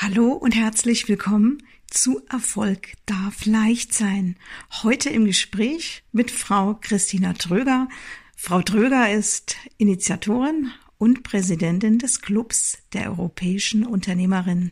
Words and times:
Hallo 0.00 0.28
und 0.28 0.54
herzlich 0.54 1.08
willkommen 1.08 1.60
zu 1.90 2.20
Erfolg 2.30 2.92
darf 3.06 3.46
leicht 3.46 3.92
sein. 3.92 4.36
Heute 4.84 5.10
im 5.10 5.24
Gespräch 5.24 6.04
mit 6.12 6.30
Frau 6.30 6.78
Christina 6.80 7.32
Tröger. 7.32 7.88
Frau 8.36 8.62
Tröger 8.62 9.10
ist 9.10 9.56
Initiatorin 9.76 10.70
und 10.98 11.24
Präsidentin 11.24 11.98
des 11.98 12.20
Clubs 12.20 12.78
der 12.92 13.10
europäischen 13.10 13.84
Unternehmerin. 13.84 14.70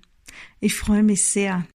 Ich 0.60 0.76
freue 0.76 1.03
mich 1.03 1.24
sehr. 1.24 1.67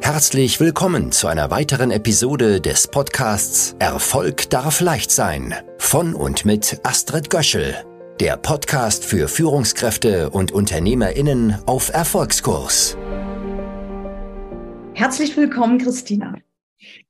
Herzlich 0.00 0.60
willkommen 0.60 1.12
zu 1.12 1.26
einer 1.26 1.50
weiteren 1.50 1.90
Episode 1.90 2.62
des 2.62 2.88
Podcasts 2.88 3.76
Erfolg 3.80 4.48
darf 4.48 4.80
leicht 4.80 5.10
sein 5.10 5.54
von 5.76 6.14
und 6.14 6.46
mit 6.46 6.80
Astrid 6.84 7.28
Göschel 7.28 7.85
der 8.20 8.36
Podcast 8.38 9.04
für 9.04 9.28
Führungskräfte 9.28 10.30
und 10.30 10.50
Unternehmerinnen 10.52 11.58
auf 11.66 11.92
Erfolgskurs. 11.92 12.96
Herzlich 14.94 15.36
willkommen, 15.36 15.78
Christina. 15.78 16.34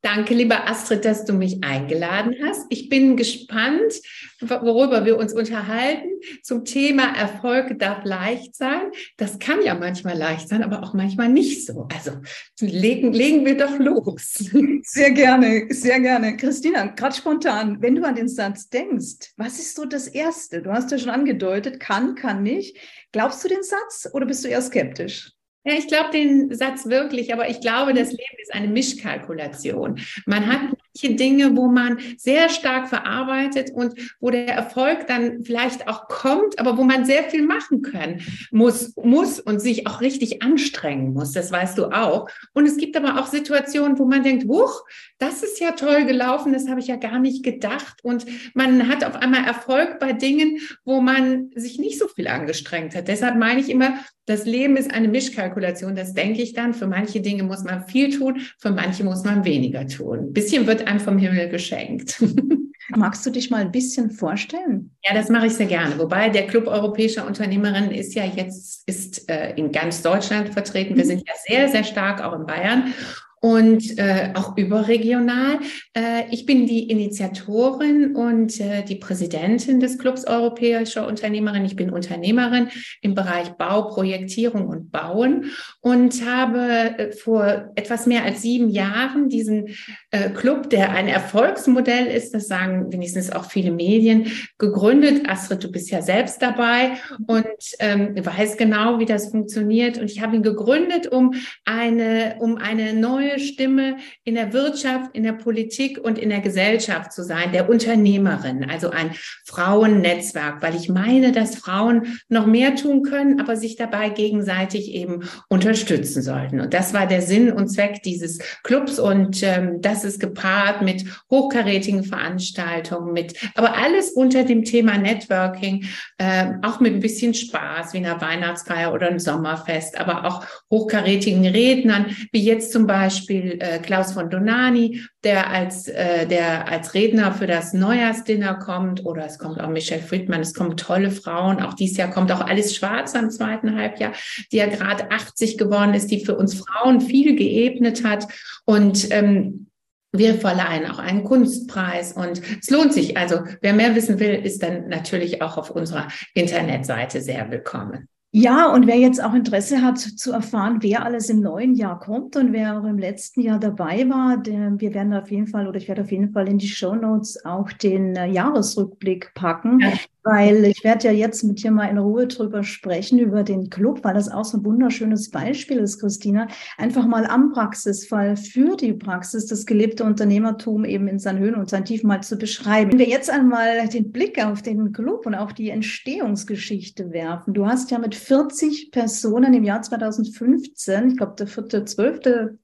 Danke, 0.01 0.34
lieber 0.34 0.69
Astrid, 0.69 1.05
dass 1.05 1.25
du 1.25 1.33
mich 1.33 1.65
eingeladen 1.65 2.34
hast. 2.45 2.66
Ich 2.70 2.88
bin 2.88 3.16
gespannt, 3.16 4.01
worüber 4.41 5.05
wir 5.05 5.19
uns 5.19 5.33
unterhalten 5.33 6.09
zum 6.42 6.65
Thema 6.65 7.16
Erfolg 7.16 7.79
darf 7.79 8.05
leicht 8.05 8.55
sein. 8.55 8.92
Das 9.16 9.39
kann 9.39 9.62
ja 9.62 9.75
manchmal 9.75 10.16
leicht 10.16 10.48
sein, 10.48 10.62
aber 10.62 10.83
auch 10.83 10.95
manchmal 10.95 11.29
nicht 11.29 11.66
so. 11.66 11.89
Also 11.92 12.12
legen, 12.61 13.12
legen 13.12 13.45
wir 13.45 13.56
doch 13.56 13.79
los. 13.79 14.34
Sehr 14.83 15.11
gerne, 15.11 15.67
sehr 15.70 15.98
gerne. 15.98 16.37
Christina, 16.37 16.87
gerade 16.87 17.17
spontan, 17.17 17.83
wenn 17.83 17.97
du 17.97 18.05
an 18.05 18.14
den 18.14 18.28
Satz 18.28 18.69
denkst, 18.69 19.33
was 19.37 19.59
ist 19.59 19.75
so 19.75 19.84
das 19.84 20.06
Erste? 20.06 20.62
Du 20.62 20.70
hast 20.70 20.92
ja 20.92 20.98
schon 20.98 21.11
angedeutet, 21.11 21.80
kann, 21.80 22.14
kann 22.14 22.45
nicht. 22.45 22.77
Glaubst 23.11 23.42
du 23.42 23.48
den 23.48 23.62
Satz 23.64 24.09
oder 24.12 24.27
bist 24.27 24.45
du 24.45 24.48
eher 24.48 24.62
skeptisch? 24.62 25.36
Ja, 25.67 25.75
ich 25.75 25.89
glaube 25.89 26.11
den 26.12 26.55
Satz 26.55 26.86
wirklich, 26.86 27.33
aber 27.33 27.48
ich 27.48 27.61
glaube, 27.61 27.92
das 27.92 28.11
Leben 28.11 28.39
ist 28.41 28.55
eine 28.55 28.69
Mischkalkulation. 28.69 29.98
Man 30.25 30.47
hat 30.47 30.61
Dinge, 31.02 31.56
wo 31.56 31.69
man 31.69 31.98
sehr 32.16 32.48
stark 32.48 32.89
verarbeitet 32.89 33.70
und 33.72 33.94
wo 34.20 34.30
der 34.30 34.48
Erfolg 34.48 35.06
dann 35.06 35.44
vielleicht 35.44 35.88
auch 35.88 36.08
kommt, 36.08 36.58
aber 36.58 36.77
wo 36.77 36.84
man 36.84 37.05
sehr 37.05 37.25
viel 37.25 37.42
machen 37.42 37.83
können 37.83 38.22
muss, 38.50 38.94
muss 38.97 39.41
und 39.41 39.61
sich 39.61 39.86
auch 39.86 40.00
richtig 40.00 40.42
anstrengen 40.42 41.12
muss. 41.12 41.33
Das 41.33 41.50
weißt 41.50 41.78
du 41.78 41.86
auch. 41.86 42.28
Und 42.53 42.66
es 42.66 42.77
gibt 42.77 42.97
aber 42.97 43.20
auch 43.20 43.27
Situationen, 43.27 43.98
wo 43.98 44.05
man 44.05 44.22
denkt, 44.22 44.47
huch, 44.47 44.83
das 45.19 45.42
ist 45.42 45.61
ja 45.61 45.72
toll 45.72 46.05
gelaufen, 46.05 46.53
das 46.53 46.69
habe 46.69 46.80
ich 46.80 46.88
ja 46.88 46.97
gar 46.97 47.19
nicht 47.19 47.42
gedacht. 47.42 48.00
Und 48.03 48.27
man 48.55 48.88
hat 48.88 49.05
auf 49.05 49.16
einmal 49.16 49.44
Erfolg 49.44 49.98
bei 49.98 50.12
Dingen, 50.12 50.58
wo 50.84 51.00
man 51.00 51.50
sich 51.55 51.78
nicht 51.78 51.98
so 51.98 52.08
viel 52.08 52.28
angestrengt 52.28 52.94
hat. 52.94 53.08
Deshalb 53.08 53.36
meine 53.36 53.60
ich 53.60 53.70
immer, 53.70 53.94
das 54.27 54.44
Leben 54.44 54.77
ist 54.77 54.92
eine 54.92 55.06
Mischkalkulation, 55.06 55.94
das 55.94 56.12
denke 56.12 56.42
ich 56.42 56.53
dann. 56.53 56.75
Für 56.75 56.88
manche 56.88 57.20
Dinge 57.20 57.44
muss 57.44 57.62
man 57.62 57.86
viel 57.86 58.16
tun, 58.16 58.41
für 58.58 58.70
manche 58.70 59.05
muss 59.05 59.25
man 59.25 59.44
weniger 59.44 59.86
tun. 59.86 60.19
Ein 60.19 60.33
bisschen 60.33 60.66
wird 60.66 60.86
einem 60.87 61.01
vom 61.01 61.19
Himmel 61.19 61.48
geschenkt. 61.48 62.23
Magst 62.91 63.27
du 63.27 63.31
dich 63.31 63.51
mal 63.51 63.62
ein 63.62 63.73
bisschen 63.73 64.11
vorstellen? 64.11 64.93
Ja, 65.05 65.12
das 65.12 65.28
mache 65.28 65.47
ich 65.47 65.55
sehr 65.55 65.67
gerne. 65.67 65.98
Wobei 65.98 66.28
der 66.28 66.47
Club 66.47 66.69
Europäischer 66.69 67.27
Unternehmerinnen 67.27 67.91
ist 67.91 68.15
ja 68.15 68.25
jetzt 68.25 68.89
ist, 68.89 69.28
äh, 69.28 69.55
in 69.55 69.73
ganz 69.73 70.03
Deutschland 70.03 70.51
vertreten. 70.51 70.97
Wir 70.97 71.05
mhm. 71.05 71.09
sind 71.09 71.23
ja 71.27 71.34
sehr, 71.47 71.69
sehr 71.69 71.84
stark 71.84 72.23
auch 72.23 72.39
in 72.39 72.47
Bayern 72.47 72.95
und 73.41 73.98
äh, 73.98 74.31
auch 74.34 74.56
überregional. 74.56 75.59
Äh, 75.95 76.25
ich 76.31 76.47
bin 76.47 76.67
die 76.67 76.91
Initiatorin 76.91 78.17
und 78.17 78.59
äh, 78.61 78.83
die 78.83 78.97
Präsidentin 78.97 79.78
des 79.78 79.98
Clubs 79.98 80.27
Europäischer 80.27 81.06
Unternehmerin. 81.06 81.65
Ich 81.65 81.77
bin 81.77 81.91
Unternehmerin 81.91 82.69
im 83.03 83.15
Bereich 83.15 83.51
Bau, 83.51 83.89
Projektierung 83.89 84.69
und 84.69 84.91
Bauen 84.91 85.53
und 85.81 86.25
habe 86.25 86.98
äh, 86.98 87.12
vor 87.12 87.73
etwas 87.75 88.06
mehr 88.06 88.25
als 88.25 88.43
sieben 88.43 88.70
Jahren 88.70 89.28
diesen 89.28 89.69
äh, 90.10 90.31
Club, 90.31 90.71
der 90.71 90.93
ein 90.93 91.06
Erfolgsmodell 91.06 92.06
ist, 92.06 92.33
das 92.33 92.49
sagen 92.49 92.91
wenigstens 92.91 93.31
auch 93.31 93.44
viele 93.44 93.71
Medien, 93.71 94.33
gegründet. 94.59 95.28
Astrid, 95.28 95.62
du 95.62 95.71
bist 95.71 95.91
ja 95.91 96.00
selbst 96.00 96.41
dabei 96.41 96.93
und 97.27 97.47
ähm, 97.81 98.15
weiß 98.16 98.56
genau, 98.56 98.99
wie 98.99 99.05
das 99.05 99.28
funktioniert. 99.28 99.99
Und 99.99 100.10
ich 100.10 100.22
habe 100.22 100.37
ihn 100.37 100.43
gegründet, 100.43 101.09
um 101.09 101.34
eine, 101.65 102.37
um 102.41 102.56
eine 102.56 102.94
neue 102.94 103.25
Stimme 103.38 103.97
in 104.25 104.34
der 104.34 104.53
Wirtschaft, 104.53 105.14
in 105.14 105.22
der 105.22 105.32
Politik 105.32 105.98
und 106.03 106.19
in 106.19 106.31
der 106.31 106.41
Gesellschaft 106.41 107.12
zu 107.12 107.22
sein, 107.22 107.53
der 107.53 107.69
Unternehmerin, 107.69 108.69
also 108.69 108.91
ein 108.91 109.10
Frauennetzwerk, 109.44 110.62
weil 110.62 110.75
ich 110.75 110.88
meine, 110.88 111.32
dass 111.32 111.56
Frauen 111.56 112.19
noch 112.28 112.47
mehr 112.47 112.76
tun 112.76 113.03
können, 113.03 113.41
aber 113.41 113.56
sich 113.56 113.76
dabei 113.76 114.09
gegenseitig 114.10 114.92
eben 114.92 115.28
unterstützen 115.48 116.22
sollten. 116.22 116.60
Und 116.60 116.72
das 116.75 116.94
war 116.94 117.06
der 117.06 117.22
Sinn 117.22 117.53
und 117.53 117.69
Zweck 117.69 118.03
dieses 118.03 118.38
Clubs 118.62 118.98
und 118.98 119.42
ähm, 119.42 119.81
das 119.81 120.04
ist 120.04 120.20
gepaart 120.20 120.82
mit 120.82 121.04
hochkarätigen 121.31 122.04
Veranstaltungen, 122.04 123.12
mit, 123.12 123.34
aber 123.54 123.76
alles 123.76 124.10
unter 124.10 124.44
dem 124.44 124.65
Thema 124.65 124.98
Networking, 124.98 125.86
äh, 126.19 126.53
auch 126.62 126.81
mit 126.81 126.94
ein 126.94 127.00
bisschen 127.00 127.34
Spaß 127.34 127.92
wie 127.92 127.98
einer 127.98 128.20
Weihnachtsfeier 128.20 128.92
oder 128.92 129.09
ein 129.09 129.19
Sommerfest, 129.19 129.98
aber 129.98 130.25
auch 130.25 130.44
hochkarätigen 130.70 131.47
Rednern, 131.47 132.16
wie 132.32 132.42
jetzt 132.42 132.72
zum 132.72 132.86
Beispiel 132.86 133.16
Beispiel 133.16 133.59
äh, 133.60 133.78
Klaus 133.78 134.12
von 134.12 134.28
Donani, 134.28 135.03
der 135.25 135.50
als, 135.50 135.88
äh, 135.88 136.27
der 136.27 136.69
als 136.69 136.94
Redner 136.94 137.32
für 137.32 137.47
das 137.47 137.72
Neujahrsdinner 137.72 138.54
kommt, 138.54 139.04
oder 139.04 139.25
es 139.25 139.38
kommt 139.38 139.60
auch 139.60 139.69
Michelle 139.69 140.03
Friedmann, 140.03 140.41
es 140.41 140.54
kommen 140.54 140.77
tolle 140.77 141.10
Frauen. 141.10 141.62
Auch 141.62 141.75
dieses 141.75 141.97
Jahr 141.97 142.10
kommt 142.10 142.31
auch 142.31 142.41
Alice 142.41 142.77
Schwarz 142.77 143.15
am 143.15 143.31
zweiten 143.31 143.75
Halbjahr, 143.77 144.12
die 144.53 144.59
ja 144.59 144.66
gerade 144.66 145.10
80 145.10 145.56
geworden 145.56 145.94
ist, 145.94 146.10
die 146.10 146.25
für 146.25 146.37
uns 146.37 146.54
Frauen 146.54 147.00
viel 147.00 147.37
geebnet 147.37 148.04
hat. 148.04 148.27
Und 148.65 149.10
ähm, 149.10 149.69
wir 150.12 150.34
verleihen 150.34 150.91
auch 150.91 150.98
einen 150.98 151.25
Kunstpreis 151.25 152.12
und 152.12 152.41
es 152.60 152.71
lohnt 152.71 152.93
sich. 152.93 153.16
Also 153.16 153.41
wer 153.60 153.72
mehr 153.72 153.94
wissen 153.94 154.21
will, 154.21 154.34
ist 154.34 154.62
dann 154.62 154.88
natürlich 154.88 155.43
auch 155.43 155.56
auf 155.56 155.71
unserer 155.71 156.09
Internetseite 156.34 157.21
sehr 157.21 157.50
willkommen. 157.50 158.09
Ja, 158.38 158.70
und 158.70 158.86
wer 158.86 158.98
jetzt 158.98 159.24
auch 159.24 159.32
Interesse 159.32 159.80
hat 159.80 159.98
zu 159.98 160.30
erfahren, 160.30 160.82
wer 160.82 161.06
alles 161.06 161.30
im 161.30 161.41
neuen 161.41 161.74
Jahr 161.74 161.98
kommt 161.98 162.36
und 162.36 162.52
wer 162.52 162.78
auch 162.78 162.84
im 162.84 162.98
letzten 162.98 163.41
Jahr 163.41 163.58
dabei 163.58 164.06
war, 164.10 164.36
der, 164.36 164.78
wir 164.78 164.92
werden 164.92 165.14
auf 165.14 165.30
jeden 165.30 165.47
Fall 165.47 165.66
oder 165.66 165.78
ich 165.78 165.88
werde 165.88 166.02
auf 166.02 166.12
jeden 166.12 166.32
Fall 166.32 166.47
in 166.47 166.58
die 166.58 166.69
Show 166.69 166.94
Notes 166.94 167.47
auch 167.47 167.72
den 167.72 168.14
äh, 168.14 168.26
Jahresrückblick 168.26 169.32
packen. 169.32 169.80
Weil 170.28 170.64
ich 170.64 170.82
werde 170.82 171.06
ja 171.06 171.12
jetzt 171.12 171.44
mit 171.44 171.62
dir 171.62 171.70
mal 171.70 171.87
in 171.87 171.98
Ruhe 171.98 172.26
drüber 172.26 172.64
sprechen, 172.64 173.20
über 173.20 173.44
den 173.44 173.70
Club, 173.70 174.00
weil 174.03 174.14
das 174.14 174.28
auch 174.28 174.44
so 174.44 174.59
ein 174.59 174.64
wunderschönes 174.64 175.31
Beispiel 175.31 175.78
ist, 175.78 176.00
Christina. 176.00 176.48
Einfach 176.78 177.06
mal 177.06 177.26
am 177.26 177.53
Praxisfall 177.53 178.36
für 178.36 178.76
die 178.76 178.92
Praxis, 178.92 179.47
das 179.47 179.66
gelebte 179.66 180.03
Unternehmertum 180.03 180.84
eben 180.84 181.06
in 181.06 181.20
seinen 181.20 181.38
Höhen 181.38 181.54
und 181.54 181.70
seinen 181.70 181.84
Tiefen 181.84 182.09
mal 182.09 182.22
zu 182.25 182.36
beschreiben. 182.36 182.91
Wenn 182.91 182.98
wir 182.98 183.09
jetzt 183.09 183.31
einmal 183.31 183.86
den 183.88 184.10
Blick 184.10 184.44
auf 184.44 184.62
den 184.62 184.92
Club 184.92 185.26
und 185.26 185.36
auch 185.36 185.53
die 185.53 185.70
Entstehungsgeschichte 185.70 187.12
werfen. 187.12 187.54
Du 187.54 187.66
hast 187.66 187.92
ja 187.92 187.98
mit 187.98 188.16
40 188.16 188.91
Personen 188.91 189.54
im 189.54 189.62
Jahr 189.62 189.82
2015, 189.82 191.10
ich 191.10 191.16
glaube 191.16 191.36
der 191.38 191.47
4.12. 191.47 192.56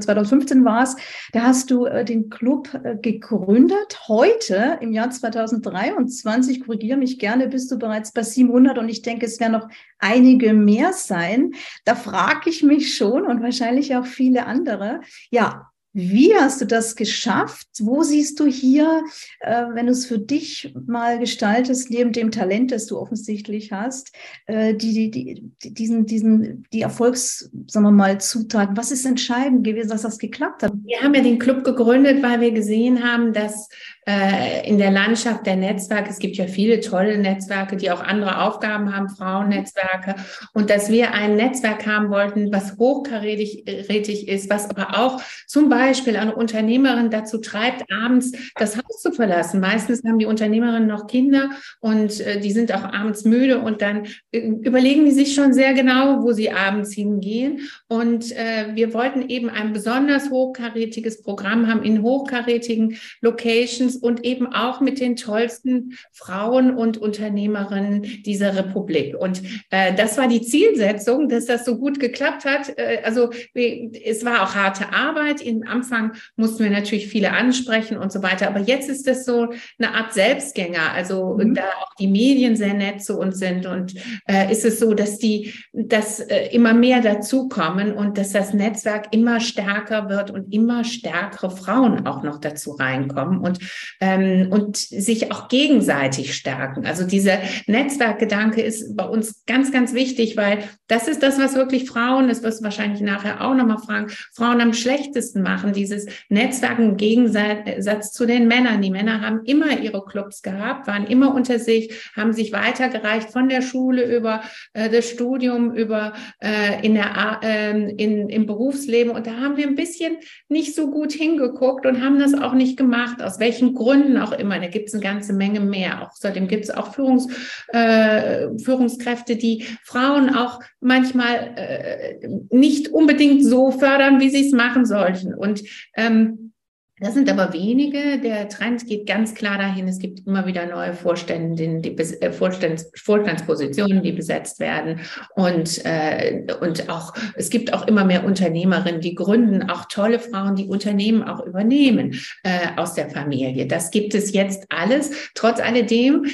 2015 0.00 0.64
war 0.64 0.84
es, 0.84 0.96
da 1.32 1.42
hast 1.42 1.70
du 1.70 1.84
äh, 1.84 2.04
den 2.04 2.30
Club 2.30 2.68
äh, 2.82 2.96
gegründet. 2.96 4.08
Heute 4.08 4.78
im 4.80 4.92
Jahr 4.92 5.10
2023, 5.10 6.64
korrigiere 6.64 7.01
mich 7.02 7.18
gerne, 7.18 7.48
bist 7.48 7.70
du 7.70 7.78
bereits 7.78 8.12
bei 8.12 8.22
700 8.22 8.78
und 8.78 8.88
ich 8.88 9.02
denke, 9.02 9.26
es 9.26 9.40
werden 9.40 9.52
noch 9.52 9.68
einige 9.98 10.54
mehr 10.54 10.92
sein. 10.92 11.52
Da 11.84 11.94
frage 11.94 12.48
ich 12.48 12.62
mich 12.62 12.96
schon 12.96 13.26
und 13.26 13.42
wahrscheinlich 13.42 13.94
auch 13.96 14.06
viele 14.06 14.46
andere, 14.46 15.00
ja, 15.30 15.72
wie 15.94 16.34
hast 16.34 16.60
du 16.60 16.64
das 16.64 16.96
geschafft? 16.96 17.68
Wo 17.80 18.02
siehst 18.02 18.40
du 18.40 18.46
hier, 18.46 19.04
äh, 19.40 19.64
wenn 19.74 19.86
du 19.86 19.92
es 19.92 20.06
für 20.06 20.18
dich 20.18 20.74
mal 20.86 21.18
gestaltest, 21.18 21.90
neben 21.90 22.12
dem 22.12 22.30
Talent, 22.30 22.72
das 22.72 22.86
du 22.86 22.98
offensichtlich 22.98 23.72
hast, 23.72 24.12
äh, 24.46 24.74
die, 24.74 25.10
die, 25.10 25.52
die, 25.62 25.74
diesen, 25.74 26.06
diesen, 26.06 26.66
die 26.72 26.80
Erfolgs, 26.80 27.50
sagen 27.66 27.84
wir 27.84 27.90
mal, 27.90 28.18
Zutaten? 28.20 28.76
Was 28.76 28.90
ist 28.90 29.04
entscheidend 29.04 29.64
gewesen, 29.64 29.90
dass 29.90 30.02
das 30.02 30.18
geklappt 30.18 30.62
hat? 30.62 30.72
Wir 30.84 31.00
haben 31.00 31.14
ja 31.14 31.20
den 31.20 31.38
Club 31.38 31.62
gegründet, 31.62 32.22
weil 32.22 32.40
wir 32.40 32.52
gesehen 32.52 33.04
haben, 33.04 33.34
dass 33.34 33.68
äh, 34.04 34.68
in 34.68 34.78
der 34.78 34.90
Landschaft 34.90 35.46
der 35.46 35.54
Netzwerke, 35.54 36.10
es 36.10 36.18
gibt 36.18 36.36
ja 36.36 36.46
viele 36.46 36.80
tolle 36.80 37.18
Netzwerke, 37.18 37.76
die 37.76 37.90
auch 37.90 38.02
andere 38.02 38.42
Aufgaben 38.42 38.94
haben, 38.94 39.08
Frauennetzwerke, 39.08 40.16
und 40.54 40.70
dass 40.70 40.90
wir 40.90 41.14
ein 41.14 41.36
Netzwerk 41.36 41.86
haben 41.86 42.10
wollten, 42.10 42.52
was 42.52 42.76
hochkarätig 42.78 44.28
ist, 44.28 44.50
was 44.50 44.68
aber 44.68 44.98
auch 44.98 45.22
zum 45.46 45.68
Beispiel 45.68 46.16
eine 46.16 46.34
Unternehmerin 46.34 47.10
dazu 47.10 47.38
treibt, 47.38 47.84
abends 47.92 48.32
das 48.56 48.76
Haus 48.76 49.02
zu 49.02 49.12
verlassen. 49.12 49.60
Meistens 49.60 50.02
haben 50.04 50.18
die 50.18 50.26
Unternehmerinnen 50.26 50.88
noch 50.88 51.06
Kinder 51.06 51.50
und 51.78 52.20
äh, 52.20 52.40
die 52.40 52.50
sind 52.50 52.74
auch 52.74 52.84
abends 52.84 53.24
müde 53.24 53.60
und 53.60 53.82
dann 53.82 54.06
äh, 54.32 54.40
überlegen 54.40 55.04
die 55.04 55.12
sich 55.12 55.34
schon 55.34 55.52
sehr 55.52 55.74
genau, 55.74 56.24
wo 56.24 56.32
sie 56.32 56.50
abends 56.50 56.92
hingehen. 56.92 57.60
Und 57.86 58.32
äh, 58.32 58.74
wir 58.74 58.94
wollten 58.94 59.28
eben 59.28 59.48
ein 59.48 59.72
besonders 59.72 60.30
hochkarätiges 60.30 61.22
Programm 61.22 61.68
haben 61.68 61.84
in 61.84 62.02
hochkarätigen 62.02 62.98
Locations 63.20 63.91
Teams 63.92 63.96
und 63.96 64.24
eben 64.24 64.52
auch 64.52 64.80
mit 64.80 65.00
den 65.00 65.16
tollsten 65.16 65.96
Frauen 66.12 66.76
und 66.76 66.98
Unternehmerinnen 66.98 68.02
dieser 68.24 68.56
Republik. 68.56 69.16
Und 69.16 69.42
äh, 69.70 69.94
das 69.94 70.18
war 70.18 70.28
die 70.28 70.42
Zielsetzung, 70.42 71.28
dass 71.28 71.46
das 71.46 71.64
so 71.64 71.78
gut 71.78 72.00
geklappt 72.00 72.44
hat. 72.44 72.76
Äh, 72.76 73.00
also 73.04 73.30
es 73.54 74.24
war 74.24 74.42
auch 74.42 74.54
harte 74.54 74.92
Arbeit. 74.92 75.40
Im 75.40 75.66
Anfang 75.66 76.12
mussten 76.36 76.64
wir 76.64 76.70
natürlich 76.70 77.08
viele 77.08 77.32
ansprechen 77.32 77.96
und 77.96 78.12
so 78.12 78.22
weiter. 78.22 78.48
Aber 78.48 78.60
jetzt 78.60 78.88
ist 78.88 79.06
das 79.06 79.24
so 79.24 79.48
eine 79.78 79.94
Art 79.94 80.12
Selbstgänger. 80.12 80.92
Also 80.92 81.36
mhm. 81.38 81.54
da 81.54 81.62
auch 81.62 81.94
die 81.98 82.08
Medien 82.08 82.56
sehr 82.56 82.74
nett 82.74 83.02
zu 83.02 83.18
uns 83.18 83.38
sind 83.38 83.66
und 83.66 83.94
äh, 84.28 84.50
ist 84.50 84.64
es 84.64 84.78
so, 84.78 84.94
dass 84.94 85.18
die, 85.18 85.52
dass 85.72 86.20
äh, 86.20 86.48
immer 86.52 86.74
mehr 86.74 87.00
dazukommen 87.00 87.92
und 87.92 88.18
dass 88.18 88.32
das 88.32 88.54
Netzwerk 88.54 89.08
immer 89.12 89.40
stärker 89.40 90.08
wird 90.08 90.30
und 90.30 90.52
immer 90.52 90.84
stärkere 90.84 91.50
Frauen 91.50 92.06
auch 92.06 92.22
noch 92.22 92.38
dazu 92.40 92.72
reinkommen 92.72 93.38
und 93.38 93.58
ähm, 94.00 94.48
und 94.50 94.76
sich 94.76 95.32
auch 95.32 95.48
gegenseitig 95.48 96.34
stärken. 96.34 96.86
Also 96.86 97.06
dieser 97.06 97.38
Netzwerkgedanke 97.66 98.60
ist 98.60 98.96
bei 98.96 99.04
uns 99.04 99.44
ganz, 99.46 99.72
ganz 99.72 99.94
wichtig, 99.94 100.36
weil 100.36 100.64
das 100.88 101.08
ist 101.08 101.22
das, 101.22 101.38
was 101.38 101.54
wirklich 101.54 101.88
Frauen, 101.88 102.28
das 102.28 102.42
wirst 102.42 102.60
du 102.60 102.64
wahrscheinlich 102.64 103.00
nachher 103.00 103.40
auch 103.40 103.54
nochmal 103.54 103.78
fragen, 103.78 104.08
Frauen 104.34 104.60
am 104.60 104.72
schlechtesten 104.72 105.42
machen, 105.42 105.72
dieses 105.72 106.06
Netzwerken 106.28 106.90
im 106.90 106.96
Gegensatz 106.96 108.12
zu 108.12 108.26
den 108.26 108.48
Männern. 108.48 108.82
Die 108.82 108.90
Männer 108.90 109.20
haben 109.20 109.40
immer 109.44 109.78
ihre 109.80 110.04
Clubs 110.04 110.42
gehabt, 110.42 110.86
waren 110.86 111.06
immer 111.06 111.34
unter 111.34 111.58
sich, 111.58 112.10
haben 112.14 112.32
sich 112.32 112.52
weitergereicht 112.52 113.30
von 113.30 113.48
der 113.48 113.62
Schule 113.62 114.04
über 114.16 114.42
äh, 114.74 114.90
das 114.90 115.08
Studium, 115.08 115.74
über 115.74 116.12
äh, 116.40 116.84
in 116.84 116.94
der, 116.94 117.40
äh, 117.42 117.92
in, 117.92 118.28
im 118.28 118.46
Berufsleben. 118.46 119.12
Und 119.12 119.26
da 119.26 119.36
haben 119.38 119.56
wir 119.56 119.66
ein 119.66 119.74
bisschen 119.74 120.16
nicht 120.48 120.74
so 120.74 120.90
gut 120.90 121.12
hingeguckt 121.12 121.86
und 121.86 122.02
haben 122.02 122.18
das 122.18 122.34
auch 122.34 122.54
nicht 122.54 122.76
gemacht, 122.76 123.22
aus 123.22 123.38
welchen 123.38 123.71
Gründen 123.74 124.18
auch 124.18 124.32
immer. 124.32 124.58
Da 124.58 124.68
gibt 124.68 124.88
es 124.88 124.94
eine 124.94 125.02
ganze 125.02 125.32
Menge 125.32 125.60
mehr. 125.60 126.10
Außerdem 126.10 126.48
gibt 126.48 126.64
es 126.64 126.70
auch 126.70 126.94
Führungs, 126.94 127.26
äh, 127.68 128.48
Führungskräfte, 128.62 129.36
die 129.36 129.66
Frauen 129.84 130.34
auch 130.34 130.60
manchmal 130.80 131.54
äh, 131.56 132.28
nicht 132.50 132.88
unbedingt 132.88 133.44
so 133.44 133.70
fördern, 133.70 134.20
wie 134.20 134.30
sie 134.30 134.46
es 134.46 134.52
machen 134.52 134.86
sollten. 134.86 135.34
Und 135.34 135.62
ähm, 135.96 136.51
das 136.98 137.14
sind 137.14 137.30
aber 137.30 137.52
wenige. 137.52 138.18
Der 138.18 138.48
Trend 138.48 138.86
geht 138.86 139.06
ganz 139.06 139.34
klar 139.34 139.58
dahin. 139.58 139.88
Es 139.88 139.98
gibt 139.98 140.26
immer 140.26 140.46
wieder 140.46 140.66
neue 140.66 140.94
Vorstände, 140.94 141.80
die, 141.80 141.98
äh, 141.98 142.32
Vorstands, 142.32 142.90
Vorstandspositionen, 142.94 144.02
die 144.02 144.12
besetzt 144.12 144.60
werden. 144.60 145.00
Und, 145.34 145.84
äh, 145.84 146.44
und 146.60 146.88
auch, 146.88 147.14
es 147.34 147.50
gibt 147.50 147.72
auch 147.72 147.86
immer 147.86 148.04
mehr 148.04 148.24
Unternehmerinnen, 148.24 149.00
die 149.00 149.14
gründen, 149.14 149.68
auch 149.70 149.86
tolle 149.86 150.20
Frauen, 150.20 150.54
die 150.54 150.66
Unternehmen 150.66 151.22
auch 151.22 151.44
übernehmen 151.44 152.20
äh, 152.44 152.68
aus 152.76 152.94
der 152.94 153.10
Familie. 153.10 153.66
Das 153.66 153.90
gibt 153.90 154.14
es 154.14 154.32
jetzt 154.32 154.66
alles. 154.68 155.30
Trotz 155.34 155.60
alledem 155.60 156.24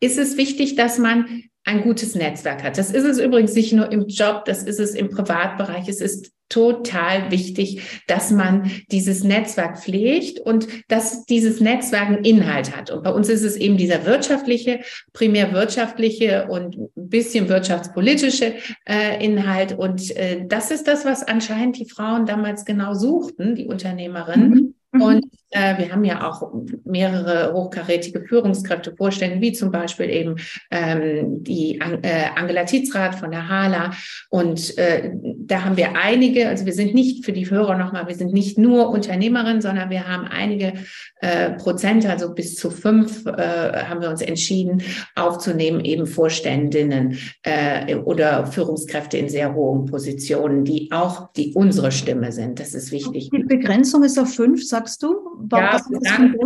ist 0.00 0.18
es 0.18 0.36
wichtig, 0.36 0.76
dass 0.76 0.98
man 0.98 1.42
ein 1.66 1.82
gutes 1.82 2.14
Netzwerk 2.14 2.62
hat. 2.62 2.78
Das 2.78 2.90
ist 2.90 3.04
es 3.04 3.18
übrigens 3.18 3.54
nicht 3.54 3.72
nur 3.72 3.90
im 3.90 4.06
Job, 4.06 4.44
das 4.46 4.62
ist 4.62 4.78
es 4.78 4.94
im 4.94 5.10
Privatbereich. 5.10 5.88
Es 5.88 6.00
ist 6.00 6.32
total 6.48 7.32
wichtig, 7.32 8.02
dass 8.06 8.30
man 8.30 8.70
dieses 8.92 9.24
Netzwerk 9.24 9.80
pflegt 9.80 10.38
und 10.38 10.68
dass 10.86 11.24
dieses 11.24 11.60
Netzwerk 11.60 12.06
einen 12.06 12.24
Inhalt 12.24 12.76
hat. 12.76 12.92
Und 12.92 13.02
bei 13.02 13.10
uns 13.10 13.28
ist 13.28 13.42
es 13.42 13.56
eben 13.56 13.76
dieser 13.76 14.06
wirtschaftliche, 14.06 14.78
primär 15.12 15.52
wirtschaftliche 15.52 16.46
und 16.48 16.76
ein 16.76 16.88
bisschen 16.94 17.48
wirtschaftspolitische 17.48 18.54
äh, 18.88 19.24
Inhalt. 19.24 19.76
Und 19.76 20.16
äh, 20.16 20.46
das 20.46 20.70
ist 20.70 20.86
das, 20.86 21.04
was 21.04 21.24
anscheinend 21.24 21.78
die 21.78 21.90
Frauen 21.90 22.26
damals 22.26 22.64
genau 22.64 22.94
suchten, 22.94 23.56
die 23.56 23.66
Unternehmerinnen. 23.66 24.50
Mhm. 24.50 24.74
Mhm. 24.92 25.02
Und 25.02 25.26
äh, 25.56 25.78
wir 25.78 25.90
haben 25.90 26.04
ja 26.04 26.28
auch 26.28 26.52
mehrere 26.84 27.52
hochkarätige 27.54 28.20
Führungskräfte 28.20 28.94
vorstellen, 28.94 29.40
wie 29.40 29.52
zum 29.52 29.70
Beispiel 29.70 30.10
eben 30.10 30.36
ähm, 30.70 31.42
die 31.42 31.80
An 31.80 32.02
äh, 32.02 32.26
Angela 32.36 32.64
Tietzrath 32.64 33.14
von 33.14 33.30
der 33.30 33.48
HALA. 33.48 33.92
Und 34.28 34.76
äh, 34.76 35.12
da 35.38 35.64
haben 35.64 35.76
wir 35.76 35.96
einige, 35.96 36.48
also 36.48 36.66
wir 36.66 36.74
sind 36.74 36.94
nicht 36.94 37.24
für 37.24 37.32
die 37.32 37.48
Hörer 37.48 37.78
nochmal, 37.78 38.06
wir 38.06 38.14
sind 38.14 38.32
nicht 38.34 38.58
nur 38.58 38.90
Unternehmerin, 38.90 39.62
sondern 39.62 39.88
wir 39.88 40.06
haben 40.06 40.26
einige 40.26 40.74
äh, 41.20 41.52
Prozent, 41.52 42.04
also 42.06 42.34
bis 42.34 42.56
zu 42.56 42.70
fünf, 42.70 43.24
äh, 43.24 43.84
haben 43.84 44.02
wir 44.02 44.10
uns 44.10 44.20
entschieden 44.20 44.82
aufzunehmen, 45.14 45.82
eben 45.84 46.06
Vorständinnen 46.06 47.18
äh, 47.42 47.94
oder 47.94 48.46
Führungskräfte 48.46 49.16
in 49.16 49.30
sehr 49.30 49.54
hohen 49.54 49.86
Positionen, 49.86 50.64
die 50.64 50.90
auch 50.92 51.32
die 51.32 51.54
unsere 51.54 51.92
Stimme 51.92 52.32
sind. 52.32 52.60
Das 52.60 52.74
ist 52.74 52.92
wichtig. 52.92 53.30
Die 53.30 53.44
Begrenzung 53.44 54.04
ist 54.04 54.18
auf 54.18 54.34
fünf, 54.34 54.66
sagst 54.66 55.02
du? 55.02 55.14
Ja, 55.52 55.78
fünf, 55.78 56.36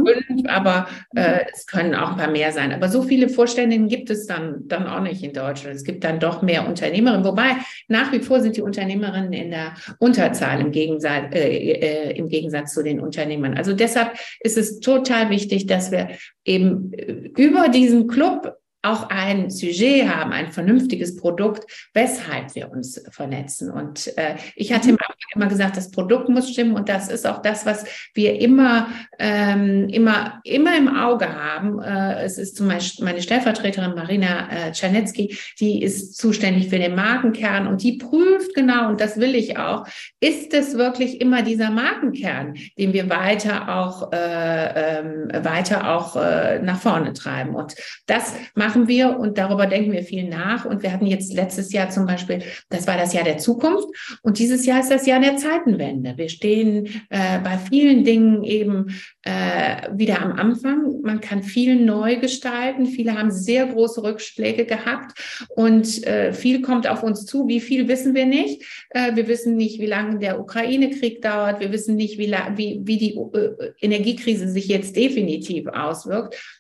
aber 0.47 0.87
äh, 1.15 1.41
es 1.53 1.67
können 1.67 1.95
auch 1.95 2.13
ein 2.13 2.17
paar 2.17 2.31
mehr 2.31 2.53
sein. 2.53 2.73
Aber 2.73 2.89
so 2.89 3.03
viele 3.03 3.29
Vorständinnen 3.29 3.89
gibt 3.89 4.11
es 4.11 4.27
dann, 4.27 4.69
dann 4.69 4.87
auch 4.87 5.01
nicht 5.01 5.23
in 5.23 5.33
Deutschland. 5.33 5.77
Es 5.77 5.85
gibt 5.85 6.05
dann 6.05 6.21
doch 6.21 6.43
mehr 6.43 6.69
Unternehmerinnen, 6.69 7.25
wobei 7.25 7.57
nach 7.89 8.13
wie 8.13 8.21
vor 8.21 8.41
sind 8.41 8.57
die 8.57 8.63
Unternehmerinnen 8.63 9.33
in 9.33 9.51
der 9.51 9.75
Unterzahl 9.99 10.61
im 10.61 10.71
Gegensatz, 10.71 11.35
äh, 11.35 11.49
äh, 11.73 12.17
im 12.17 12.29
Gegensatz 12.29 12.75
zu 12.75 12.83
den 12.83 13.01
Unternehmern. 13.01 13.57
Also 13.57 13.73
deshalb 13.73 14.19
ist 14.41 14.59
es 14.59 14.81
total 14.81 15.31
wichtig, 15.31 15.67
dass 15.67 15.91
wir 15.91 16.09
eben 16.45 16.93
äh, 16.93 17.31
über 17.37 17.69
diesen 17.69 18.09
Club 18.09 18.60
auch 18.83 19.11
ein 19.11 19.51
Sujet 19.51 20.09
haben, 20.09 20.33
ein 20.33 20.53
vernünftiges 20.53 21.17
Produkt, 21.17 21.65
weshalb 21.93 22.55
wir 22.55 22.71
uns 22.71 23.03
vernetzen. 23.11 23.71
Und 23.71 24.17
äh, 24.17 24.37
ich 24.57 24.73
hatte 24.73 24.93
mhm. 24.93 24.99
immer 25.35 25.47
gesagt, 25.47 25.77
das 25.77 25.91
Produkt 25.91 26.29
muss 26.29 26.51
stimmen 26.51 26.75
und 26.75 26.89
das 26.89 27.09
ist 27.09 27.27
auch 27.27 27.43
das, 27.43 27.67
was 27.67 27.85
wir 28.15 28.41
immer, 28.41 28.89
ähm, 29.19 29.89
immer, 29.89 30.41
immer 30.45 30.77
im 30.79 30.89
Auge 30.89 31.29
haben. 31.29 31.79
Äh, 31.81 32.25
es 32.25 32.39
ist 32.39 32.57
zum 32.57 32.69
Beispiel 32.69 33.05
meine 33.05 33.21
Stellvertreterin 33.21 33.95
Marina 33.95 34.49
äh, 34.51 34.73
Czarnecki, 34.73 35.37
die 35.61 35.83
ist 35.83 36.17
zuständig 36.17 36.71
für 36.71 36.79
den 36.79 36.95
Markenkern 36.95 37.67
und 37.67 37.83
die 37.83 37.99
prüft 37.99 38.55
genau, 38.55 38.89
und 38.89 39.01
das 39.01 39.19
will 39.19 39.35
ich 39.35 39.59
auch, 39.59 39.87
ist 40.21 40.55
es 40.55 40.77
wirklich 40.79 41.21
immer 41.21 41.43
dieser 41.43 41.71
Markenkern, 41.71 42.55
den 42.79 42.95
wir 42.95 43.11
weiter 43.11 43.69
auch, 43.69 44.13
äh, 44.13 44.99
ähm, 44.99 45.29
weiter 45.45 45.95
auch 45.95 46.17
äh, 46.17 46.61
nach 46.61 46.81
vorne 46.81 47.13
treiben. 47.13 47.55
Und 47.55 47.75
das 48.07 48.35
macht 48.55 48.70
machen 48.71 48.87
wir 48.87 49.19
und 49.19 49.37
darüber 49.37 49.67
denken 49.67 49.91
wir 49.91 50.05
viel 50.05 50.29
nach. 50.29 50.65
Und 50.65 50.85
wir 50.85 50.93
hatten 50.93 51.07
jetzt 51.07 51.33
letztes 51.33 51.73
Jahr 51.73 51.91
zum 51.91 52.07
Beispiel, 52.07 52.41
das 52.69 52.87
war 52.87 52.97
das 52.97 53.13
Jahr 53.13 53.25
der 53.25 53.39
Zukunft 53.39 53.89
und 54.23 54.39
dieses 54.39 54.65
Jahr 54.65 54.79
ist 54.79 54.93
das 54.93 55.07
Jahr 55.07 55.19
der 55.19 55.37
Zeitenwende. 55.37 56.15
Wir 56.17 56.29
stehen 56.29 56.87
äh, 57.09 57.41
bei 57.43 57.59
vielen 57.59 58.05
Dingen 58.05 58.45
eben 58.45 58.95
äh, 59.23 59.89
wieder 59.93 60.23
am 60.23 60.33
Anfang. 60.33 61.01
Man 61.03 61.21
kann 61.21 61.43
viel 61.43 61.85
neu 61.85 62.21
gestalten. 62.21 62.87
Viele 62.87 63.19
haben 63.19 63.33
sehr 63.33 63.67
große 63.67 64.05
Rückschläge 64.05 64.67
gehabt 64.67 65.19
und 65.49 66.07
äh, 66.07 66.33
viel 66.33 66.63
kommt 66.63 66.87
auf 66.87 67.03
uns 67.03 67.27
zu. 67.27 67.49
Wie 67.49 67.61
viel 67.61 67.89
wissen 67.89 68.15
wir 68.15 68.27
nicht? 68.27 68.63
Äh, 68.91 69.17
wir 69.17 69.27
wissen 69.27 69.57
nicht, 69.57 69.81
wie 69.81 69.87
lange 69.87 70.21
der 70.21 70.39
Ukraine-Krieg 70.39 71.23
dauert. 71.23 71.59
Wir 71.59 71.73
wissen 71.73 71.97
nicht, 71.97 72.19
wie, 72.19 72.33
wie, 72.55 72.81
wie 72.85 72.99
die 72.99 73.17
äh, 73.17 73.73
Energiekrise 73.81 74.49
sich 74.49 74.69
jetzt 74.69 74.95
definitiv 74.95 75.67
auswirkt. 75.67 76.60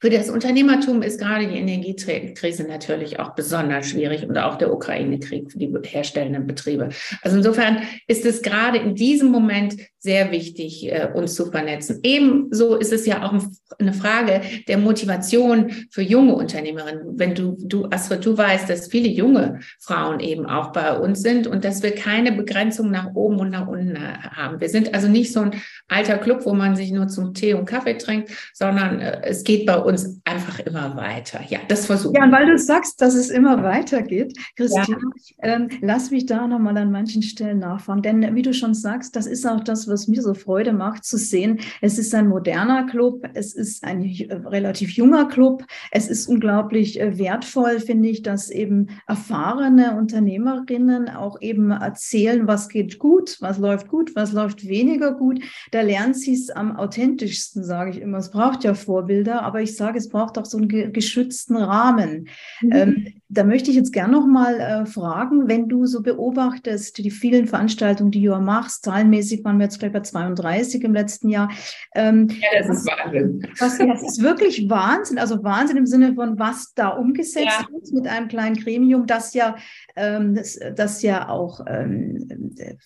Für 0.00 0.10
das 0.10 0.28
Unternehmertum 0.28 1.02
ist 1.02 1.18
gerade 1.18 1.48
die 1.48 1.56
Energiekrise 1.56 2.64
natürlich 2.64 3.18
auch 3.18 3.34
besonders 3.34 3.88
schwierig 3.88 4.26
und 4.28 4.36
auch 4.36 4.56
der 4.56 4.72
Ukraine-Krieg 4.72 5.50
für 5.50 5.58
die 5.58 5.72
herstellenden 5.82 6.46
Betriebe. 6.46 6.90
Also 7.22 7.38
insofern 7.38 7.82
ist 8.06 8.26
es 8.26 8.42
gerade 8.42 8.78
in 8.78 8.94
diesem 8.94 9.30
Moment 9.30 9.76
sehr 10.06 10.30
wichtig, 10.30 10.86
äh, 10.86 11.08
uns 11.12 11.34
zu 11.34 11.50
vernetzen. 11.50 11.98
Ebenso 12.04 12.76
ist 12.76 12.92
es 12.92 13.06
ja 13.06 13.24
auch 13.24 13.34
eine 13.80 13.92
Frage 13.92 14.40
der 14.68 14.78
Motivation 14.78 15.72
für 15.90 16.00
junge 16.00 16.36
Unternehmerinnen. 16.36 17.18
Wenn 17.18 17.34
du, 17.34 17.56
du, 17.58 17.86
Astrid, 17.90 18.24
du 18.24 18.38
weißt, 18.38 18.70
dass 18.70 18.86
viele 18.86 19.08
junge 19.08 19.58
Frauen 19.80 20.20
eben 20.20 20.46
auch 20.46 20.70
bei 20.70 20.96
uns 20.96 21.22
sind 21.22 21.48
und 21.48 21.64
dass 21.64 21.82
wir 21.82 21.92
keine 21.92 22.30
Begrenzung 22.30 22.92
nach 22.92 23.16
oben 23.16 23.40
und 23.40 23.50
nach 23.50 23.66
unten 23.66 23.98
haben. 23.98 24.60
Wir 24.60 24.68
sind 24.68 24.94
also 24.94 25.08
nicht 25.08 25.32
so 25.32 25.40
ein 25.40 25.54
alter 25.88 26.18
Club, 26.18 26.46
wo 26.46 26.54
man 26.54 26.76
sich 26.76 26.92
nur 26.92 27.08
zum 27.08 27.34
Tee 27.34 27.54
und 27.54 27.64
Kaffee 27.64 27.98
trinkt, 27.98 28.30
sondern 28.54 29.00
äh, 29.00 29.22
es 29.24 29.42
geht 29.42 29.66
bei 29.66 29.76
uns 29.76 30.20
einfach 30.24 30.60
immer 30.60 30.96
weiter. 30.96 31.40
Ja, 31.48 31.58
das 31.66 31.86
versuchen 31.86 32.14
Ja, 32.14 32.22
und 32.22 32.32
weil 32.32 32.46
du 32.46 32.56
sagst, 32.58 33.02
dass 33.02 33.16
es 33.16 33.28
immer 33.28 33.64
weitergeht, 33.64 34.38
Christian, 34.54 35.00
ja. 35.42 35.54
ähm, 35.54 35.68
lass 35.80 36.12
mich 36.12 36.26
da 36.26 36.46
nochmal 36.46 36.76
an 36.78 36.92
manchen 36.92 37.22
Stellen 37.22 37.58
nachfragen. 37.58 38.02
Denn 38.02 38.36
wie 38.36 38.42
du 38.42 38.54
schon 38.54 38.72
sagst, 38.72 39.16
das 39.16 39.26
ist 39.26 39.44
auch 39.44 39.64
das, 39.64 39.88
was 39.88 39.95
mir 40.08 40.22
so 40.22 40.34
Freude 40.34 40.72
macht 40.72 41.04
zu 41.04 41.16
sehen. 41.16 41.60
Es 41.80 41.98
ist 41.98 42.14
ein 42.14 42.28
moderner 42.28 42.86
Club, 42.86 43.28
es 43.34 43.54
ist 43.54 43.84
ein 43.84 44.02
relativ 44.46 44.90
junger 44.92 45.26
Club. 45.28 45.64
Es 45.90 46.08
ist 46.08 46.28
unglaublich 46.28 47.00
äh, 47.00 47.18
wertvoll, 47.18 47.80
finde 47.80 48.08
ich, 48.08 48.22
dass 48.22 48.50
eben 48.50 48.88
erfahrene 49.06 49.96
Unternehmerinnen 49.96 51.08
auch 51.08 51.40
eben 51.40 51.70
erzählen, 51.70 52.46
was 52.46 52.68
geht 52.68 52.98
gut, 52.98 53.38
was 53.40 53.58
läuft 53.58 53.88
gut, 53.88 54.14
was 54.14 54.32
läuft 54.32 54.68
weniger 54.68 55.12
gut. 55.12 55.42
Da 55.70 55.80
lernt 55.80 56.16
sie 56.16 56.34
es 56.34 56.50
am 56.50 56.76
authentischsten, 56.76 57.64
sage 57.64 57.90
ich 57.90 58.00
immer. 58.00 58.18
Es 58.18 58.30
braucht 58.30 58.64
ja 58.64 58.74
Vorbilder, 58.74 59.42
aber 59.42 59.62
ich 59.62 59.76
sage, 59.76 59.98
es 59.98 60.08
braucht 60.08 60.38
auch 60.38 60.46
so 60.46 60.58
einen 60.58 60.92
geschützten 60.92 61.56
Rahmen. 61.56 62.28
Mhm. 62.60 62.72
Ähm, 62.72 63.15
da 63.28 63.42
möchte 63.42 63.70
ich 63.70 63.76
jetzt 63.76 63.92
gerne 63.92 64.12
noch 64.12 64.26
mal 64.26 64.60
äh, 64.60 64.86
fragen, 64.86 65.48
wenn 65.48 65.68
du 65.68 65.84
so 65.86 66.00
beobachtest, 66.00 66.98
die 66.98 67.10
vielen 67.10 67.48
Veranstaltungen, 67.48 68.12
die 68.12 68.22
du 68.22 68.36
machst, 68.38 68.84
zahlenmäßig 68.84 69.44
waren 69.44 69.58
wir 69.58 69.64
jetzt 69.64 69.80
gleich 69.80 69.92
bei 69.92 70.00
32 70.00 70.84
im 70.84 70.94
letzten 70.94 71.28
Jahr. 71.28 71.50
Ähm, 71.94 72.28
ja, 72.28 72.60
das 72.60 72.78
ist 72.78 72.86
Wahnsinn. 72.86 73.42
Was, 73.58 73.78
das 73.78 74.02
ist 74.02 74.22
wirklich 74.22 74.70
Wahnsinn, 74.70 75.18
also 75.18 75.42
Wahnsinn 75.42 75.76
im 75.76 75.86
Sinne 75.86 76.14
von, 76.14 76.38
was 76.38 76.72
da 76.74 76.90
umgesetzt 76.90 77.46
ja. 77.46 77.66
wird 77.72 77.92
mit 77.92 78.06
einem 78.06 78.28
kleinen 78.28 78.56
Gremium, 78.56 79.06
das 79.06 79.34
ja, 79.34 79.56
ähm, 79.96 80.36
das, 80.36 80.60
das, 80.76 81.02
ja 81.02 81.28
auch, 81.28 81.60
ähm, 81.66 82.28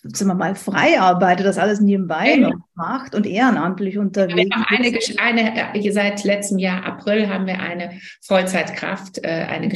sagen 0.03 0.31
wir 0.31 0.35
mal, 0.35 0.55
frei 0.55 0.99
arbeitet, 0.99 1.45
das 1.45 1.59
alles 1.59 1.81
nebenbei 1.81 2.35
ja. 2.35 2.49
noch 2.49 2.55
macht 2.73 3.13
und 3.13 3.27
ehrenamtlich 3.27 3.99
unterwegs. 3.99 4.49
Ja, 4.49 4.65
eine, 4.69 4.97
eine, 5.19 5.75
äh, 5.75 5.91
seit 5.91 6.23
letztem 6.23 6.57
Jahr 6.57 6.83
April 6.83 7.29
haben 7.29 7.45
wir 7.45 7.59
eine 7.59 7.91
Vollzeitkraft, 8.21 9.23
äh, 9.23 9.27
eine 9.27 9.67
mhm. 9.67 9.71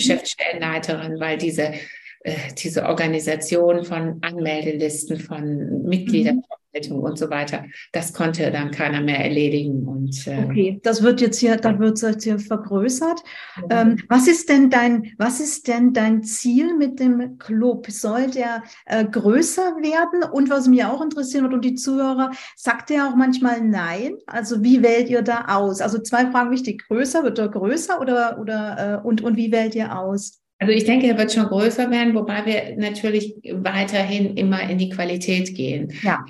Geschäftsstellenleiterin, 0.55 1.19
weil 1.19 1.37
diese 1.37 1.73
äh, 2.21 2.53
diese 2.57 2.85
Organisation 2.85 3.83
von 3.83 4.17
Anmeldelisten 4.21 5.19
von 5.19 5.83
Mitgliedern, 5.83 6.37
mhm 6.37 6.43
und 6.91 7.17
so 7.17 7.29
weiter. 7.29 7.63
Das 7.93 8.11
konnte 8.13 8.51
dann 8.51 8.71
keiner 8.71 8.99
mehr 8.99 9.19
erledigen. 9.19 9.87
Und, 9.87 10.27
äh, 10.27 10.43
okay, 10.43 10.79
das 10.83 11.01
wird 11.01 11.21
jetzt 11.21 11.39
hier, 11.39 11.55
da 11.55 11.79
wird 11.79 12.01
jetzt 12.01 12.23
hier 12.23 12.37
vergrößert. 12.37 13.23
Mhm. 13.57 13.63
Ähm, 13.69 13.97
was 14.09 14.27
ist 14.27 14.49
denn 14.49 14.69
dein, 14.69 15.13
was 15.17 15.39
ist 15.39 15.67
denn 15.69 15.93
dein 15.93 16.23
Ziel 16.23 16.75
mit 16.75 16.99
dem 16.99 17.37
Club? 17.37 17.89
Soll 17.89 18.29
der 18.29 18.63
äh, 18.85 19.05
größer 19.05 19.77
werden? 19.77 20.29
Und 20.29 20.49
was 20.49 20.67
mich 20.67 20.83
auch 20.83 21.01
interessieren 21.01 21.43
wird 21.45 21.53
und 21.53 21.63
die 21.65 21.75
Zuhörer, 21.75 22.31
sagt 22.57 22.91
er 22.91 23.07
auch 23.07 23.15
manchmal 23.15 23.61
nein? 23.61 24.17
Also 24.27 24.61
wie 24.61 24.83
wählt 24.83 25.09
ihr 25.09 25.21
da 25.21 25.45
aus? 25.47 25.79
Also 25.79 25.99
zwei 25.99 26.29
Fragen 26.29 26.51
wichtig. 26.51 26.85
Größer, 26.87 27.23
wird 27.23 27.39
er 27.39 27.47
größer 27.47 28.01
oder, 28.01 28.37
oder 28.39 29.01
äh, 29.01 29.07
und, 29.07 29.21
und 29.21 29.37
wie 29.37 29.51
wählt 29.51 29.75
ihr 29.75 29.97
aus? 29.97 30.41
Also 30.57 30.71
ich 30.71 30.85
denke, 30.85 31.07
er 31.07 31.17
wird 31.17 31.33
schon 31.33 31.47
größer 31.47 31.91
werden, 31.91 32.15
wobei 32.15 32.45
wir 32.45 32.77
natürlich 32.77 33.35
weiterhin 33.51 34.37
immer 34.37 34.69
in 34.69 34.77
die 34.77 34.89
Qualität 34.89 35.53
gehen. 35.55 35.93
Ja. 36.01 36.25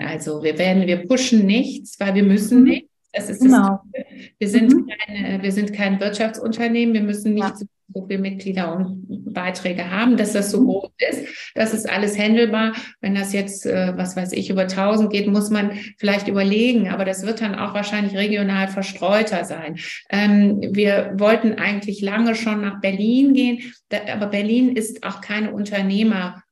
Also 0.00 0.42
wir 0.42 0.58
werden, 0.58 0.86
wir 0.86 1.06
pushen 1.06 1.46
nichts, 1.46 1.98
weil 2.00 2.14
wir 2.14 2.24
müssen 2.24 2.60
mhm. 2.60 2.68
nichts. 2.68 2.88
Das 3.12 3.30
ist 3.30 3.40
genau. 3.40 3.80
das, 3.92 4.04
wir 4.38 4.48
sind 4.48 4.72
mhm. 4.72 4.86
keine, 4.88 5.42
wir 5.42 5.52
sind 5.52 5.72
kein 5.72 5.98
Wirtschaftsunternehmen. 6.00 6.94
Wir 6.94 7.02
müssen 7.02 7.34
nicht 7.34 7.60
ja. 7.60 7.66
So 7.92 8.06
viele 8.06 8.20
Mitglieder 8.20 8.74
und 8.74 9.32
Beiträge 9.32 9.90
haben, 9.90 10.16
dass 10.16 10.32
das 10.32 10.50
so 10.50 10.64
groß 10.64 10.90
ist. 11.10 11.52
Das 11.54 11.72
ist 11.74 11.88
alles 11.88 12.18
händelbar. 12.18 12.74
Wenn 13.00 13.14
das 13.14 13.32
jetzt, 13.32 13.66
äh, 13.66 13.96
was 13.96 14.16
weiß 14.16 14.32
ich, 14.32 14.50
über 14.50 14.68
1000 14.68 15.10
geht, 15.10 15.26
muss 15.26 15.50
man 15.50 15.72
vielleicht 15.98 16.28
überlegen. 16.28 16.88
Aber 16.88 17.04
das 17.04 17.24
wird 17.24 17.40
dann 17.40 17.54
auch 17.54 17.74
wahrscheinlich 17.74 18.16
regional 18.16 18.68
verstreuter 18.68 19.44
sein. 19.44 19.78
Ähm, 20.10 20.60
wir 20.72 21.14
wollten 21.16 21.54
eigentlich 21.54 22.00
lange 22.00 22.34
schon 22.34 22.60
nach 22.60 22.80
Berlin 22.80 23.32
gehen, 23.32 23.72
aber 24.12 24.26
Berlin 24.26 24.76
ist 24.76 25.04
auch 25.04 25.20
keine 25.20 25.52
Unternehmer 25.52 26.42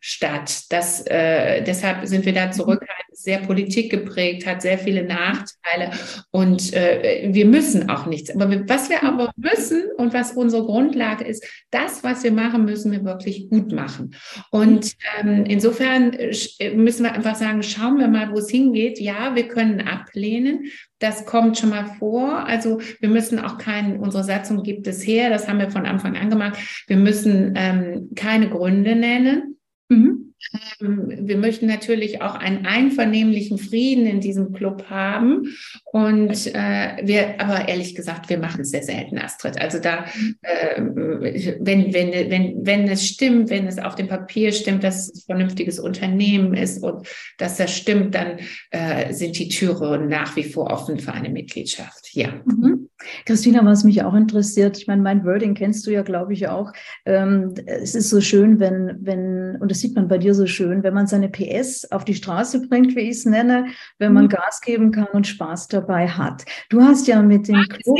statt. 0.00 0.64
Das, 0.70 1.06
äh, 1.06 1.62
deshalb 1.62 2.06
sind 2.06 2.24
wir 2.24 2.32
da 2.32 2.50
zurückhaltend, 2.50 3.16
sehr 3.16 3.38
politikgeprägt, 3.38 4.46
hat 4.46 4.62
sehr 4.62 4.78
viele 4.78 5.04
Nachteile 5.04 5.90
und 6.30 6.72
äh, 6.72 7.28
wir 7.32 7.46
müssen 7.46 7.90
auch 7.90 8.06
nichts. 8.06 8.30
Aber 8.30 8.50
wir, 8.50 8.68
was 8.68 8.90
wir 8.90 9.02
aber 9.02 9.32
müssen 9.36 9.84
und 9.96 10.14
was 10.14 10.32
unsere 10.32 10.64
Grundlage 10.64 11.24
ist, 11.24 11.44
das, 11.70 12.04
was 12.04 12.22
wir 12.22 12.32
machen, 12.32 12.64
müssen 12.64 12.92
wir 12.92 13.04
wirklich 13.04 13.48
gut 13.50 13.72
machen. 13.72 14.14
Und 14.50 14.92
ähm, 15.18 15.44
insofern 15.46 16.12
äh, 16.12 16.74
müssen 16.74 17.04
wir 17.04 17.12
einfach 17.12 17.34
sagen, 17.34 17.62
schauen 17.62 17.98
wir 17.98 18.08
mal, 18.08 18.30
wo 18.32 18.38
es 18.38 18.50
hingeht. 18.50 19.00
Ja, 19.00 19.34
wir 19.34 19.48
können 19.48 19.80
ablehnen, 19.80 20.66
das 20.98 21.26
kommt 21.26 21.58
schon 21.58 21.70
mal 21.70 21.86
vor. 21.98 22.46
Also 22.46 22.80
wir 23.00 23.08
müssen 23.08 23.38
auch 23.38 23.58
keinen, 23.58 23.98
unsere 23.98 24.24
Satzung 24.24 24.62
gibt 24.62 24.86
es 24.86 25.06
her, 25.06 25.30
das 25.30 25.48
haben 25.48 25.58
wir 25.58 25.70
von 25.70 25.86
Anfang 25.86 26.16
an 26.16 26.30
gemacht. 26.30 26.58
Wir 26.86 26.96
müssen 26.96 27.54
ähm, 27.56 28.10
keine 28.14 28.48
Gründe 28.48 28.94
nennen. 28.94 29.58
Mhm. 29.88 30.33
Ähm, 30.80 31.26
wir 31.26 31.36
möchten 31.36 31.66
natürlich 31.66 32.22
auch 32.22 32.34
einen 32.34 32.66
einvernehmlichen 32.66 33.58
Frieden 33.58 34.06
in 34.06 34.20
diesem 34.20 34.52
Club 34.52 34.86
haben. 34.90 35.54
Und 35.84 36.54
äh, 36.54 36.96
wir, 37.02 37.40
aber 37.40 37.68
ehrlich 37.68 37.94
gesagt, 37.94 38.28
wir 38.28 38.38
machen 38.38 38.62
es 38.62 38.70
sehr 38.70 38.82
selten, 38.82 39.18
Astrid. 39.18 39.60
Also 39.60 39.78
da, 39.78 40.04
äh, 40.42 40.80
wenn, 40.80 41.92
wenn, 41.92 42.30
wenn, 42.30 42.66
wenn 42.66 42.88
es 42.88 43.06
stimmt, 43.06 43.50
wenn 43.50 43.66
es 43.66 43.78
auf 43.78 43.94
dem 43.94 44.08
Papier 44.08 44.52
stimmt, 44.52 44.84
dass 44.84 45.08
es 45.08 45.14
ein 45.14 45.26
vernünftiges 45.26 45.78
Unternehmen 45.78 46.54
ist 46.54 46.82
und 46.82 47.06
dass 47.38 47.56
das 47.56 47.74
stimmt, 47.74 48.14
dann 48.14 48.38
äh, 48.70 49.12
sind 49.12 49.38
die 49.38 49.48
Türen 49.48 50.08
nach 50.08 50.36
wie 50.36 50.44
vor 50.44 50.70
offen 50.70 50.98
für 50.98 51.12
eine 51.12 51.28
Mitgliedschaft. 51.28 52.10
Ja. 52.12 52.42
Mhm. 52.44 52.83
Christina, 53.26 53.64
was 53.64 53.84
mich 53.84 54.02
auch 54.02 54.14
interessiert, 54.14 54.78
ich 54.78 54.86
meine, 54.86 55.02
mein 55.02 55.24
Wording 55.24 55.54
kennst 55.54 55.86
du 55.86 55.90
ja, 55.90 56.02
glaube 56.02 56.32
ich, 56.32 56.48
auch. 56.48 56.72
Ähm, 57.04 57.54
es 57.66 57.94
ist 57.94 58.10
so 58.10 58.20
schön, 58.20 58.60
wenn, 58.60 58.98
wenn, 59.00 59.56
und 59.60 59.70
das 59.70 59.80
sieht 59.80 59.94
man 59.94 60.08
bei 60.08 60.18
dir 60.18 60.34
so 60.34 60.46
schön, 60.46 60.82
wenn 60.82 60.94
man 60.94 61.06
seine 61.06 61.28
PS 61.28 61.90
auf 61.90 62.04
die 62.04 62.14
Straße 62.14 62.68
bringt, 62.68 62.94
wie 62.96 63.00
ich 63.00 63.16
es 63.16 63.24
nenne, 63.26 63.66
wenn 63.98 64.12
man 64.12 64.24
mhm. 64.24 64.30
Gas 64.30 64.60
geben 64.60 64.92
kann 64.92 65.08
und 65.12 65.26
Spaß 65.26 65.68
dabei 65.68 66.08
hat. 66.08 66.44
Du 66.70 66.82
hast 66.82 67.06
ja 67.06 67.22
mit 67.22 67.48
dem 67.48 67.62
Club. 67.68 67.98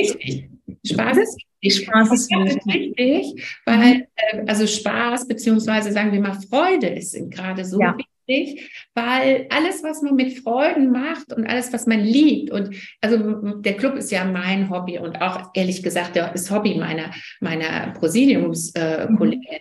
Spaß 0.87 1.19
ist 1.19 1.37
wichtig. 1.63 1.87
Spaß 1.87 2.13
ist 2.13 2.31
wichtig, 2.31 3.61
weil, 3.65 4.07
äh, 4.17 4.45
also 4.47 4.67
Spaß, 4.67 5.27
beziehungsweise 5.27 5.93
sagen 5.93 6.13
wir 6.13 6.21
mal 6.21 6.39
Freude 6.49 6.89
ist 6.89 7.17
gerade 7.31 7.65
so 7.65 7.81
ja. 7.81 7.97
wichtig 7.97 8.14
wichtig, 8.27 8.71
weil 8.95 9.47
alles, 9.51 9.83
was 9.83 10.03
man 10.03 10.15
mit 10.15 10.39
Freuden 10.39 10.91
macht 10.91 11.33
und 11.33 11.47
alles, 11.47 11.73
was 11.73 11.87
man 11.87 12.01
liebt 12.01 12.51
und 12.51 12.75
also 13.01 13.17
der 13.61 13.77
Club 13.77 13.97
ist 13.97 14.11
ja 14.11 14.25
mein 14.25 14.71
Hobby 14.71 14.99
und 14.99 15.21
auch 15.21 15.51
ehrlich 15.55 15.83
gesagt 15.83 16.17
das 16.17 16.51
Hobby 16.51 16.75
meiner 16.75 17.11
meiner 17.41 17.93
Präsidiumskollegin. 17.99 19.43
Äh, 19.43 19.61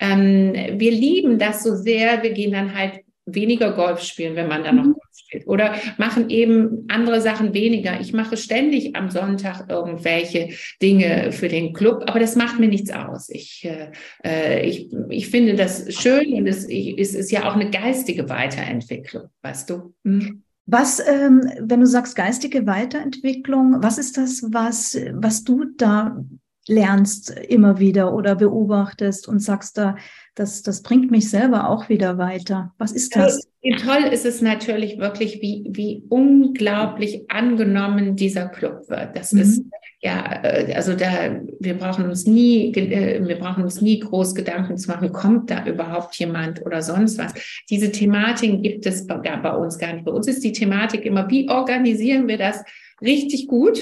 ähm, 0.00 0.78
wir 0.78 0.90
lieben 0.90 1.38
das 1.38 1.62
so 1.62 1.74
sehr. 1.74 2.22
Wir 2.22 2.32
gehen 2.32 2.52
dann 2.52 2.74
halt 2.74 3.00
weniger 3.26 3.72
Golf 3.72 4.02
spielen, 4.02 4.36
wenn 4.36 4.48
man 4.48 4.64
da 4.64 4.72
noch 4.72 4.94
Oder 5.44 5.74
machen 5.98 6.30
eben 6.30 6.86
andere 6.88 7.20
Sachen 7.20 7.54
weniger. 7.54 8.00
Ich 8.00 8.12
mache 8.12 8.36
ständig 8.36 8.96
am 8.96 9.10
Sonntag 9.10 9.68
irgendwelche 9.68 10.50
Dinge 10.80 11.32
für 11.32 11.48
den 11.48 11.72
Club, 11.72 12.04
aber 12.06 12.20
das 12.20 12.36
macht 12.36 12.58
mir 12.58 12.68
nichts 12.68 12.90
aus. 12.90 13.28
Ich, 13.28 13.68
äh, 14.24 14.66
ich, 14.66 14.88
ich 15.10 15.28
finde 15.28 15.54
das 15.54 15.92
schön 15.94 16.34
und 16.34 16.46
es, 16.46 16.68
ich, 16.68 16.98
es 16.98 17.14
ist 17.14 17.30
ja 17.30 17.48
auch 17.48 17.54
eine 17.54 17.70
geistige 17.70 18.28
Weiterentwicklung, 18.28 19.24
weißt 19.42 19.70
du? 19.70 19.94
Mhm. 20.04 20.42
Was, 20.68 20.98
ähm, 20.98 21.42
wenn 21.60 21.80
du 21.80 21.86
sagst 21.86 22.16
geistige 22.16 22.66
Weiterentwicklung, 22.66 23.76
was 23.82 23.98
ist 23.98 24.16
das, 24.16 24.42
was, 24.50 24.98
was 25.12 25.44
du 25.44 25.64
da 25.76 26.24
lernst 26.68 27.30
immer 27.30 27.78
wieder 27.78 28.12
oder 28.12 28.34
beobachtest 28.34 29.28
und 29.28 29.40
sagst 29.40 29.78
da, 29.78 29.96
das, 30.34 30.62
das 30.62 30.82
bringt 30.82 31.10
mich 31.10 31.30
selber 31.30 31.70
auch 31.70 31.88
wieder 31.88 32.18
weiter. 32.18 32.74
Was 32.78 32.92
ist 32.92 33.16
das? 33.16 33.46
Also, 33.62 33.84
toll 33.84 34.12
ist 34.12 34.26
es 34.26 34.42
natürlich 34.42 34.98
wirklich, 34.98 35.40
wie, 35.40 35.66
wie 35.70 36.04
unglaublich 36.08 37.30
angenommen 37.30 38.16
dieser 38.16 38.48
Club 38.48 38.88
wird. 38.88 39.16
Das 39.16 39.32
mhm. 39.32 39.40
ist 39.40 39.62
ja, 40.00 40.40
äh, 40.44 40.74
also 40.74 40.94
da, 40.94 41.40
wir 41.58 41.74
brauchen 41.74 42.04
uns 42.04 42.26
nie, 42.26 42.72
äh, 42.74 43.26
wir 43.26 43.38
brauchen 43.38 43.64
uns 43.64 43.80
nie 43.80 43.98
groß 43.98 44.34
Gedanken 44.34 44.76
zu 44.76 44.90
machen, 44.90 45.12
kommt 45.12 45.50
da 45.50 45.64
überhaupt 45.66 46.16
jemand 46.16 46.64
oder 46.64 46.82
sonst 46.82 47.18
was. 47.18 47.32
Diese 47.70 47.90
Thematiken 47.90 48.62
gibt 48.62 48.86
es 48.86 49.06
bei, 49.06 49.16
bei 49.16 49.52
uns 49.52 49.78
gar 49.78 49.92
nicht. 49.92 50.04
Bei 50.04 50.12
uns 50.12 50.28
ist 50.28 50.44
die 50.44 50.52
Thematik 50.52 51.04
immer, 51.04 51.28
wie 51.30 51.48
organisieren 51.48 52.28
wir 52.28 52.38
das 52.38 52.62
richtig 53.00 53.48
gut? 53.48 53.80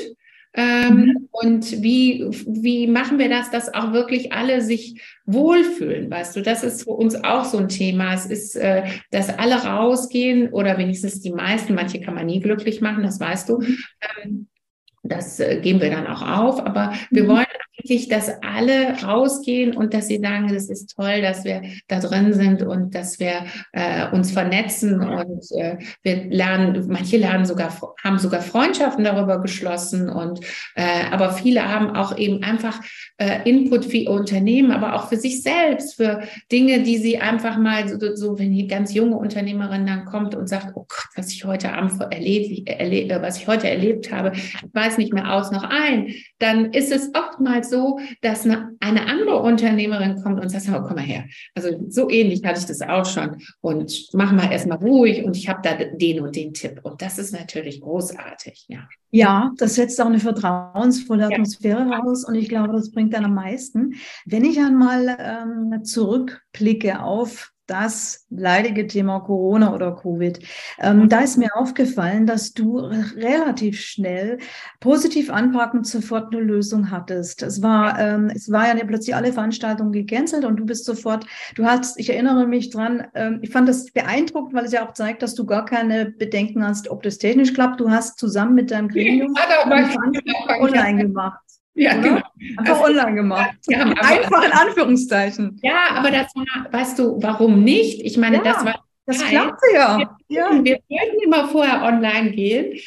Ähm, 0.56 0.96
mhm. 0.96 1.28
Und 1.32 1.82
wie, 1.82 2.26
wie 2.46 2.86
machen 2.86 3.18
wir 3.18 3.28
das, 3.28 3.50
dass 3.50 3.74
auch 3.74 3.92
wirklich 3.92 4.32
alle 4.32 4.60
sich 4.60 5.02
wohlfühlen, 5.26 6.10
weißt 6.10 6.36
du? 6.36 6.42
Das 6.42 6.62
ist 6.62 6.84
für 6.84 6.90
uns 6.90 7.16
auch 7.24 7.44
so 7.44 7.58
ein 7.58 7.68
Thema. 7.68 8.14
Es 8.14 8.26
ist, 8.26 8.54
äh, 8.54 8.84
dass 9.10 9.36
alle 9.36 9.56
rausgehen 9.56 10.52
oder 10.52 10.78
wenigstens 10.78 11.20
die 11.20 11.32
meisten, 11.32 11.74
manche 11.74 12.00
kann 12.00 12.14
man 12.14 12.26
nie 12.26 12.40
glücklich 12.40 12.80
machen, 12.80 13.02
das 13.02 13.18
weißt 13.18 13.48
du. 13.48 13.58
Mhm. 13.58 13.78
Ähm, 14.22 14.46
das 15.02 15.38
äh, 15.40 15.60
geben 15.60 15.80
wir 15.80 15.90
dann 15.90 16.06
auch 16.06 16.22
auf, 16.22 16.64
aber 16.64 16.94
wir 17.10 17.24
mhm. 17.24 17.28
wollen 17.28 17.46
wirklich, 17.84 18.08
dass 18.08 18.30
alle 18.42 19.02
rausgehen 19.02 19.76
und 19.76 19.92
dass 19.92 20.08
sie 20.08 20.18
sagen, 20.18 20.48
es 20.54 20.70
ist 20.70 20.94
toll, 20.96 21.20
dass 21.20 21.44
wir 21.44 21.62
da 21.86 22.00
drin 22.00 22.32
sind 22.32 22.62
und 22.62 22.94
dass 22.94 23.20
wir 23.20 23.44
äh, 23.72 24.10
uns 24.10 24.30
vernetzen 24.30 25.00
und 25.00 25.44
äh, 25.56 25.76
wir 26.02 26.24
lernen, 26.30 26.86
manche 26.88 27.18
lernen 27.18 27.44
sogar, 27.44 27.76
haben 28.02 28.18
sogar 28.18 28.40
Freundschaften 28.40 29.04
darüber 29.04 29.40
geschlossen 29.40 30.08
und 30.08 30.40
äh, 30.76 31.04
aber 31.10 31.32
viele 31.32 31.68
haben 31.68 31.94
auch 31.94 32.16
eben 32.16 32.42
einfach 32.42 32.80
äh, 33.18 33.48
Input 33.48 33.84
für 33.84 33.98
ihr 33.98 34.10
Unternehmen, 34.10 34.72
aber 34.72 34.94
auch 34.94 35.08
für 35.08 35.16
sich 35.16 35.42
selbst, 35.42 35.96
für 35.96 36.22
Dinge, 36.50 36.82
die 36.82 36.96
sie 36.96 37.18
einfach 37.18 37.58
mal 37.58 37.86
so, 37.88 38.16
so 38.16 38.38
wenn 38.38 38.52
die 38.52 38.66
ganz 38.66 38.94
junge 38.94 39.16
Unternehmerin 39.16 39.86
dann 39.86 40.06
kommt 40.06 40.34
und 40.34 40.48
sagt, 40.48 40.72
oh 40.74 40.86
Gott, 40.88 41.08
was 41.16 41.30
ich 41.30 41.44
heute 41.44 41.72
Abend 41.72 42.00
erlebt, 42.00 42.66
erlebt, 42.66 43.12
was 43.20 43.36
ich 43.36 43.46
heute 43.46 43.68
erlebt 43.68 44.10
habe, 44.10 44.32
weiß 44.72 44.96
nicht 44.96 45.12
mehr 45.12 45.34
aus 45.34 45.50
noch 45.50 45.64
ein, 45.64 46.14
dann 46.38 46.72
ist 46.72 46.90
es 46.90 47.10
oftmals 47.14 47.68
so, 47.70 47.73
so, 47.74 47.98
dass 48.20 48.44
eine, 48.44 48.76
eine 48.80 49.06
andere 49.06 49.40
Unternehmerin 49.40 50.22
kommt 50.22 50.40
und 50.40 50.48
sagt, 50.48 50.66
komm 50.66 50.96
mal 50.96 51.02
her. 51.02 51.24
Also 51.54 51.68
so 51.88 52.08
ähnlich 52.08 52.44
hatte 52.44 52.60
ich 52.60 52.66
das 52.66 52.82
auch 52.82 53.04
schon. 53.04 53.36
Und 53.60 54.08
mach 54.12 54.32
mal 54.32 54.50
erstmal 54.50 54.78
ruhig 54.78 55.24
und 55.24 55.36
ich 55.36 55.48
habe 55.48 55.60
da 55.62 55.74
den 55.74 56.20
und 56.20 56.36
den 56.36 56.54
Tipp. 56.54 56.80
Und 56.82 57.02
das 57.02 57.18
ist 57.18 57.32
natürlich 57.32 57.80
großartig, 57.80 58.66
ja. 58.68 58.88
Ja, 59.10 59.52
das 59.58 59.76
setzt 59.76 60.00
auch 60.00 60.06
eine 60.06 60.18
vertrauensvolle 60.18 61.26
Atmosphäre 61.26 61.88
ja. 61.88 61.98
raus 61.98 62.24
und 62.24 62.34
ich 62.34 62.48
glaube, 62.48 62.72
das 62.72 62.90
bringt 62.90 63.14
dann 63.14 63.24
am 63.24 63.34
meisten. 63.34 63.94
Wenn 64.26 64.44
ich 64.44 64.58
einmal 64.58 65.16
ähm, 65.20 65.84
zurückblicke 65.84 67.00
auf 67.00 67.53
das 67.66 68.26
leidige 68.30 68.86
Thema 68.86 69.20
Corona 69.20 69.74
oder 69.74 69.94
Covid. 69.94 70.38
Ähm, 70.78 71.08
da 71.08 71.20
ist 71.20 71.38
mir 71.38 71.56
aufgefallen, 71.56 72.26
dass 72.26 72.52
du 72.52 72.78
relativ 72.78 73.80
schnell 73.80 74.38
positiv 74.80 75.30
anpackend 75.30 75.86
sofort 75.86 76.34
eine 76.34 76.42
Lösung 76.42 76.90
hattest. 76.90 77.42
Es 77.42 77.62
war, 77.62 77.98
ähm, 77.98 78.30
es 78.34 78.50
war 78.50 78.66
ja 78.66 78.84
plötzlich 78.84 79.14
alle 79.14 79.32
Veranstaltungen 79.32 79.92
gecancelt 79.92 80.44
und 80.44 80.56
du 80.56 80.66
bist 80.66 80.84
sofort, 80.84 81.26
du 81.54 81.64
hast, 81.64 81.98
ich 81.98 82.10
erinnere 82.10 82.46
mich 82.46 82.70
dran, 82.70 83.06
ähm, 83.14 83.38
ich 83.42 83.50
fand 83.50 83.68
das 83.68 83.90
beeindruckend, 83.92 84.54
weil 84.54 84.64
es 84.64 84.72
ja 84.72 84.86
auch 84.86 84.92
zeigt, 84.92 85.22
dass 85.22 85.34
du 85.34 85.46
gar 85.46 85.64
keine 85.64 86.06
Bedenken 86.06 86.66
hast, 86.66 86.88
ob 86.88 87.02
das 87.02 87.18
technisch 87.18 87.54
klappt. 87.54 87.80
Du 87.80 87.90
hast 87.90 88.18
zusammen 88.18 88.54
mit 88.54 88.70
deinem 88.70 88.88
Gremium 88.88 89.34
ja, 89.36 90.60
online 90.60 91.02
gemacht. 91.02 91.40
Ja, 91.74 91.94
genau. 91.96 92.22
Einfach 92.56 92.80
also, 92.80 92.84
online 92.84 93.14
gemacht. 93.14 93.56
Ja, 93.68 93.82
Einfach 93.82 94.44
in 94.44 94.52
Anführungszeichen. 94.52 95.58
Ja, 95.62 95.90
aber 95.90 96.10
das 96.10 96.34
war, 96.34 96.72
weißt 96.72 96.98
du, 96.98 97.20
warum 97.20 97.64
nicht? 97.64 98.00
Ich 98.02 98.16
meine, 98.16 98.36
ja, 98.38 98.42
das 98.42 98.64
war. 98.64 98.84
Das 99.06 99.22
klappte 99.22 99.66
ja. 99.74 100.16
Wir, 100.28 100.38
ja. 100.38 100.64
wir 100.64 100.78
wollten 100.88 101.22
immer 101.22 101.48
vorher 101.48 101.82
online 101.82 102.30
gehen. 102.30 102.78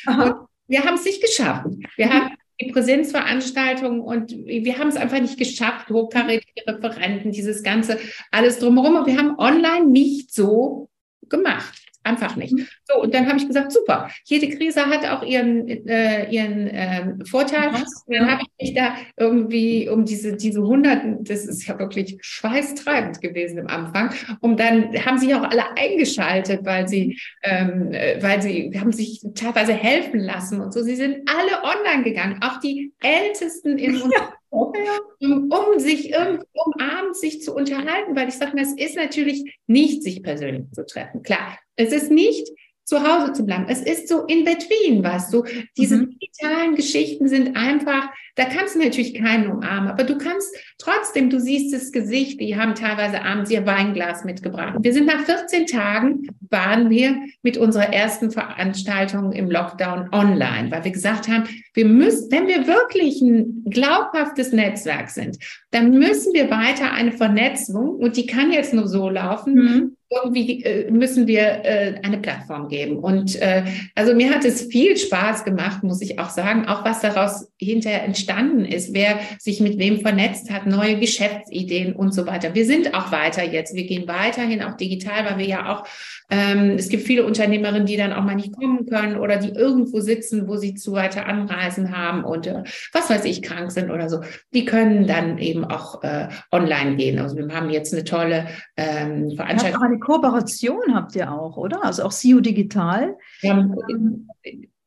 Wir 0.67 0.84
haben 0.84 0.96
es 0.96 1.06
nicht 1.06 1.22
geschafft. 1.22 1.67
Wir 1.96 2.08
mhm. 2.08 2.13
haben 2.13 2.32
die 2.60 2.72
Präsenzveranstaltungen 2.72 4.01
und 4.01 4.32
wir 4.32 4.79
haben 4.79 4.88
es 4.88 4.96
einfach 4.96 5.20
nicht 5.20 5.38
geschafft, 5.38 5.89
hochkarätige 5.89 6.65
Referenten, 6.65 7.32
dieses 7.32 7.62
ganze 7.62 8.00
alles 8.32 8.58
drumherum. 8.60 8.96
Und 8.96 9.06
wir 9.06 9.17
haben 9.17 9.38
online 9.38 9.86
nicht 9.86 10.34
so 10.34 10.89
gemacht. 11.29 11.87
Einfach 12.08 12.38
nicht. 12.38 12.54
Mhm. 12.54 12.68
So, 12.86 13.02
und 13.02 13.14
dann 13.14 13.28
habe 13.28 13.38
ich 13.38 13.48
gesagt, 13.48 13.74
super, 13.74 14.10
jede 14.24 14.48
Krise 14.56 14.86
hat 14.86 15.06
auch 15.06 15.24
ihren, 15.24 15.68
äh, 15.68 16.30
ihren 16.30 16.68
äh, 16.68 17.26
Vorteil. 17.26 17.68
Und 17.68 17.86
dann 18.08 18.32
habe 18.32 18.44
ich 18.44 18.68
mich 18.68 18.76
da 18.76 18.96
irgendwie 19.18 19.90
um 19.90 20.06
diese, 20.06 20.38
diese 20.38 20.62
Hunderten, 20.62 21.26
das 21.26 21.46
ist 21.46 21.68
ja 21.68 21.78
wirklich 21.78 22.18
schweißtreibend 22.22 23.20
gewesen 23.20 23.60
am 23.60 23.68
Anfang. 23.68 24.14
Und 24.40 24.58
dann 24.58 24.94
haben 25.06 25.18
sich 25.18 25.36
auch 25.36 25.44
alle 25.44 25.76
eingeschaltet, 25.76 26.62
weil 26.64 26.88
sie, 26.88 27.20
ähm, 27.44 27.92
äh, 27.92 28.24
weil 28.24 28.42
sie 28.42 28.72
haben 28.80 28.94
sich 28.94 29.22
teilweise 29.36 29.74
helfen 29.74 30.22
lassen 30.22 30.62
und 30.62 30.74
so. 30.74 30.84
Sie 30.84 30.96
sind 30.96 31.30
alle 31.30 31.62
online 31.64 32.04
gegangen, 32.04 32.40
auch 32.42 32.62
die 32.62 32.94
Ältesten 33.02 33.78
in 33.78 34.02
uns. 34.02 34.14
Ja 34.51 35.00
um, 35.20 35.51
um 35.51 35.80
sich 35.80 36.13
um 36.16 36.74
abends 36.80 37.20
sich 37.20 37.42
zu 37.42 37.54
unterhalten, 37.54 38.16
weil 38.16 38.30
ich 38.30 38.36
sage 38.36 38.60
es 38.62 38.74
ist 38.74 38.96
natürlich 38.96 39.58
nicht, 39.68 40.04
sich 40.04 40.24
persönlich 40.24 40.72
zu 40.72 40.86
treffen. 40.86 41.24
Klar, 41.24 41.58
es 41.75 41.92
ist 41.92 42.12
nicht 42.12 42.48
zu 42.88 43.03
Hause 43.03 43.34
zu 43.34 43.46
bleiben. 43.46 43.65
Es 43.67 43.82
ist 43.82 44.08
so 44.08 44.24
in 44.24 44.46
between, 44.46 45.03
weißt 45.03 45.34
du. 45.34 45.44
Diese 45.77 45.98
mhm. 45.98 46.10
digitalen 46.12 46.75
Geschichten 46.75 47.27
sind 47.27 47.58
einfach, 47.58 48.10
da 48.36 48.46
kannst 48.46 48.75
du 48.75 48.79
natürlich 48.79 49.13
keinen 49.13 49.51
umarmen, 49.51 49.89
aber 49.89 50.06
du 50.06 50.17
kannst 50.17 50.56
trotzdem, 50.77 51.29
du 51.29 51.38
siehst 51.38 51.74
das 51.74 51.91
Gesicht, 51.91 52.39
die 52.39 52.56
haben 52.56 52.75
teilweise 52.75 53.24
abends 53.24 53.51
ihr 53.51 53.65
Weinglas 53.65 54.24
mitgebracht. 54.24 54.77
Wir 54.79 54.94
sind 54.94 55.06
nach 55.06 55.20
14 55.20 55.65
Tagen, 55.65 56.29
waren 56.50 56.89
wir 56.89 57.17
mit 57.44 57.58
unserer 57.58 57.91
ersten 57.91 58.32
Veranstaltung 58.32 59.34
im 59.34 59.51
Lockdown 59.51 60.08
online, 60.13 60.72
weil 60.72 60.86
wir 60.86 60.91
gesagt 60.91 61.27
haben, 61.27 61.44
wir 61.74 61.86
müssen, 61.86 62.32
wenn 62.32 62.48
wir 62.48 62.67
wirklich 62.67 63.20
ein 63.20 63.65
glaubhaftes 63.70 64.53
Netzwerk 64.53 65.10
sind, 65.10 65.38
dann 65.72 65.91
müssen 65.91 66.34
wir 66.34 66.50
weiter 66.50 66.94
eine 66.94 67.12
Vernetzung, 67.12 67.98
und 67.98 68.15
die 68.15 68.27
kann 68.27 68.53
jetzt 68.53 68.74
nur 68.74 68.88
so 68.88 69.10
laufen, 69.10 69.53
mhm 69.56 69.97
irgendwie 70.10 70.64
äh, 70.64 70.90
müssen 70.90 71.28
wir 71.28 71.66
äh, 71.66 71.96
eine 72.02 72.20
Plattform 72.20 72.70
geben. 72.70 72.98
Und 72.98 73.36
äh, 73.42 73.64
also 73.94 74.16
mir 74.16 74.34
hat 74.34 74.46
es 74.46 74.64
viel 74.64 74.96
Spaß 74.96 75.44
gemacht, 75.44 75.84
muss 75.84 76.02
ich 76.02 76.18
auch 76.18 76.30
sagen, 76.30 76.66
auch 76.68 76.86
was 76.86 77.02
daraus 77.02 77.52
hinterher 77.60 78.04
entstanden 78.04 78.64
ist, 78.64 78.94
wer 78.94 79.20
sich 79.38 79.60
mit 79.60 79.78
wem 79.78 80.00
vernetzt 80.00 80.50
hat, 80.50 80.66
neue 80.66 80.98
Geschäftsideen 80.98 81.94
und 81.94 82.14
so 82.14 82.26
weiter. 82.26 82.56
Wir 82.56 82.66
sind 82.66 82.94
auch 82.94 83.12
weiter 83.12 83.44
jetzt. 83.44 83.76
Wir 83.76 83.86
gehen 83.86 84.08
weiterhin 84.08 84.64
auch 84.64 84.78
digital, 84.78 85.26
weil 85.26 85.40
wir 85.40 85.48
ja 85.48 85.74
auch, 85.74 85.86
ähm, 86.32 86.76
es 86.78 86.88
gibt 86.88 87.04
viele 87.04 87.26
Unternehmerinnen, 87.26 87.86
die 87.86 87.98
dann 87.98 88.14
auch 88.14 88.24
mal 88.24 88.36
nicht 88.36 88.54
kommen 88.54 88.86
können 88.86 89.18
oder 89.18 89.38
die 89.38 89.50
irgendwo 89.50 90.00
sitzen, 90.00 90.48
wo 90.48 90.56
sie 90.56 90.74
zu 90.74 90.94
weiter 90.94 91.26
anreisen 91.26 91.96
haben 91.96 92.24
und 92.24 92.48
äh, 92.48 92.64
was 92.94 93.10
weiß 93.10 93.26
ich, 93.26 93.42
krank 93.42 93.72
sind 93.72 93.92
oder 93.92 94.08
so. 94.08 94.22
Die 94.54 94.64
können 94.64 95.06
dann 95.06 95.38
eben 95.38 95.66
auch 95.66 96.02
äh, 96.04 96.30
online 96.52 96.96
gehen. 96.96 97.20
Also 97.20 97.36
wir 97.36 97.48
haben 97.54 97.70
jetzt 97.70 97.94
eine 97.94 98.06
tolle 98.06 98.48
ähm, 98.78 99.32
Veranstaltung 99.36 99.97
eine 99.98 100.00
Kooperation 100.00 100.93
habt 100.93 101.15
ihr 101.15 101.32
auch, 101.32 101.58
oder? 101.58 101.84
Also 101.84 102.04
auch 102.04 102.12
SEO 102.12 102.39
Digital. 102.39 103.17
Ja, 103.41 103.67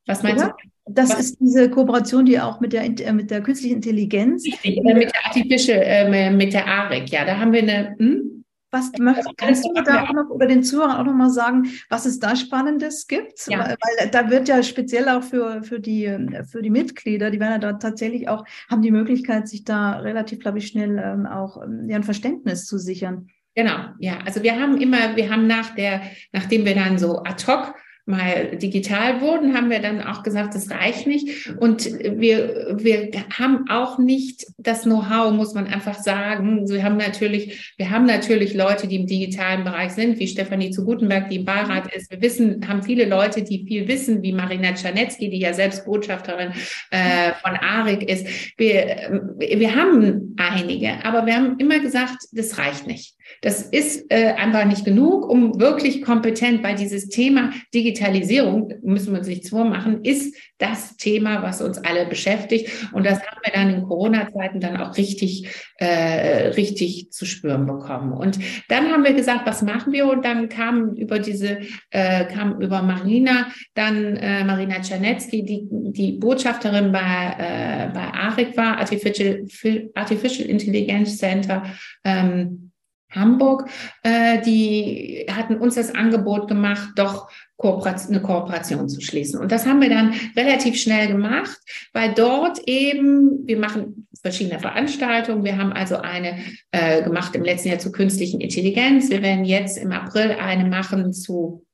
was 0.06 0.22
meinst 0.22 0.44
oder? 0.44 0.56
du? 0.62 0.68
Das 0.92 1.10
Was? 1.10 1.20
ist 1.20 1.40
diese 1.40 1.70
Kooperation, 1.70 2.24
die 2.24 2.40
auch 2.40 2.60
mit 2.60 2.72
der, 2.72 2.84
äh, 2.84 3.12
mit 3.12 3.30
der 3.30 3.42
künstlichen 3.42 3.76
Intelligenz. 3.76 4.44
Richtig, 4.44 4.78
äh, 4.78 4.94
mit 4.94 5.12
der 5.12 5.26
Artificial, 5.26 5.82
äh, 5.82 6.30
mit 6.30 6.52
der 6.52 6.66
ARIC, 6.66 7.10
ja, 7.10 7.24
da 7.24 7.38
haben 7.38 7.52
wir 7.52 7.62
eine. 7.62 7.96
Hm? 7.98 8.44
Was 8.72 8.92
möchtest, 9.00 9.36
kannst 9.36 9.64
du 9.64 9.72
da 9.82 10.04
auch 10.04 10.12
noch 10.12 10.30
oder 10.30 10.46
den 10.46 10.62
Zuhörern 10.62 10.96
auch 10.96 11.04
noch 11.04 11.12
mal 11.12 11.30
sagen, 11.30 11.66
was 11.88 12.06
es 12.06 12.20
da 12.20 12.36
Spannendes 12.36 13.08
gibt? 13.08 13.48
Ja. 13.48 13.58
Weil, 13.58 13.76
weil, 13.80 14.10
da 14.10 14.30
wird 14.30 14.46
ja 14.46 14.62
speziell 14.62 15.08
auch 15.08 15.24
für, 15.24 15.64
für, 15.64 15.80
die, 15.80 16.16
für 16.48 16.62
die 16.62 16.70
Mitglieder, 16.70 17.32
die 17.32 17.40
werden 17.40 17.54
ja 17.54 17.58
da 17.58 17.72
tatsächlich 17.72 18.28
auch, 18.28 18.44
haben 18.68 18.80
die 18.80 18.92
Möglichkeit, 18.92 19.48
sich 19.48 19.64
da 19.64 19.98
relativ, 19.98 20.38
glaube 20.38 20.58
ich, 20.58 20.68
schnell 20.68 21.02
ähm, 21.04 21.26
auch 21.26 21.60
ähm, 21.60 21.88
ein 21.90 22.04
Verständnis 22.04 22.64
zu 22.64 22.78
sichern. 22.78 23.26
Genau, 23.54 23.78
ja. 23.98 24.18
Also 24.24 24.42
wir 24.42 24.58
haben 24.60 24.80
immer, 24.80 25.16
wir 25.16 25.30
haben 25.30 25.46
nach 25.46 25.74
der, 25.74 26.02
nachdem 26.32 26.64
wir 26.64 26.74
dann 26.74 26.98
so 26.98 27.22
ad 27.24 27.44
hoc 27.46 27.74
mal 28.10 28.56
digital 28.56 29.20
wurden, 29.20 29.54
haben 29.54 29.70
wir 29.70 29.78
dann 29.80 30.02
auch 30.02 30.22
gesagt, 30.22 30.54
das 30.54 30.70
reicht 30.70 31.06
nicht. 31.06 31.48
Und 31.58 31.86
wir, 31.86 32.76
wir 32.78 33.10
haben 33.38 33.66
auch 33.70 33.98
nicht 33.98 34.46
das 34.58 34.82
Know-how, 34.82 35.32
muss 35.32 35.54
man 35.54 35.66
einfach 35.66 35.94
sagen. 35.94 36.68
Wir 36.68 36.82
haben 36.82 36.96
natürlich, 36.96 37.72
wir 37.76 37.90
haben 37.90 38.06
natürlich 38.06 38.54
Leute, 38.54 38.88
die 38.88 38.96
im 38.96 39.06
digitalen 39.06 39.64
Bereich 39.64 39.92
sind, 39.92 40.18
wie 40.18 40.26
Stefanie 40.26 40.70
zu 40.70 40.84
Gutenberg, 40.84 41.28
die 41.28 41.36
im 41.36 41.44
Beirat 41.44 41.94
ist. 41.94 42.10
Wir 42.10 42.20
wissen, 42.20 42.66
haben 42.68 42.82
viele 42.82 43.04
Leute, 43.04 43.42
die 43.42 43.64
viel 43.66 43.86
wissen, 43.86 44.22
wie 44.22 44.32
Marina 44.32 44.74
Czarnecki, 44.74 45.30
die 45.30 45.38
ja 45.38 45.52
selbst 45.52 45.84
Botschafterin 45.84 46.52
äh, 46.90 47.32
von 47.42 47.56
ARIC 47.56 48.02
ist. 48.02 48.26
Wir, 48.58 49.36
wir 49.38 49.74
haben 49.74 50.34
einige, 50.38 51.04
aber 51.04 51.26
wir 51.26 51.36
haben 51.36 51.58
immer 51.58 51.78
gesagt, 51.78 52.18
das 52.32 52.58
reicht 52.58 52.86
nicht. 52.86 53.14
Das 53.42 53.62
ist 53.62 54.10
äh, 54.10 54.32
einfach 54.32 54.64
nicht 54.64 54.84
genug, 54.84 55.28
um 55.28 55.60
wirklich 55.60 56.02
kompetent 56.02 56.62
bei 56.62 56.74
dieses 56.74 57.08
Thema 57.08 57.50
Digitalisierung, 57.74 58.74
müssen 58.82 59.12
wir 59.12 59.18
uns 59.18 59.28
nichts 59.28 59.50
vormachen, 59.50 60.04
ist 60.04 60.34
das 60.58 60.96
Thema, 60.96 61.42
was 61.42 61.62
uns 61.62 61.78
alle 61.78 62.06
beschäftigt. 62.06 62.70
Und 62.92 63.06
das 63.06 63.20
haben 63.20 63.40
wir 63.42 63.52
dann 63.52 63.74
in 63.74 63.82
Corona-Zeiten 63.82 64.60
dann 64.60 64.76
auch 64.76 64.96
richtig, 64.96 65.48
äh, 65.76 66.48
richtig 66.48 67.10
zu 67.10 67.24
spüren 67.24 67.66
bekommen. 67.66 68.12
Und 68.12 68.38
dann 68.68 68.92
haben 68.92 69.04
wir 69.04 69.14
gesagt, 69.14 69.46
was 69.46 69.62
machen 69.62 69.92
wir? 69.92 70.06
Und 70.06 70.24
dann 70.24 70.48
kam 70.48 70.94
über 70.94 71.18
diese, 71.18 71.60
äh, 71.90 72.26
kam 72.26 72.60
über 72.60 72.82
Marina, 72.82 73.46
dann 73.74 74.16
äh, 74.16 74.44
Marina 74.44 74.82
Czernetzky, 74.82 75.42
die, 75.44 75.66
die 75.70 76.12
Botschafterin 76.12 76.92
bei, 76.92 76.98
äh, 76.98 77.88
bei 77.94 78.12
ARIC 78.12 78.56
war, 78.56 78.78
Artificial, 78.78 79.46
Artificial 79.94 80.48
Intelligence 80.48 81.16
Center, 81.16 81.62
ähm, 82.04 82.69
Hamburg, 83.10 83.68
äh, 84.02 84.40
die 84.42 85.26
hatten 85.30 85.56
uns 85.56 85.74
das 85.74 85.94
Angebot 85.94 86.48
gemacht, 86.48 86.90
doch 86.96 87.30
Kooperation, 87.56 88.14
eine 88.14 88.22
Kooperation 88.22 88.88
zu 88.88 89.00
schließen. 89.00 89.38
Und 89.38 89.52
das 89.52 89.66
haben 89.66 89.82
wir 89.82 89.90
dann 89.90 90.14
relativ 90.36 90.80
schnell 90.80 91.08
gemacht, 91.08 91.58
weil 91.92 92.14
dort 92.14 92.60
eben, 92.66 93.46
wir 93.46 93.58
machen 93.58 94.06
verschiedene 94.22 94.60
Veranstaltungen. 94.60 95.44
Wir 95.44 95.58
haben 95.58 95.72
also 95.72 95.96
eine 95.96 96.38
äh, 96.70 97.02
gemacht 97.02 97.34
im 97.34 97.42
letzten 97.42 97.68
Jahr 97.68 97.78
zu 97.78 97.92
künstlichen 97.92 98.40
Intelligenz. 98.40 99.10
Wir 99.10 99.22
werden 99.22 99.44
jetzt 99.44 99.76
im 99.76 99.92
April 99.92 100.32
eine 100.32 100.68
machen 100.68 101.12
zu 101.12 101.64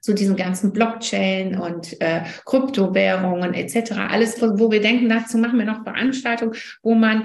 zu 0.00 0.14
diesen 0.14 0.36
ganzen 0.36 0.72
Blockchain 0.72 1.58
und 1.58 2.00
äh, 2.00 2.22
Kryptowährungen 2.46 3.52
etc. 3.52 3.92
Alles, 4.08 4.40
wo 4.40 4.70
wir 4.70 4.80
denken, 4.80 5.08
dazu 5.08 5.38
machen 5.38 5.58
wir 5.58 5.66
noch 5.66 5.82
Veranstaltungen, 5.82 6.54
wo 6.82 6.94
man 6.94 7.24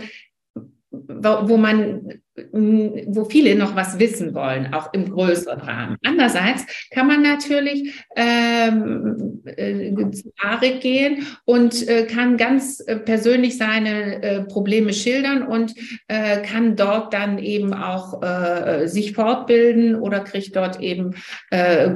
wo 0.92 1.58
man 1.58 2.22
wo 2.52 3.26
viele 3.26 3.56
noch 3.56 3.76
was 3.76 4.00
wissen 4.00 4.34
wollen, 4.34 4.74
auch 4.74 4.92
im 4.94 5.12
größeren 5.12 5.60
Rahmen. 5.60 5.98
Andererseits 6.04 6.66
kann 6.90 7.08
man 7.08 7.22
natürlich 7.22 7.94
ähm, 8.16 9.42
äh, 9.46 9.94
zu 10.12 10.32
Arik 10.42 10.82
gehen 10.82 11.28
und 11.46 11.88
äh, 11.88 12.06
kann 12.06 12.38
ganz 12.38 12.80
äh, 12.80 12.96
persönlich 12.96 13.58
seine 13.58 14.24
äh, 14.24 14.42
Probleme 14.46 14.94
schildern 14.94 15.44
und 15.44 15.76
äh, 16.08 16.42
kann 16.42 16.76
dort 16.76 17.14
dann 17.14 17.38
eben 17.38 17.74
auch 17.74 18.24
äh, 18.24 18.88
sich 18.88 19.14
fortbilden 19.14 19.96
oder 19.96 20.22
kriegt 20.22 20.56
dort 20.56 20.80
eben 20.80 21.16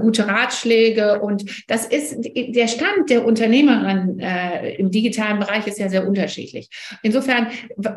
gute 0.02 0.28
Ratschläge. 0.28 1.20
Und 1.20 1.66
das 1.68 1.86
ist 1.86 2.18
der 2.36 2.68
Stand 2.68 3.10
der 3.10 3.26
Unternehmerin 3.26 4.20
im 4.78 4.92
digitalen 4.92 5.40
Bereich 5.40 5.66
ist 5.68 5.80
ja 5.80 5.90
sehr 5.90 6.08
unterschiedlich. 6.08 6.70
Insofern 7.02 7.48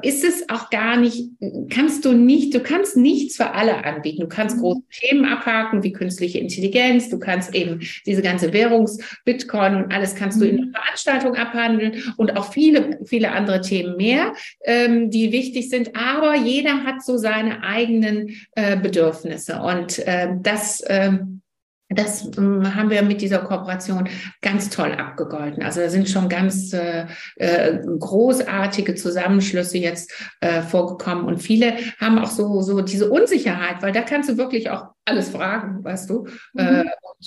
ist 0.02 0.24
es 0.24 0.48
auch 0.48 0.70
gar 0.70 0.96
nicht, 0.96 1.30
kannst 1.70 2.04
du 2.04 2.12
nicht, 2.12 2.29
du 2.50 2.60
kannst 2.60 2.96
nichts 2.96 3.36
für 3.36 3.52
alle 3.52 3.84
anbieten. 3.84 4.20
Du 4.20 4.28
kannst 4.28 4.56
mhm. 4.56 4.60
große 4.60 4.82
Themen 5.00 5.24
abhaken, 5.24 5.82
wie 5.82 5.92
künstliche 5.92 6.38
Intelligenz. 6.38 7.08
Du 7.08 7.18
kannst 7.18 7.54
eben 7.54 7.80
diese 8.06 8.22
ganze 8.22 8.52
Währungs, 8.52 8.98
Bitcoin 9.24 9.76
und 9.76 9.92
alles 9.92 10.14
kannst 10.14 10.40
du 10.40 10.44
in 10.44 10.56
mhm. 10.56 10.62
einer 10.62 10.72
Veranstaltung 10.72 11.34
abhandeln 11.36 12.02
und 12.16 12.36
auch 12.36 12.52
viele, 12.52 12.98
viele 13.04 13.32
andere 13.32 13.60
Themen 13.60 13.96
mehr, 13.96 14.34
ähm, 14.64 15.10
die 15.10 15.32
wichtig 15.32 15.70
sind. 15.70 15.96
Aber 15.96 16.34
jeder 16.36 16.84
hat 16.84 17.04
so 17.04 17.16
seine 17.16 17.62
eigenen 17.62 18.36
äh, 18.54 18.76
Bedürfnisse 18.76 19.60
und 19.60 19.98
äh, 20.00 20.28
das, 20.42 20.82
ähm, 20.86 21.39
das 21.90 22.30
ähm, 22.38 22.74
haben 22.74 22.88
wir 22.88 23.02
mit 23.02 23.20
dieser 23.20 23.38
Kooperation 23.38 24.08
ganz 24.40 24.70
toll 24.70 24.92
abgegolten. 24.92 25.62
Also 25.62 25.80
da 25.80 25.88
sind 25.88 26.08
schon 26.08 26.28
ganz 26.28 26.72
äh, 26.72 27.06
äh, 27.36 27.78
großartige 27.98 28.94
Zusammenschlüsse 28.94 29.78
jetzt 29.78 30.12
äh, 30.40 30.62
vorgekommen 30.62 31.24
und 31.24 31.42
viele 31.42 31.74
haben 32.00 32.18
auch 32.18 32.30
so 32.30 32.62
so 32.62 32.80
diese 32.80 33.10
Unsicherheit, 33.10 33.82
weil 33.82 33.92
da 33.92 34.02
kannst 34.02 34.30
du 34.30 34.36
wirklich 34.36 34.70
auch 34.70 34.86
alles 35.04 35.30
fragen, 35.30 35.82
weißt 35.82 36.08
du. 36.10 36.26
Äh, 36.56 36.84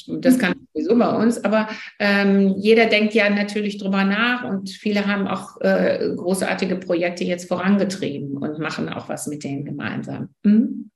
mhm. 0.07 0.21
das 0.21 0.39
kann 0.39 0.53
sowieso 0.73 0.97
bei 0.97 1.09
uns, 1.09 1.43
aber 1.43 1.67
ähm, 1.99 2.55
jeder 2.57 2.85
denkt 2.85 3.13
ja 3.13 3.29
natürlich 3.29 3.77
drüber 3.77 4.05
nach 4.05 4.45
und 4.45 4.69
viele 4.69 5.05
haben 5.07 5.27
auch 5.27 5.59
äh, 5.59 6.13
großartige 6.15 6.77
Projekte 6.77 7.25
jetzt 7.25 7.49
vorangetrieben 7.49 8.37
und 8.37 8.59
machen 8.59 8.87
auch 8.87 9.09
was 9.09 9.27
mit 9.27 9.43
denen 9.43 9.65
gemeinsam. 9.65 10.29
Mhm. 10.43 10.89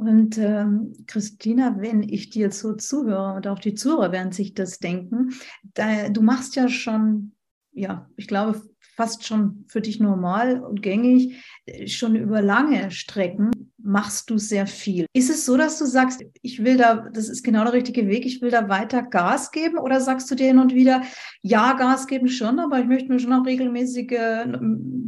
Und 0.00 0.38
ähm, 0.38 0.94
Christina, 1.06 1.76
wenn 1.78 2.02
ich 2.02 2.30
dir 2.30 2.50
so 2.52 2.72
zuhöre 2.72 3.34
und 3.34 3.46
auch 3.46 3.58
die 3.58 3.74
Zuhörer 3.74 4.12
werden 4.12 4.32
sich 4.32 4.54
das 4.54 4.78
denken, 4.78 5.34
da, 5.74 6.08
du 6.08 6.22
machst 6.22 6.56
ja 6.56 6.70
schon, 6.70 7.32
ja, 7.72 8.08
ich 8.16 8.26
glaube, 8.26 8.62
fast 8.96 9.26
schon 9.26 9.66
für 9.68 9.82
dich 9.82 10.00
normal 10.00 10.64
und 10.64 10.80
gängig, 10.80 11.44
äh, 11.66 11.86
schon 11.86 12.16
über 12.16 12.40
lange 12.40 12.90
Strecken 12.90 13.59
machst 13.82 14.30
du 14.30 14.38
sehr 14.38 14.66
viel. 14.66 15.06
Ist 15.12 15.30
es 15.30 15.46
so, 15.46 15.56
dass 15.56 15.78
du 15.78 15.86
sagst, 15.86 16.22
ich 16.42 16.62
will 16.64 16.76
da, 16.76 17.08
das 17.12 17.28
ist 17.28 17.42
genau 17.42 17.64
der 17.64 17.72
richtige 17.72 18.06
Weg, 18.08 18.26
ich 18.26 18.42
will 18.42 18.50
da 18.50 18.68
weiter 18.68 19.02
Gas 19.02 19.50
geben? 19.50 19.78
Oder 19.78 20.00
sagst 20.00 20.30
du 20.30 20.34
dir 20.34 20.48
hin 20.48 20.58
und 20.58 20.74
wieder, 20.74 21.02
ja, 21.42 21.72
Gas 21.74 22.06
geben 22.06 22.28
schon, 22.28 22.58
aber 22.58 22.78
ich 22.78 22.86
möchte 22.86 23.10
mir 23.10 23.18
schon 23.18 23.32
auch 23.32 23.46
regelmäßige, 23.46 24.46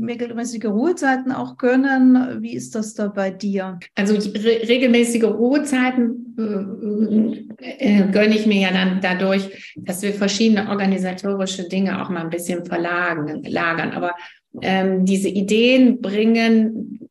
regelmäßige 0.07 0.65
Ruhezeiten 0.67 1.33
auch 1.33 1.57
gönnen? 1.57 2.43
Wie 2.43 2.55
ist 2.55 2.75
das 2.75 2.95
da 2.95 3.09
bei 3.09 3.31
dir? 3.31 3.79
Also 3.95 4.15
re 4.15 4.69
regelmäßige 4.69 5.25
Ruhezeiten 5.25 6.35
äh, 6.38 7.99
äh, 7.99 8.11
gönne 8.11 8.35
ich 8.35 8.47
mir 8.47 8.61
ja 8.61 8.73
dann 8.73 9.01
dadurch, 9.01 9.75
dass 9.77 10.03
wir 10.03 10.12
verschiedene 10.15 10.69
organisatorische 10.69 11.69
Dinge 11.69 12.03
auch 12.03 12.09
mal 12.09 12.23
ein 12.23 12.31
bisschen 12.31 12.65
verlagern. 12.65 13.43
Lagern. 13.45 13.93
Aber 13.93 14.12
ähm, 14.61 15.05
diese 15.05 15.29
Ideen 15.29 16.01
bringen 16.01 17.09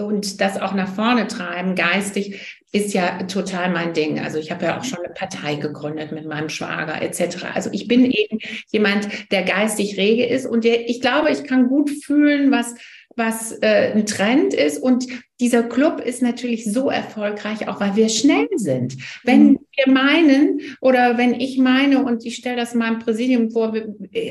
und 0.00 0.40
das 0.40 0.60
auch 0.60 0.74
nach 0.74 0.94
vorne 0.94 1.26
treiben, 1.26 1.74
geistig, 1.74 2.60
ist 2.72 2.92
ja 2.92 3.22
total 3.24 3.70
mein 3.70 3.92
Ding. 3.92 4.18
Also 4.18 4.38
ich 4.38 4.50
habe 4.50 4.64
ja 4.64 4.78
auch 4.78 4.84
schon 4.84 4.98
eine 4.98 5.14
Partei 5.14 5.54
gegründet 5.54 6.10
mit 6.10 6.26
meinem 6.26 6.48
Schwager 6.48 7.00
etc. 7.00 7.44
Also 7.54 7.70
ich 7.72 7.86
bin 7.86 8.04
eben 8.10 8.38
jemand, 8.72 9.30
der 9.30 9.44
geistig 9.44 9.96
rege 9.96 10.26
ist 10.26 10.44
und 10.44 10.64
der, 10.64 10.88
ich 10.88 11.00
glaube, 11.00 11.30
ich 11.30 11.44
kann 11.44 11.68
gut 11.68 11.88
fühlen, 11.90 12.50
was 12.50 12.74
was 13.16 13.52
äh, 13.60 13.92
ein 13.94 14.06
Trend 14.06 14.54
ist. 14.54 14.82
Und 14.82 15.06
dieser 15.40 15.64
Club 15.64 16.00
ist 16.00 16.22
natürlich 16.22 16.64
so 16.64 16.90
erfolgreich, 16.90 17.66
auch 17.66 17.80
weil 17.80 17.96
wir 17.96 18.08
schnell 18.08 18.46
sind. 18.54 18.96
Wenn 19.24 19.48
mhm. 19.48 19.58
wir 19.76 19.92
meinen 19.92 20.60
oder 20.80 21.18
wenn 21.18 21.34
ich 21.34 21.58
meine 21.58 22.04
und 22.04 22.24
ich 22.24 22.36
stelle 22.36 22.56
das 22.56 22.74
meinem 22.74 23.00
Präsidium 23.00 23.50
vor, 23.50 23.74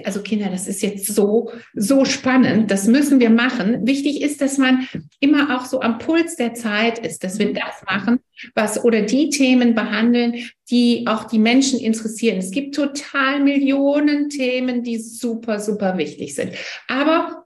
also 0.05 0.21
Kinder, 0.21 0.49
das 0.49 0.67
ist 0.67 0.81
jetzt 0.81 1.07
so, 1.07 1.51
so 1.73 2.05
spannend, 2.05 2.71
das 2.71 2.87
müssen 2.87 3.19
wir 3.19 3.29
machen. 3.29 3.85
Wichtig 3.85 4.21
ist, 4.21 4.39
dass 4.39 4.57
man 4.57 4.87
immer 5.19 5.57
auch 5.57 5.65
so 5.65 5.81
am 5.81 5.97
Puls 5.97 6.37
der 6.37 6.53
Zeit 6.53 6.99
ist, 6.99 7.23
dass 7.23 7.37
wir 7.37 7.51
das 7.51 7.83
machen, 7.85 8.19
was 8.55 8.83
oder 8.83 9.01
die 9.01 9.29
Themen 9.29 9.75
behandeln, 9.75 10.35
die 10.69 11.05
auch 11.05 11.25
die 11.25 11.39
Menschen 11.39 11.79
interessieren. 11.79 12.37
Es 12.37 12.51
gibt 12.51 12.75
total 12.75 13.41
Millionen 13.41 14.29
Themen, 14.29 14.83
die 14.83 14.97
super, 14.97 15.59
super 15.59 15.97
wichtig 15.97 16.33
sind. 16.33 16.53
Aber 16.87 17.39
äh, 17.39 17.42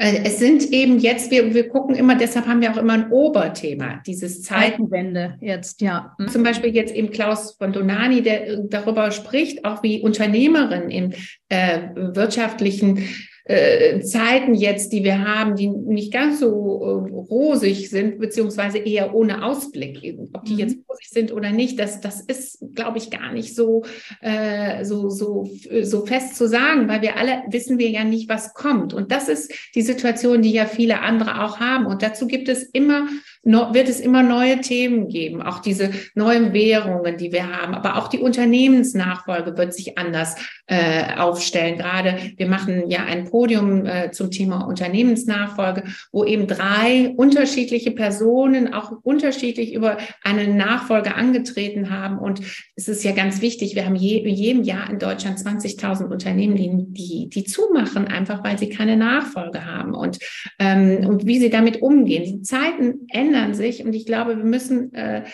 es 0.00 0.38
sind 0.38 0.72
eben 0.72 1.00
jetzt, 1.00 1.32
wir, 1.32 1.52
wir 1.54 1.68
gucken 1.68 1.96
immer, 1.96 2.14
deshalb 2.14 2.46
haben 2.46 2.60
wir 2.60 2.70
auch 2.70 2.76
immer 2.76 2.92
ein 2.92 3.10
Oberthema, 3.10 4.00
dieses 4.06 4.42
Zeitenwende 4.42 5.36
jetzt, 5.40 5.80
ja. 5.80 6.14
Mhm. 6.18 6.28
Zum 6.28 6.42
Beispiel 6.44 6.74
jetzt 6.74 6.94
eben 6.94 7.10
Klaus 7.10 7.56
von 7.58 7.72
Donani, 7.72 8.22
der 8.22 8.46
äh, 8.46 8.58
darüber 8.68 9.10
spricht, 9.10 9.64
auch 9.64 9.82
wie 9.82 10.00
Unternehmerin 10.00 10.88
im 10.88 11.12
äh, 11.48 11.80
wirtschaftlichen 11.94 13.08
äh, 13.48 14.00
Zeiten 14.00 14.54
jetzt, 14.54 14.92
die 14.92 15.04
wir 15.04 15.26
haben, 15.26 15.56
die 15.56 15.68
nicht 15.68 16.12
ganz 16.12 16.40
so 16.40 17.06
äh, 17.08 17.10
rosig 17.10 17.88
sind, 17.88 18.18
beziehungsweise 18.18 18.76
eher 18.78 19.14
ohne 19.14 19.42
Ausblick. 19.42 19.98
Ob 20.34 20.44
die 20.44 20.52
mhm. 20.52 20.58
jetzt 20.58 20.76
rosig 20.88 21.08
sind 21.08 21.32
oder 21.32 21.50
nicht, 21.50 21.78
das, 21.80 22.00
das 22.02 22.20
ist, 22.20 22.58
glaube 22.74 22.98
ich, 22.98 23.10
gar 23.10 23.32
nicht 23.32 23.54
so, 23.54 23.84
äh, 24.20 24.84
so, 24.84 25.08
so, 25.08 25.48
so 25.82 26.04
fest 26.04 26.36
zu 26.36 26.46
sagen, 26.46 26.88
weil 26.88 27.00
wir 27.00 27.16
alle 27.16 27.42
wissen 27.48 27.78
wir 27.78 27.88
ja 27.88 28.04
nicht, 28.04 28.28
was 28.28 28.52
kommt. 28.52 28.92
Und 28.92 29.10
das 29.12 29.28
ist 29.28 29.50
die 29.74 29.82
Situation, 29.82 30.42
die 30.42 30.52
ja 30.52 30.66
viele 30.66 31.00
andere 31.00 31.42
auch 31.42 31.58
haben. 31.58 31.86
Und 31.86 32.02
dazu 32.02 32.26
gibt 32.26 32.50
es 32.50 32.64
immer 32.64 33.08
wird 33.48 33.88
es 33.88 34.00
immer 34.00 34.22
neue 34.22 34.60
Themen 34.60 35.08
geben, 35.08 35.42
auch 35.42 35.60
diese 35.60 35.90
neuen 36.14 36.52
Währungen, 36.52 37.16
die 37.16 37.32
wir 37.32 37.50
haben, 37.50 37.74
aber 37.74 37.96
auch 37.96 38.08
die 38.08 38.18
Unternehmensnachfolge 38.18 39.56
wird 39.56 39.72
sich 39.72 39.96
anders 39.96 40.36
äh, 40.66 41.14
aufstellen. 41.16 41.78
Gerade 41.78 42.18
wir 42.36 42.46
machen 42.46 42.90
ja 42.90 43.04
ein 43.04 43.24
Podium 43.24 43.86
äh, 43.86 44.10
zum 44.10 44.30
Thema 44.30 44.66
Unternehmensnachfolge, 44.66 45.84
wo 46.12 46.24
eben 46.24 46.46
drei 46.46 47.14
unterschiedliche 47.16 47.90
Personen 47.90 48.74
auch 48.74 48.92
unterschiedlich 49.02 49.72
über 49.72 49.96
eine 50.22 50.46
Nachfolge 50.48 51.14
angetreten 51.14 51.90
haben. 51.90 52.18
Und 52.18 52.40
es 52.76 52.88
ist 52.88 53.02
ja 53.02 53.12
ganz 53.12 53.40
wichtig, 53.40 53.74
wir 53.74 53.86
haben 53.86 53.96
je, 53.96 54.28
jedem 54.28 54.62
Jahr 54.62 54.90
in 54.90 54.98
Deutschland 54.98 55.38
20.000 55.38 56.10
Unternehmen, 56.10 56.56
die, 56.56 56.70
die, 56.88 57.28
die 57.30 57.44
zumachen, 57.44 58.08
einfach 58.08 58.44
weil 58.44 58.58
sie 58.58 58.68
keine 58.68 58.96
Nachfolge 58.96 59.64
haben 59.64 59.94
und, 59.94 60.18
ähm, 60.58 61.06
und 61.08 61.26
wie 61.26 61.38
sie 61.38 61.50
damit 61.50 61.80
umgehen. 61.80 62.24
Die 62.24 62.42
Zeiten 62.42 63.06
ändern 63.08 63.37
verändern 63.38 63.54
sich 63.54 63.84
und 63.84 63.92
ich 63.92 64.06
glaube, 64.06 64.36
wir 64.36 64.44
müssen 64.44 64.92
äh, 64.94 65.24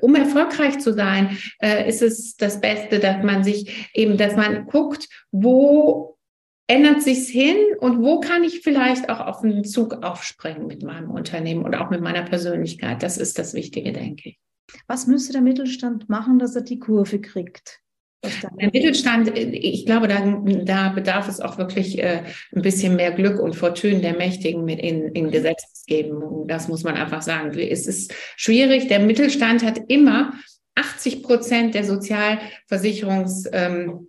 um 0.00 0.14
erfolgreich 0.14 0.78
zu 0.78 0.92
sein, 0.92 1.38
äh, 1.60 1.88
ist 1.88 2.02
es 2.02 2.36
das 2.36 2.60
Beste, 2.60 2.98
dass 2.98 3.22
man 3.22 3.44
sich 3.44 3.90
eben, 3.94 4.16
dass 4.16 4.36
man 4.36 4.66
guckt, 4.66 5.08
wo 5.30 6.18
ändert 6.68 7.02
sich's 7.02 7.28
hin 7.28 7.56
und 7.78 8.02
wo 8.02 8.18
kann 8.18 8.42
ich 8.42 8.62
vielleicht 8.62 9.08
auch 9.08 9.20
auf 9.20 9.44
einen 9.44 9.64
Zug 9.64 10.02
aufspringen 10.02 10.66
mit 10.66 10.82
meinem 10.82 11.10
Unternehmen 11.10 11.64
und 11.64 11.76
auch 11.76 11.90
mit 11.90 12.00
meiner 12.00 12.22
Persönlichkeit. 12.22 13.02
Das 13.02 13.16
ist 13.16 13.38
das 13.38 13.54
Wichtige, 13.54 13.92
denke 13.92 14.30
ich. 14.30 14.38
Was 14.88 15.06
müsste 15.06 15.32
der 15.32 15.42
Mittelstand 15.42 16.08
machen, 16.08 16.40
dass 16.40 16.56
er 16.56 16.62
die 16.62 16.80
Kurve 16.80 17.20
kriegt? 17.20 17.80
Der 18.24 18.70
Mittelstand, 18.72 19.36
ich 19.36 19.86
glaube, 19.86 20.08
da, 20.08 20.20
da 20.64 20.88
bedarf 20.88 21.28
es 21.28 21.40
auch 21.40 21.58
wirklich 21.58 21.98
äh, 21.98 22.22
ein 22.54 22.62
bisschen 22.62 22.96
mehr 22.96 23.12
Glück 23.12 23.38
und 23.38 23.54
Fortune 23.54 24.00
der 24.00 24.16
Mächtigen 24.16 24.64
mit 24.64 24.80
in, 24.80 25.08
in 25.12 25.30
Gesetzgebung. 25.30 26.48
Das 26.48 26.68
muss 26.68 26.82
man 26.82 26.94
einfach 26.96 27.22
sagen. 27.22 27.56
Es 27.58 27.86
ist 27.86 28.14
schwierig. 28.36 28.88
Der 28.88 29.00
Mittelstand 29.00 29.62
hat 29.64 29.80
immer 29.88 30.32
80 30.74 31.22
Prozent 31.22 31.74
der 31.74 31.84
Sozialversicherungs 31.84 33.48
ähm, 33.52 34.08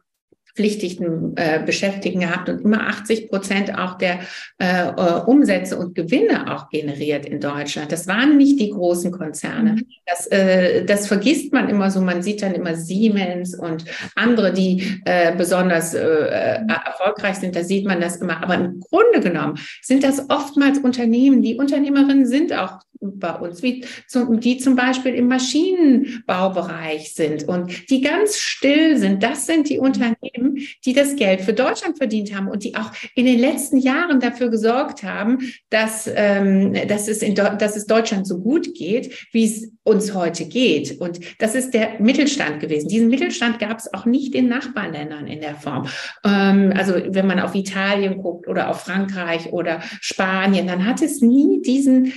pflichtigen 0.57 1.33
äh, 1.37 1.61
Beschäftigten 1.63 2.19
gehabt 2.19 2.49
und 2.49 2.61
immer 2.61 2.87
80 2.87 3.29
Prozent 3.29 3.77
auch 3.77 3.93
der 3.99 4.21
äh, 4.57 4.87
äh, 4.87 5.21
Umsätze 5.25 5.77
und 5.77 5.93
Gewinne 5.93 6.51
auch 6.51 6.69
generiert 6.69 7.27
in 7.27 7.39
Deutschland. 7.39 7.91
Das 7.91 8.07
waren 8.07 8.37
nicht 8.37 8.59
die 8.59 8.71
großen 8.71 9.11
Konzerne. 9.11 9.73
Mhm. 9.73 9.85
Das, 10.07 10.25
äh, 10.27 10.83
das 10.83 11.07
vergisst 11.07 11.53
man 11.53 11.69
immer 11.69 11.91
so. 11.91 12.01
Man 12.01 12.23
sieht 12.23 12.41
dann 12.41 12.55
immer 12.55 12.73
Siemens 12.75 13.53
und 13.53 13.85
andere, 14.15 14.51
die 14.51 14.99
äh, 15.05 15.35
besonders 15.37 15.93
äh, 15.93 15.99
äh, 15.99 16.59
erfolgreich 16.85 17.35
sind. 17.35 17.55
Da 17.55 17.63
sieht 17.63 17.85
man 17.85 18.01
das 18.01 18.17
immer. 18.17 18.41
Aber 18.41 18.55
im 18.55 18.79
Grunde 18.79 19.19
genommen 19.19 19.59
sind 19.83 20.03
das 20.03 20.27
oftmals 20.29 20.79
Unternehmen. 20.79 21.43
Die 21.43 21.55
Unternehmerinnen 21.55 22.25
sind 22.25 22.51
auch 22.51 22.79
bei 23.01 23.33
uns, 23.33 23.61
wie 23.61 23.85
zum, 24.07 24.39
die 24.39 24.57
zum 24.57 24.75
Beispiel 24.75 25.13
im 25.13 25.27
Maschinenbaubereich 25.27 27.13
sind 27.13 27.47
und 27.47 27.89
die 27.89 28.01
ganz 28.01 28.37
still 28.37 28.97
sind. 28.97 29.23
Das 29.23 29.45
sind 29.45 29.69
die 29.69 29.79
Unternehmen, 29.79 30.57
die 30.85 30.93
das 30.93 31.15
Geld 31.15 31.41
für 31.41 31.53
Deutschland 31.53 31.97
verdient 31.97 32.35
haben 32.35 32.47
und 32.47 32.63
die 32.63 32.75
auch 32.75 32.91
in 33.15 33.25
den 33.25 33.39
letzten 33.39 33.77
Jahren 33.77 34.19
dafür 34.19 34.49
gesorgt 34.49 35.03
haben, 35.03 35.39
dass, 35.69 36.09
ähm, 36.13 36.73
dass, 36.87 37.07
es, 37.07 37.21
in 37.21 37.35
dass 37.35 37.75
es 37.75 37.85
Deutschland 37.85 38.27
so 38.27 38.39
gut 38.39 38.73
geht, 38.73 39.27
wie 39.31 39.45
es 39.45 39.71
uns 39.83 40.13
heute 40.13 40.45
geht. 40.45 40.99
Und 40.99 41.19
das 41.39 41.55
ist 41.55 41.73
der 41.73 41.99
Mittelstand 41.99 42.59
gewesen. 42.59 42.89
Diesen 42.89 43.09
Mittelstand 43.09 43.59
gab 43.59 43.77
es 43.79 43.93
auch 43.93 44.05
nicht 44.05 44.35
in 44.35 44.47
Nachbarländern 44.47 45.27
in 45.27 45.41
der 45.41 45.55
Form. 45.55 45.87
Ähm, 46.25 46.73
also 46.75 46.93
wenn 46.93 47.27
man 47.27 47.39
auf 47.39 47.55
Italien 47.55 48.21
guckt 48.21 48.47
oder 48.47 48.69
auf 48.69 48.81
Frankreich 48.81 49.51
oder 49.53 49.81
Spanien, 50.01 50.67
dann 50.67 50.85
hat 50.85 51.01
es 51.01 51.21
nie 51.21 51.61
diesen 51.61 52.13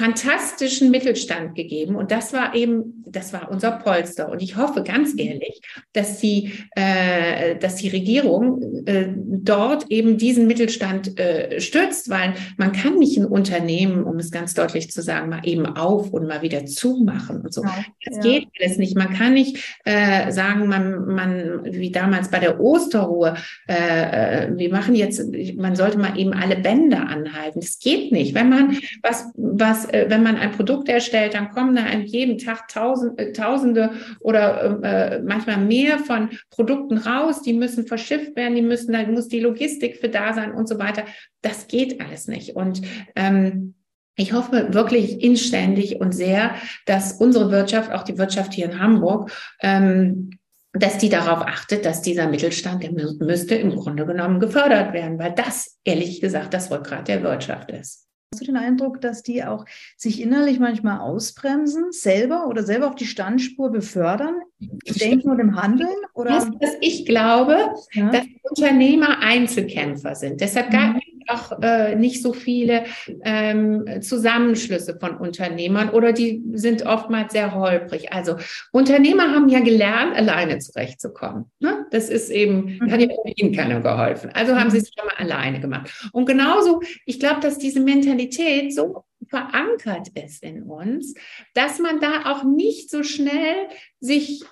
fantastischen 0.00 0.90
Mittelstand 0.90 1.54
gegeben. 1.54 1.94
Und 1.94 2.10
das 2.10 2.32
war 2.32 2.54
eben, 2.54 3.04
das 3.06 3.34
war 3.34 3.50
unser 3.50 3.72
Polster. 3.72 4.30
Und 4.30 4.40
ich 4.40 4.56
hoffe 4.56 4.82
ganz 4.82 5.12
ehrlich, 5.18 5.60
dass 5.92 6.20
die, 6.20 6.52
äh, 6.74 7.56
dass 7.56 7.76
die 7.76 7.88
Regierung 7.88 8.86
äh, 8.86 9.08
dort 9.14 9.90
eben 9.90 10.16
diesen 10.16 10.46
Mittelstand 10.46 11.20
äh, 11.20 11.60
stützt, 11.60 12.08
weil 12.08 12.32
man 12.56 12.72
kann 12.72 12.98
nicht 12.98 13.18
ein 13.18 13.26
Unternehmen, 13.26 14.04
um 14.04 14.16
es 14.16 14.30
ganz 14.30 14.54
deutlich 14.54 14.90
zu 14.90 15.02
sagen, 15.02 15.28
mal 15.28 15.42
eben 15.44 15.66
auf 15.66 16.10
und 16.10 16.26
mal 16.26 16.40
wieder 16.40 16.64
zumachen 16.64 17.42
und 17.42 17.52
so. 17.52 17.62
Ja, 17.62 17.84
das 18.06 18.16
ja. 18.16 18.22
geht 18.22 18.48
alles 18.58 18.78
nicht. 18.78 18.96
Man 18.96 19.12
kann 19.12 19.34
nicht 19.34 19.62
äh, 19.84 20.32
sagen, 20.32 20.66
man, 20.66 21.04
man, 21.14 21.60
wie 21.64 21.90
damals 21.90 22.30
bei 22.30 22.38
der 22.38 22.58
Osterruhe, 22.58 23.34
äh, 23.68 24.46
äh, 24.46 24.56
wir 24.56 24.70
machen 24.70 24.94
jetzt, 24.94 25.22
man 25.56 25.76
sollte 25.76 25.98
mal 25.98 26.18
eben 26.18 26.32
alle 26.32 26.56
Bänder 26.56 27.06
anhalten. 27.06 27.60
Das 27.60 27.78
geht 27.78 28.12
nicht. 28.12 28.34
Wenn 28.34 28.48
man 28.48 28.78
was, 29.02 29.26
was 29.36 29.89
wenn 29.92 30.22
man 30.22 30.36
ein 30.36 30.52
Produkt 30.52 30.88
erstellt, 30.88 31.34
dann 31.34 31.50
kommen 31.50 31.74
da 31.74 31.84
an 31.84 32.02
jedem 32.02 32.38
Tag 32.38 32.68
tausend, 32.68 33.18
äh, 33.18 33.32
Tausende 33.32 33.92
oder 34.20 34.82
äh, 34.82 35.22
manchmal 35.22 35.58
mehr 35.58 35.98
von 35.98 36.30
Produkten 36.50 36.98
raus. 36.98 37.42
Die 37.42 37.52
müssen 37.52 37.86
verschifft 37.86 38.36
werden, 38.36 38.54
die 38.54 38.62
müssen, 38.62 38.92
da 38.92 39.02
muss 39.06 39.28
die 39.28 39.40
Logistik 39.40 39.96
für 39.96 40.08
da 40.08 40.32
sein 40.32 40.52
und 40.52 40.68
so 40.68 40.78
weiter. 40.78 41.04
Das 41.42 41.68
geht 41.68 42.00
alles 42.00 42.28
nicht. 42.28 42.56
Und 42.56 42.82
ähm, 43.16 43.74
ich 44.16 44.32
hoffe 44.32 44.74
wirklich 44.74 45.22
inständig 45.22 46.00
und 46.00 46.12
sehr, 46.12 46.54
dass 46.86 47.12
unsere 47.12 47.50
Wirtschaft, 47.50 47.90
auch 47.90 48.02
die 48.02 48.18
Wirtschaft 48.18 48.52
hier 48.52 48.66
in 48.66 48.78
Hamburg, 48.78 49.32
ähm, 49.62 50.30
dass 50.72 50.98
die 50.98 51.08
darauf 51.08 51.42
achtet, 51.42 51.84
dass 51.84 52.02
dieser 52.02 52.28
Mittelstand, 52.28 52.82
der 52.82 52.92
müsste 52.92 53.54
im 53.56 53.74
Grunde 53.74 54.06
genommen 54.06 54.38
gefördert 54.38 54.92
werden, 54.92 55.18
weil 55.18 55.32
das 55.32 55.78
ehrlich 55.84 56.20
gesagt 56.20 56.54
das 56.54 56.70
Rückgrat 56.70 57.08
der 57.08 57.22
Wirtschaft 57.22 57.70
ist. 57.70 58.09
Hast 58.32 58.42
du 58.42 58.46
den 58.46 58.56
Eindruck, 58.56 59.00
dass 59.00 59.24
die 59.24 59.42
auch 59.42 59.64
sich 59.96 60.20
innerlich 60.20 60.60
manchmal 60.60 61.00
ausbremsen, 61.00 61.90
selber 61.90 62.46
oder 62.46 62.62
selber 62.62 62.86
auf 62.86 62.94
die 62.94 63.06
Standspur 63.06 63.72
befördern, 63.72 64.36
im 64.60 64.94
Denken 64.94 65.30
und 65.30 65.40
im 65.40 65.60
Handeln? 65.60 65.96
Oder? 66.14 66.30
Das, 66.30 66.48
dass 66.60 66.76
ich 66.80 67.06
glaube, 67.06 67.74
ja. 67.92 68.08
dass 68.10 68.24
Unternehmer 68.44 69.18
Einzelkämpfer 69.18 70.14
sind. 70.14 70.40
Deshalb 70.40 70.72
mhm 70.72 71.00
auch 71.30 71.62
äh, 71.62 71.94
nicht 71.94 72.22
so 72.22 72.32
viele 72.32 72.84
ähm, 73.24 73.84
Zusammenschlüsse 74.00 74.98
von 74.98 75.16
Unternehmern 75.16 75.90
oder 75.90 76.12
die 76.12 76.42
sind 76.52 76.86
oftmals 76.86 77.32
sehr 77.32 77.54
holprig. 77.54 78.12
Also 78.12 78.36
Unternehmer 78.72 79.32
haben 79.32 79.48
ja 79.48 79.60
gelernt, 79.60 80.16
alleine 80.16 80.58
zurechtzukommen. 80.58 81.50
Ne? 81.60 81.86
Das 81.90 82.08
ist 82.08 82.30
eben, 82.30 82.78
mhm. 82.80 82.90
hat 82.90 83.00
ja 83.00 83.08
ihnen 83.36 83.54
keiner 83.54 83.80
geholfen. 83.80 84.30
Also 84.34 84.56
haben 84.56 84.70
sie 84.70 84.78
es 84.78 84.90
schon 84.96 85.06
mal 85.06 85.16
alleine 85.16 85.60
gemacht. 85.60 85.90
Und 86.12 86.26
genauso, 86.26 86.80
ich 87.06 87.20
glaube, 87.20 87.40
dass 87.40 87.58
diese 87.58 87.80
Mentalität 87.80 88.74
so 88.74 89.04
verankert 89.28 90.08
ist 90.14 90.42
in 90.42 90.62
uns, 90.62 91.14
dass 91.54 91.78
man 91.78 92.00
da 92.00 92.30
auch 92.32 92.44
nicht 92.44 92.90
so 92.90 93.02
schnell 93.02 93.68
sich 94.00 94.42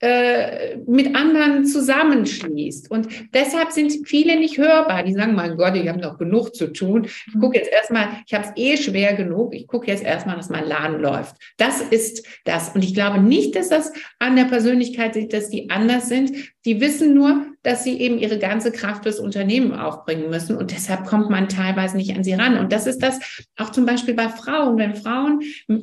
äh, 0.00 0.78
mit 0.86 1.14
anderen 1.14 1.64
zusammenschließt. 1.66 2.90
Und 2.90 3.08
deshalb 3.34 3.70
sind 3.70 4.08
viele 4.08 4.38
nicht 4.38 4.56
hörbar. 4.56 5.02
Die 5.02 5.12
sagen, 5.12 5.34
mein 5.34 5.56
Gott, 5.56 5.76
ich 5.76 5.88
habe 5.88 6.00
noch 6.00 6.18
genug 6.18 6.54
zu 6.54 6.72
tun. 6.72 7.04
Ich 7.04 7.38
gucke 7.38 7.58
jetzt 7.58 7.70
erstmal, 7.70 8.08
ich 8.26 8.34
habe 8.34 8.46
es 8.46 8.52
eh 8.56 8.76
schwer 8.76 9.14
genug. 9.14 9.54
Ich 9.54 9.66
gucke 9.66 9.88
jetzt 9.88 10.02
erstmal, 10.02 10.36
dass 10.36 10.48
mein 10.48 10.66
Laden 10.66 11.00
läuft. 11.00 11.36
Das 11.58 11.82
ist 11.82 12.26
das. 12.44 12.70
Und 12.70 12.82
ich 12.82 12.94
glaube 12.94 13.20
nicht, 13.20 13.54
dass 13.56 13.68
das 13.68 13.92
an 14.18 14.36
der 14.36 14.44
Persönlichkeit 14.44 15.14
liegt, 15.16 15.32
dass 15.32 15.50
die 15.50 15.68
anders 15.70 16.08
sind. 16.08 16.32
Die 16.64 16.80
wissen 16.80 17.14
nur, 17.14 17.46
dass 17.62 17.84
sie 17.84 18.00
eben 18.00 18.18
ihre 18.18 18.38
ganze 18.38 18.72
Kraft 18.72 19.02
fürs 19.02 19.20
Unternehmen 19.20 19.72
aufbringen 19.72 20.30
müssen. 20.30 20.56
Und 20.56 20.70
deshalb 20.70 21.04
kommt 21.04 21.28
man 21.30 21.48
teilweise 21.48 21.96
nicht 21.96 22.16
an 22.16 22.24
sie 22.24 22.32
ran. 22.32 22.58
Und 22.58 22.72
das 22.72 22.86
ist 22.86 23.02
das 23.02 23.18
auch 23.56 23.70
zum 23.70 23.84
Beispiel 23.84 24.14
bei 24.14 24.28
Frauen. 24.28 24.78
Wenn 24.78 24.94
Frauen, 24.94 25.40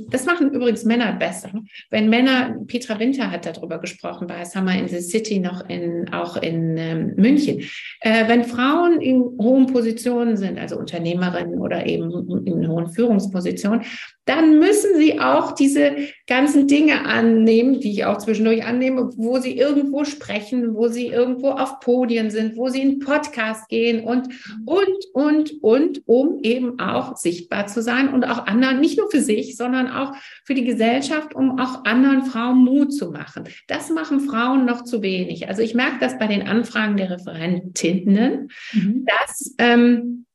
das 0.10 0.26
machen 0.26 0.52
übrigens 0.52 0.86
Männer 0.86 1.14
besser. 1.14 1.52
Wenn 1.90 2.10
Männer, 2.10 2.56
Petra 2.68 3.00
Winter 3.00 3.30
hat 3.30 3.46
darüber 3.46 3.80
gesprochen 3.80 4.28
bei 4.28 4.44
Summer 4.46 4.78
in 4.78 4.88
the 4.88 5.02
City 5.02 5.40
noch 5.40 5.70
in, 5.70 6.12
auch 6.12 6.38
in 6.38 6.78
ähm, 6.78 7.14
München. 7.16 7.62
Äh, 8.02 8.28
wenn 8.28 8.44
Frauen 8.44 9.00
in 9.00 9.22
hohen 9.40 9.68
Positionen 9.68 10.38
sind, 10.38 10.58
also 10.58 10.78
Unternehmerinnen 10.78 11.60
oder 11.60 11.86
eben 11.86 12.46
in 12.46 12.68
hohen 12.68 12.90
Führungspositionen, 12.90 13.82
dann 14.26 14.60
müssen 14.60 14.98
sie 14.98 15.20
auch 15.20 15.54
diese 15.54 15.96
ganzen 16.28 16.68
Dinge 16.68 17.06
annehmen, 17.06 17.80
die 17.80 17.92
ich 17.92 18.06
auch 18.06 18.18
zwischendurch 18.18 18.66
annehme, 18.66 19.10
wo 19.16 19.40
sie 19.40 19.58
irgendwo 19.58 20.04
sprechen, 20.04 20.76
wo 20.76 20.90
sie 20.90 21.08
irgendwo 21.08 21.52
auf 21.52 21.67
Podien 21.80 22.30
sind, 22.30 22.58
wo 22.58 22.70
sie 22.70 22.82
in 22.82 23.00
Podcast 23.00 23.70
gehen 23.70 24.04
und, 24.04 24.28
und, 24.66 25.06
und, 25.14 25.52
und, 25.62 26.02
um 26.06 26.40
eben 26.44 26.80
auch 26.80 27.16
sichtbar 27.16 27.68
zu 27.68 27.82
sein 27.82 28.14
und 28.14 28.24
auch 28.26 28.48
anderen, 28.48 28.80
nicht 28.80 28.98
nur 28.98 29.10
für 29.10 29.22
sich, 29.22 29.58
sondern 29.58 29.90
auch 29.90 30.14
für 30.46 30.54
die 30.54 30.66
Gesellschaft, 30.66 31.36
um 31.36 31.60
auch 31.60 31.86
anderen 31.86 32.26
Frauen 32.26 32.64
Mut 32.64 32.94
zu 32.94 33.12
machen. 33.12 33.46
Das 33.68 33.90
machen 33.90 34.22
Frauen 34.22 34.66
noch 34.66 34.84
zu 34.84 35.02
wenig. 35.02 35.48
Also 35.48 35.62
ich 35.62 35.74
merke 35.74 35.98
das 36.00 36.18
bei 36.18 36.28
den 36.28 36.48
Anfragen 36.48 36.98
der 36.98 37.12
Referentinnen, 37.12 38.50
mhm. 38.74 39.06
dass, 39.06 39.56
ähm, 39.58 40.26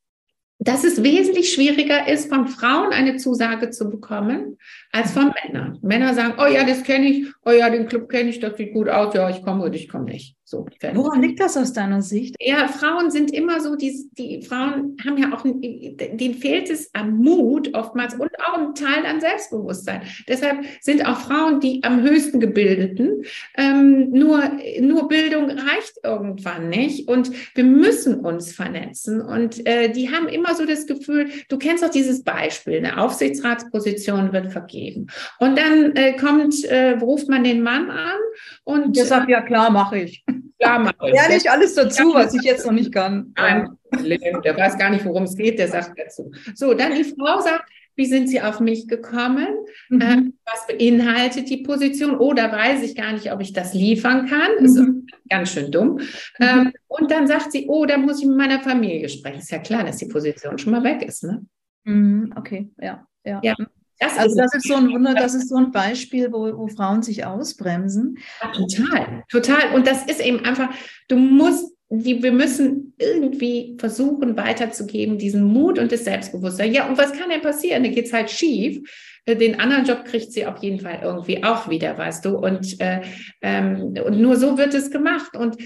dass 0.59 0.83
es 0.83 1.03
wesentlich 1.03 1.53
schwieriger 1.53 2.07
ist, 2.07 2.29
von 2.29 2.47
Frauen 2.47 2.93
eine 2.93 3.17
Zusage 3.17 3.69
zu 3.69 3.89
bekommen, 3.89 4.57
als 4.91 5.11
von 5.11 5.33
Männern. 5.43 5.79
Männer 5.81 6.13
sagen, 6.13 6.35
oh 6.39 6.45
ja, 6.45 6.63
das 6.63 6.83
kenne 6.83 7.07
ich, 7.07 7.27
oh 7.45 7.51
ja, 7.51 7.69
den 7.69 7.87
Club 7.87 8.09
kenne 8.09 8.29
ich, 8.29 8.39
das 8.39 8.55
sieht 8.55 8.73
gut 8.73 8.87
aus, 8.87 9.13
ja, 9.13 9.29
ich 9.29 9.41
komme 9.41 9.65
und 9.65 9.75
ich 9.75 9.89
komme 9.89 10.05
nicht. 10.05 10.37
So, 10.45 10.65
Woran 10.93 11.21
liegt 11.21 11.39
das 11.39 11.55
aus 11.55 11.71
deiner 11.71 12.01
Sicht? 12.01 12.35
Ja, 12.39 12.67
Frauen 12.67 13.11
sind 13.11 13.33
immer 13.33 13.61
so, 13.61 13.77
die, 13.77 14.09
die 14.17 14.41
Frauen 14.41 14.97
haben 15.05 15.17
ja 15.17 15.33
auch, 15.33 15.43
denen 15.43 16.33
fehlt 16.33 16.69
es 16.69 16.89
am 16.93 17.17
Mut 17.17 17.73
oftmals 17.73 18.15
und 18.15 18.29
auch 18.45 18.57
ein 18.57 18.75
Teil 18.75 19.05
an 19.05 19.21
Selbstbewusstsein. 19.21 20.01
Deshalb 20.27 20.65
sind 20.81 21.07
auch 21.07 21.17
Frauen 21.17 21.61
die 21.61 21.81
am 21.83 22.01
höchsten 22.01 22.41
gebildeten. 22.41 23.23
Ähm, 23.57 24.09
nur, 24.11 24.43
nur 24.81 25.07
Bildung 25.07 25.49
reicht 25.49 25.99
irgendwann 26.03 26.67
nicht 26.69 27.07
und 27.07 27.31
wir 27.55 27.63
müssen 27.63 28.19
uns 28.19 28.51
vernetzen. 28.53 29.21
Und 29.21 29.65
äh, 29.65 29.93
die 29.93 30.11
haben 30.11 30.27
immer 30.27 30.55
so 30.55 30.65
das 30.65 30.85
Gefühl, 30.85 31.29
du 31.47 31.57
kennst 31.57 31.83
doch 31.83 31.89
dieses 31.89 32.23
Beispiel, 32.23 32.77
eine 32.77 33.01
Aufsichtsratsposition 33.01 34.33
wird 34.33 34.51
vergeben. 34.51 35.07
Und 35.39 35.57
dann 35.57 35.95
äh, 35.95 36.17
kommt, 36.17 36.65
äh, 36.65 36.97
ruft 36.99 37.29
man 37.29 37.45
den 37.45 37.63
Mann 37.63 37.89
an 37.89 38.19
und 38.63 38.95
der 38.95 39.05
sagt, 39.05 39.29
ja 39.29 39.41
klar, 39.41 39.69
mache 39.69 39.99
ich. 39.99 40.23
Klar 40.59 40.79
mache 40.79 40.95
ich. 41.09 41.29
Nicht 41.29 41.49
alles 41.49 41.75
dazu, 41.75 42.13
was 42.13 42.33
ich 42.33 42.43
jetzt 42.43 42.65
noch 42.65 42.73
nicht 42.73 42.93
kann. 42.93 43.33
Nein, 43.35 43.77
der 43.91 44.57
weiß 44.57 44.77
gar 44.77 44.89
nicht, 44.89 45.05
worum 45.05 45.23
es 45.23 45.35
geht, 45.35 45.59
der 45.59 45.67
sagt 45.67 45.99
dazu. 45.99 46.31
So, 46.55 46.73
dann 46.73 46.95
die 46.95 47.03
Frau 47.03 47.41
sagt, 47.41 47.69
wie 47.95 48.05
sind 48.05 48.27
Sie 48.27 48.41
auf 48.41 48.59
mich 48.59 48.87
gekommen? 48.87 49.47
Mhm. 49.89 50.01
Äh, 50.01 50.31
was 50.45 50.65
beinhaltet 50.67 51.49
die 51.49 51.57
Position? 51.57 52.17
Oder 52.17 52.51
weiß 52.51 52.81
ich 52.81 52.95
gar 52.95 53.13
nicht, 53.13 53.31
ob 53.31 53.41
ich 53.41 53.53
das 53.53 53.73
liefern 53.73 54.27
kann. 54.27 54.51
Mhm. 54.59 54.65
Ist 54.65 55.29
ganz 55.29 55.51
schön 55.51 55.71
dumm. 55.71 55.97
Mhm. 55.97 55.99
Ähm, 56.39 56.73
und 56.87 57.11
dann 57.11 57.27
sagt 57.27 57.51
sie, 57.51 57.67
oh, 57.67 57.85
da 57.85 57.97
muss 57.97 58.21
ich 58.21 58.27
mit 58.27 58.37
meiner 58.37 58.61
Familie 58.61 59.09
sprechen. 59.09 59.39
Ist 59.39 59.51
ja 59.51 59.59
klar, 59.59 59.83
dass 59.83 59.97
die 59.97 60.07
Position 60.07 60.57
schon 60.57 60.71
mal 60.71 60.83
weg 60.83 61.03
ist. 61.03 61.23
Ne? 61.23 61.45
Mhm, 61.83 62.33
okay, 62.35 62.71
ja. 62.79 63.05
ja. 63.23 63.39
ja. 63.43 63.55
Das 63.99 64.17
also 64.17 64.35
das 64.35 64.53
ist 64.55 64.67
so 64.67 64.75
ein 64.75 64.89
Wunder, 64.91 65.13
das 65.13 65.33
ist 65.33 65.49
so 65.49 65.55
ein 65.55 65.71
Beispiel, 65.71 66.31
wo, 66.31 66.57
wo 66.57 66.67
Frauen 66.67 67.03
sich 67.03 67.25
ausbremsen. 67.25 68.17
Total, 68.53 69.23
total. 69.29 69.73
Und 69.75 69.87
das 69.87 70.05
ist 70.05 70.19
eben 70.19 70.43
einfach, 70.45 70.69
du 71.07 71.15
musst, 71.15 71.71
die, 71.89 72.23
wir 72.23 72.31
müssen 72.31 72.95
irgendwie 72.97 73.77
versuchen 73.79 74.35
weiterzugeben, 74.35 75.17
diesen 75.17 75.43
Mut 75.43 75.77
und 75.77 75.91
das 75.91 76.05
Selbstbewusstsein. 76.05 76.73
Ja, 76.73 76.87
und 76.87 76.97
was 76.97 77.13
kann 77.13 77.29
denn 77.29 77.41
passieren? 77.41 77.83
Da 77.83 77.89
geht 77.89 78.07
es 78.07 78.13
halt 78.13 78.31
schief. 78.31 78.81
Äh, 79.25 79.35
den 79.35 79.59
anderen 79.59 79.85
Job 79.85 80.05
kriegt 80.05 80.31
sie 80.31 80.45
auf 80.45 80.61
jeden 80.61 80.79
Fall 80.79 80.99
irgendwie 81.01 81.43
auch 81.43 81.69
wieder, 81.69 81.97
weißt 81.97 82.25
du. 82.25 82.37
Und, 82.37 82.79
äh, 82.79 83.01
ähm, 83.41 83.95
und 84.05 84.19
nur 84.19 84.35
so 84.35 84.57
wird 84.57 84.73
es 84.73 84.91
gemacht. 84.91 85.35
Und 85.35 85.59
äh, 85.59 85.65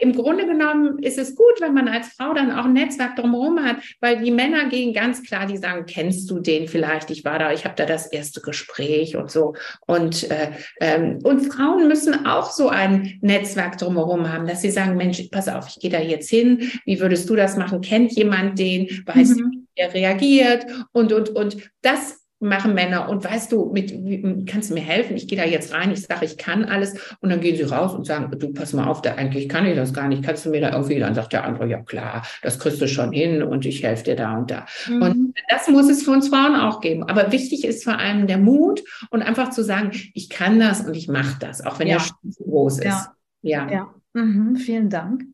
im 0.00 0.12
Grunde 0.12 0.46
genommen 0.46 0.98
ist 1.00 1.18
es 1.18 1.34
gut, 1.34 1.60
wenn 1.60 1.74
man 1.74 1.88
als 1.88 2.08
Frau 2.08 2.34
dann 2.34 2.52
auch 2.52 2.64
ein 2.64 2.72
Netzwerk 2.72 3.16
drumherum 3.16 3.62
hat, 3.62 3.76
weil 4.00 4.22
die 4.22 4.30
Männer 4.30 4.68
gehen 4.68 4.92
ganz 4.92 5.22
klar, 5.22 5.46
die 5.46 5.56
sagen, 5.56 5.84
kennst 5.86 6.30
du 6.30 6.40
den 6.40 6.68
vielleicht? 6.68 7.10
Ich 7.10 7.24
war 7.24 7.38
da, 7.38 7.52
ich 7.52 7.64
habe 7.64 7.74
da 7.76 7.86
das 7.86 8.06
erste 8.06 8.40
Gespräch 8.40 9.16
und 9.16 9.30
so. 9.30 9.54
Und, 9.86 10.30
äh, 10.30 10.50
ähm, 10.80 11.18
und 11.22 11.40
Frauen 11.52 11.88
müssen 11.88 12.26
auch 12.26 12.50
so 12.50 12.68
ein 12.68 13.18
Netzwerk 13.20 13.78
drumherum 13.78 14.32
haben, 14.32 14.46
dass 14.46 14.62
sie 14.62 14.70
sagen, 14.70 14.96
Mensch, 14.96 15.22
pass 15.30 15.48
auf, 15.48 15.68
ich 15.68 15.80
gehe 15.80 15.90
da 15.90 16.00
jetzt 16.00 16.30
hin. 16.30 16.70
Wie 16.84 17.00
würdest 17.00 17.28
du 17.28 17.36
das 17.36 17.56
machen? 17.56 17.80
Kennt 17.80 18.12
jemand 18.12 18.58
den? 18.58 18.88
Weiß 19.06 19.30
mhm. 19.30 19.66
wie 19.74 19.80
er 19.80 19.92
reagiert? 19.92 20.66
Und, 20.92 21.12
und, 21.12 21.30
und 21.30 21.56
das 21.82 22.23
machen 22.44 22.74
Männer 22.74 23.08
und 23.08 23.24
weißt 23.24 23.50
du, 23.50 23.70
mit, 23.72 24.46
kannst 24.46 24.70
du 24.70 24.74
mir 24.74 24.82
helfen? 24.82 25.16
Ich 25.16 25.26
gehe 25.26 25.38
da 25.38 25.44
jetzt 25.44 25.72
rein, 25.72 25.90
ich 25.90 26.02
sage, 26.02 26.24
ich 26.24 26.36
kann 26.36 26.64
alles 26.64 27.16
und 27.20 27.30
dann 27.30 27.40
gehen 27.40 27.56
sie 27.56 27.64
raus 27.64 27.94
und 27.94 28.06
sagen, 28.06 28.30
du 28.38 28.52
pass 28.52 28.72
mal 28.72 28.86
auf, 28.86 29.02
da 29.02 29.14
eigentlich 29.14 29.48
kann 29.48 29.66
ich 29.66 29.74
das 29.74 29.92
gar 29.92 30.08
nicht, 30.08 30.22
kannst 30.22 30.46
du 30.46 30.50
mir 30.50 30.60
da 30.60 30.72
irgendwie, 30.72 30.98
dann 30.98 31.14
sagt 31.14 31.32
der 31.32 31.44
andere, 31.44 31.66
ja 31.66 31.80
klar, 31.80 32.24
das 32.42 32.58
kriegst 32.58 32.80
du 32.80 32.88
schon 32.88 33.12
hin 33.12 33.42
und 33.42 33.66
ich 33.66 33.82
helfe 33.82 34.04
dir 34.04 34.16
da 34.16 34.36
und 34.36 34.50
da. 34.50 34.66
Mhm. 34.88 35.02
Und 35.02 35.34
das 35.48 35.68
muss 35.68 35.88
es 35.88 36.02
für 36.02 36.10
uns 36.10 36.28
Frauen 36.28 36.54
auch 36.54 36.80
geben. 36.80 37.04
Aber 37.04 37.32
wichtig 37.32 37.64
ist 37.64 37.84
vor 37.84 37.98
allem 37.98 38.26
der 38.26 38.38
Mut 38.38 38.82
und 39.10 39.22
einfach 39.22 39.50
zu 39.50 39.64
sagen, 39.64 39.90
ich 40.14 40.28
kann 40.28 40.60
das 40.60 40.82
und 40.86 40.94
ich 40.96 41.08
mache 41.08 41.38
das, 41.40 41.64
auch 41.64 41.78
wenn 41.78 41.88
ja. 41.88 41.96
der 41.96 42.30
zu 42.30 42.44
groß 42.44 42.78
ist. 42.78 42.84
Ja. 42.84 43.06
ja. 43.42 43.70
ja. 43.70 43.94
Mhm, 44.12 44.56
vielen 44.56 44.90
Dank. 44.90 45.24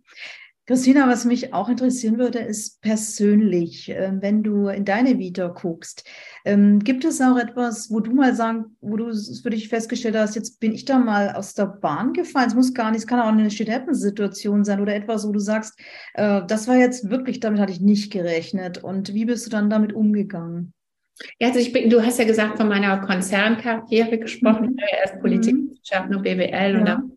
Christina, 0.70 1.08
was 1.08 1.24
mich 1.24 1.52
auch 1.52 1.68
interessieren 1.68 2.16
würde, 2.16 2.38
ist 2.38 2.80
persönlich, 2.80 3.88
ähm, 3.88 4.22
wenn 4.22 4.44
du 4.44 4.68
in 4.68 4.84
deine 4.84 5.18
Vita 5.18 5.48
guckst, 5.48 6.08
ähm, 6.44 6.78
gibt 6.78 7.04
es 7.04 7.20
auch 7.20 7.36
etwas, 7.38 7.90
wo 7.90 7.98
du 7.98 8.14
mal 8.14 8.36
sagen, 8.36 8.76
wo 8.80 8.96
du 8.96 9.12
für 9.42 9.50
dich 9.50 9.68
festgestellt 9.68 10.14
hast, 10.14 10.36
jetzt 10.36 10.60
bin 10.60 10.72
ich 10.72 10.84
da 10.84 11.00
mal 11.00 11.30
aus 11.30 11.54
der 11.54 11.66
Bahn 11.66 12.12
gefallen, 12.12 12.46
es 12.46 12.54
muss 12.54 12.72
gar 12.72 12.92
nicht, 12.92 13.00
es 13.00 13.08
kann 13.08 13.18
auch 13.18 13.26
eine 13.26 13.50
Shit-Happens-Situation 13.50 14.64
sein 14.64 14.80
oder 14.80 14.94
etwas, 14.94 15.26
wo 15.26 15.32
du 15.32 15.40
sagst, 15.40 15.76
äh, 16.14 16.42
das 16.46 16.68
war 16.68 16.76
jetzt 16.76 17.10
wirklich, 17.10 17.40
damit 17.40 17.58
hatte 17.58 17.72
ich 17.72 17.80
nicht 17.80 18.12
gerechnet 18.12 18.78
und 18.78 19.12
wie 19.12 19.24
bist 19.24 19.46
du 19.46 19.50
dann 19.50 19.70
damit 19.70 19.92
umgegangen? 19.92 20.72
Ja, 21.40 21.48
also 21.48 21.58
ich 21.58 21.72
bin, 21.72 21.90
du 21.90 22.00
hast 22.00 22.20
ja 22.20 22.24
gesagt, 22.24 22.58
von 22.58 22.68
meiner 22.68 22.98
Konzernkarriere 22.98 24.18
gesprochen. 24.20 24.66
Mhm. 24.66 24.76
Ich 24.78 24.84
habe 24.84 24.92
ja 24.92 24.98
erst 25.00 25.20
Politikwissenschaften 25.20 26.14
und 26.14 26.22
BWL 26.22 26.72
ja. 26.74 26.78
und 26.78 26.86
dann 26.86 27.12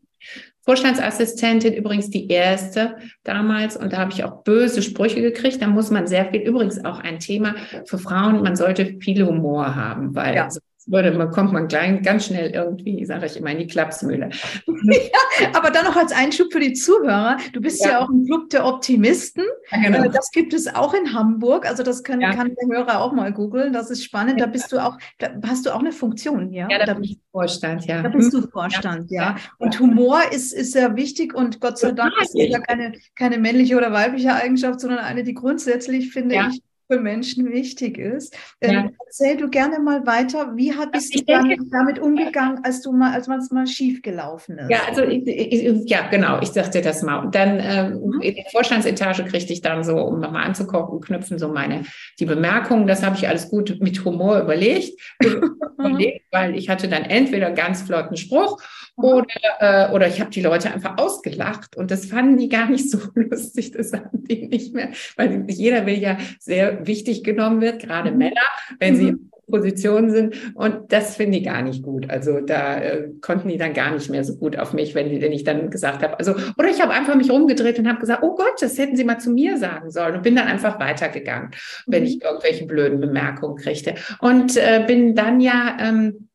Vorstandsassistentin 0.66 1.74
übrigens 1.74 2.10
die 2.10 2.28
erste 2.30 2.96
damals 3.24 3.76
und 3.76 3.92
da 3.92 3.98
habe 3.98 4.12
ich 4.14 4.24
auch 4.24 4.44
böse 4.44 4.82
Sprüche 4.82 5.22
gekriegt. 5.22 5.62
Da 5.62 5.68
muss 5.68 5.92
man 5.92 6.08
sehr 6.08 6.26
viel, 6.32 6.42
übrigens 6.42 6.84
auch 6.86 7.00
ein 7.00 7.20
Thema 7.20 7.56
für 7.86 7.98
Frauen, 7.98 8.42
man 8.42 8.56
sollte 8.56 8.98
viel 9.00 9.26
Humor 9.26 9.76
haben, 9.76 10.16
weil 10.16 10.36
ja 10.36 10.48
würde, 10.88 11.12
man 11.12 11.32
kommt 11.32 11.54
man 11.54 11.68
klein, 11.68 12.02
ganz 12.02 12.26
schnell 12.26 12.52
irgendwie, 12.52 13.06
sage 13.06 13.26
ich 13.26 13.38
immer, 13.38 13.52
in 13.52 13.60
die 13.60 13.68
Klapsmühle. 13.68 14.30
ja, 14.66 15.48
aber 15.54 15.72
dann 15.72 15.86
noch 15.86 15.96
als 15.96 16.12
Einschub 16.12 16.52
für 16.52 16.60
die 16.60 16.74
Zuhörer, 16.74 17.38
du 17.54 17.62
bist 17.62 17.84
ja, 17.84 17.92
ja 17.92 18.00
auch 18.02 18.10
im 18.10 18.26
Club 18.26 18.50
der 18.50 18.66
Optimisten. 18.66 19.44
Ja, 19.72 19.82
genau. 19.82 20.04
Äh, 20.04 20.10
das 20.10 20.32
gibt 20.32 20.54
es 20.54 20.74
auch 20.74 20.94
in 20.94 21.14
Hamburg, 21.14 21.68
also 21.68 21.84
das 21.84 22.04
kann, 22.04 22.20
kann 22.20 22.56
der 22.56 22.78
Hörer 22.78 23.02
auch 23.02 23.14
mal 23.14 23.32
googeln, 23.32 23.74
das 23.74 23.90
ist 23.90 24.04
spannend. 24.04 24.42
Da 24.42 24.46
bist 24.46 24.72
du 24.72 24.80
auch, 24.80 24.98
da 25.20 25.30
hast 25.48 25.66
du 25.66 25.74
auch 25.74 25.80
eine 25.80 25.92
Funktion, 25.92 26.52
ja? 26.52 26.68
Ja, 26.70 26.86
da 26.86 26.94
bin 26.94 27.04
ich 27.04 27.20
Vorstand, 27.32 27.86
ja. 27.86 28.02
Da 28.02 28.10
bist 28.10 28.34
du 28.34 28.42
Vorstand, 28.48 29.10
ja. 29.10 29.36
Und 29.58 29.80
Humor 29.80 30.22
ist, 30.32 30.54
ist 30.54 30.74
sehr 30.74 30.96
wichtig 30.96 31.34
und 31.34 31.60
Gott 31.62 31.78
sei 31.78 31.92
Dank 31.92 32.14
ist 32.22 32.36
ja 32.36 32.60
keine, 32.60 32.94
keine 33.16 33.38
männliche 33.38 33.78
oder 33.78 33.92
weibliche 33.92 34.34
Eigenschaft, 34.34 34.80
sondern 34.80 35.00
eine, 35.00 35.24
die 35.24 35.34
grundsätzlich, 35.34 36.12
finde 36.12 36.36
ich, 36.36 36.62
für 36.94 37.00
Menschen 37.00 37.52
wichtig 37.52 37.98
ist. 37.98 38.36
Ähm, 38.62 38.74
ja. 38.74 38.90
Erzähl 39.06 39.38
du 39.38 39.50
gerne 39.50 39.80
mal 39.80 40.06
weiter, 40.06 40.54
wie 40.56 40.74
hat 40.74 40.92
bist 40.92 41.14
du 41.16 41.24
dann 41.26 41.56
damit 41.72 42.00
umgegangen, 42.00 42.64
als 42.64 42.82
du 42.82 42.92
mal, 42.92 43.14
als 43.14 43.28
es 43.28 43.52
mal 43.52 43.68
schief 43.68 44.02
gelaufen 44.02 44.58
ist? 44.58 44.70
Ja, 44.70 44.80
also 44.88 45.04
ich, 45.04 45.26
ich, 45.28 45.90
ja, 45.90 46.08
genau, 46.10 46.40
ich 46.42 46.50
sagte 46.50 46.82
das 46.82 47.02
mal. 47.02 47.20
Und 47.20 47.36
dann 47.36 47.60
ähm, 47.60 48.02
mhm. 48.02 48.22
in 48.22 48.36
der 48.36 48.46
Vorstandsetage 48.52 49.24
kriegte 49.26 49.54
ich 49.54 49.62
dann 49.62 49.84
so, 49.84 49.98
um 49.98 50.20
nochmal 50.20 50.46
anzugucken, 50.46 51.02
knüpfen 51.02 51.40
so 51.40 51.50
meine 51.50 51.84
die 52.20 52.26
Bemerkungen. 52.26 52.88
Das 52.88 53.04
habe 53.04 53.16
ich 53.16 53.28
alles 53.28 53.50
gut 53.50 53.78
mit 53.80 54.04
Humor 54.06 54.40
überlegt, 54.40 55.00
überlegt 55.78 56.26
weil 56.32 56.56
ich 56.56 56.70
hatte 56.70 56.88
dann 56.88 57.04
entweder 57.04 57.52
ganz 57.52 57.82
flotten 57.82 58.18
Spruch 58.18 58.62
oder, 58.96 59.26
äh, 59.60 59.92
oder 59.92 60.08
ich 60.08 60.20
habe 60.22 60.30
die 60.30 60.42
Leute 60.42 60.72
einfach 60.72 60.98
ausgelacht 60.98 61.76
und 61.76 61.92
das 61.92 62.06
fanden 62.06 62.38
die 62.38 62.50
gar 62.50 62.70
nicht 62.70 62.90
so 62.90 63.00
lustig, 63.16 63.72
das 63.72 63.94
haben 63.94 64.24
die 64.24 64.48
nicht 64.48 64.74
mehr, 64.74 64.90
weil 65.18 65.46
jeder 65.50 65.86
will 65.86 65.98
ja 65.98 66.18
sehr 66.40 66.86
wichtig 66.86 67.24
genommen 67.24 67.62
wird, 67.62 67.82
gerade 67.82 68.12
mhm. 68.12 68.18
Männer, 68.18 68.42
wenn 68.80 68.96
sie 68.96 69.14
mhm. 69.14 69.30
Positionen 69.50 70.10
sind. 70.10 70.56
Und 70.56 70.92
das 70.92 71.16
finde 71.16 71.38
ich 71.38 71.44
gar 71.44 71.62
nicht 71.62 71.84
gut. 71.84 72.10
Also 72.10 72.40
da 72.40 72.78
äh, 72.78 73.10
konnten 73.22 73.50
die 73.50 73.58
dann 73.58 73.74
gar 73.74 73.92
nicht 73.92 74.10
mehr 74.10 74.24
so 74.24 74.36
gut 74.36 74.58
auf 74.58 74.74
mich, 74.74 74.96
wenn, 74.96 75.22
wenn 75.22 75.32
ich 75.32 75.44
dann 75.44 75.70
gesagt 75.70 76.02
habe, 76.02 76.18
also, 76.18 76.34
oder 76.58 76.70
ich 76.70 76.82
habe 76.82 76.94
einfach 76.94 77.16
mich 77.16 77.30
rumgedreht 77.30 77.78
und 77.80 77.88
habe 77.88 78.00
gesagt, 78.00 78.24
oh 78.24 78.36
Gott, 78.36 78.62
das 78.62 78.78
hätten 78.78 78.96
Sie 78.96 79.04
mal 79.04 79.20
zu 79.20 79.32
mir 79.32 79.58
sagen 79.58 79.92
sollen 79.92 80.16
und 80.16 80.24
bin 80.24 80.36
dann 80.36 80.48
einfach 80.48 80.80
weitergegangen, 80.80 81.52
wenn 81.88 82.04
mhm. 82.04 82.08
ich 82.08 82.24
irgendwelche 82.24 82.66
blöden 82.66 83.00
Bemerkungen 83.00 83.58
kriegte. 83.58 83.96
Und 84.20 84.58
äh, 84.58 84.84
bin 84.88 85.14
dann 85.14 85.40
ja, 85.40 85.78
ähm, 85.80 86.30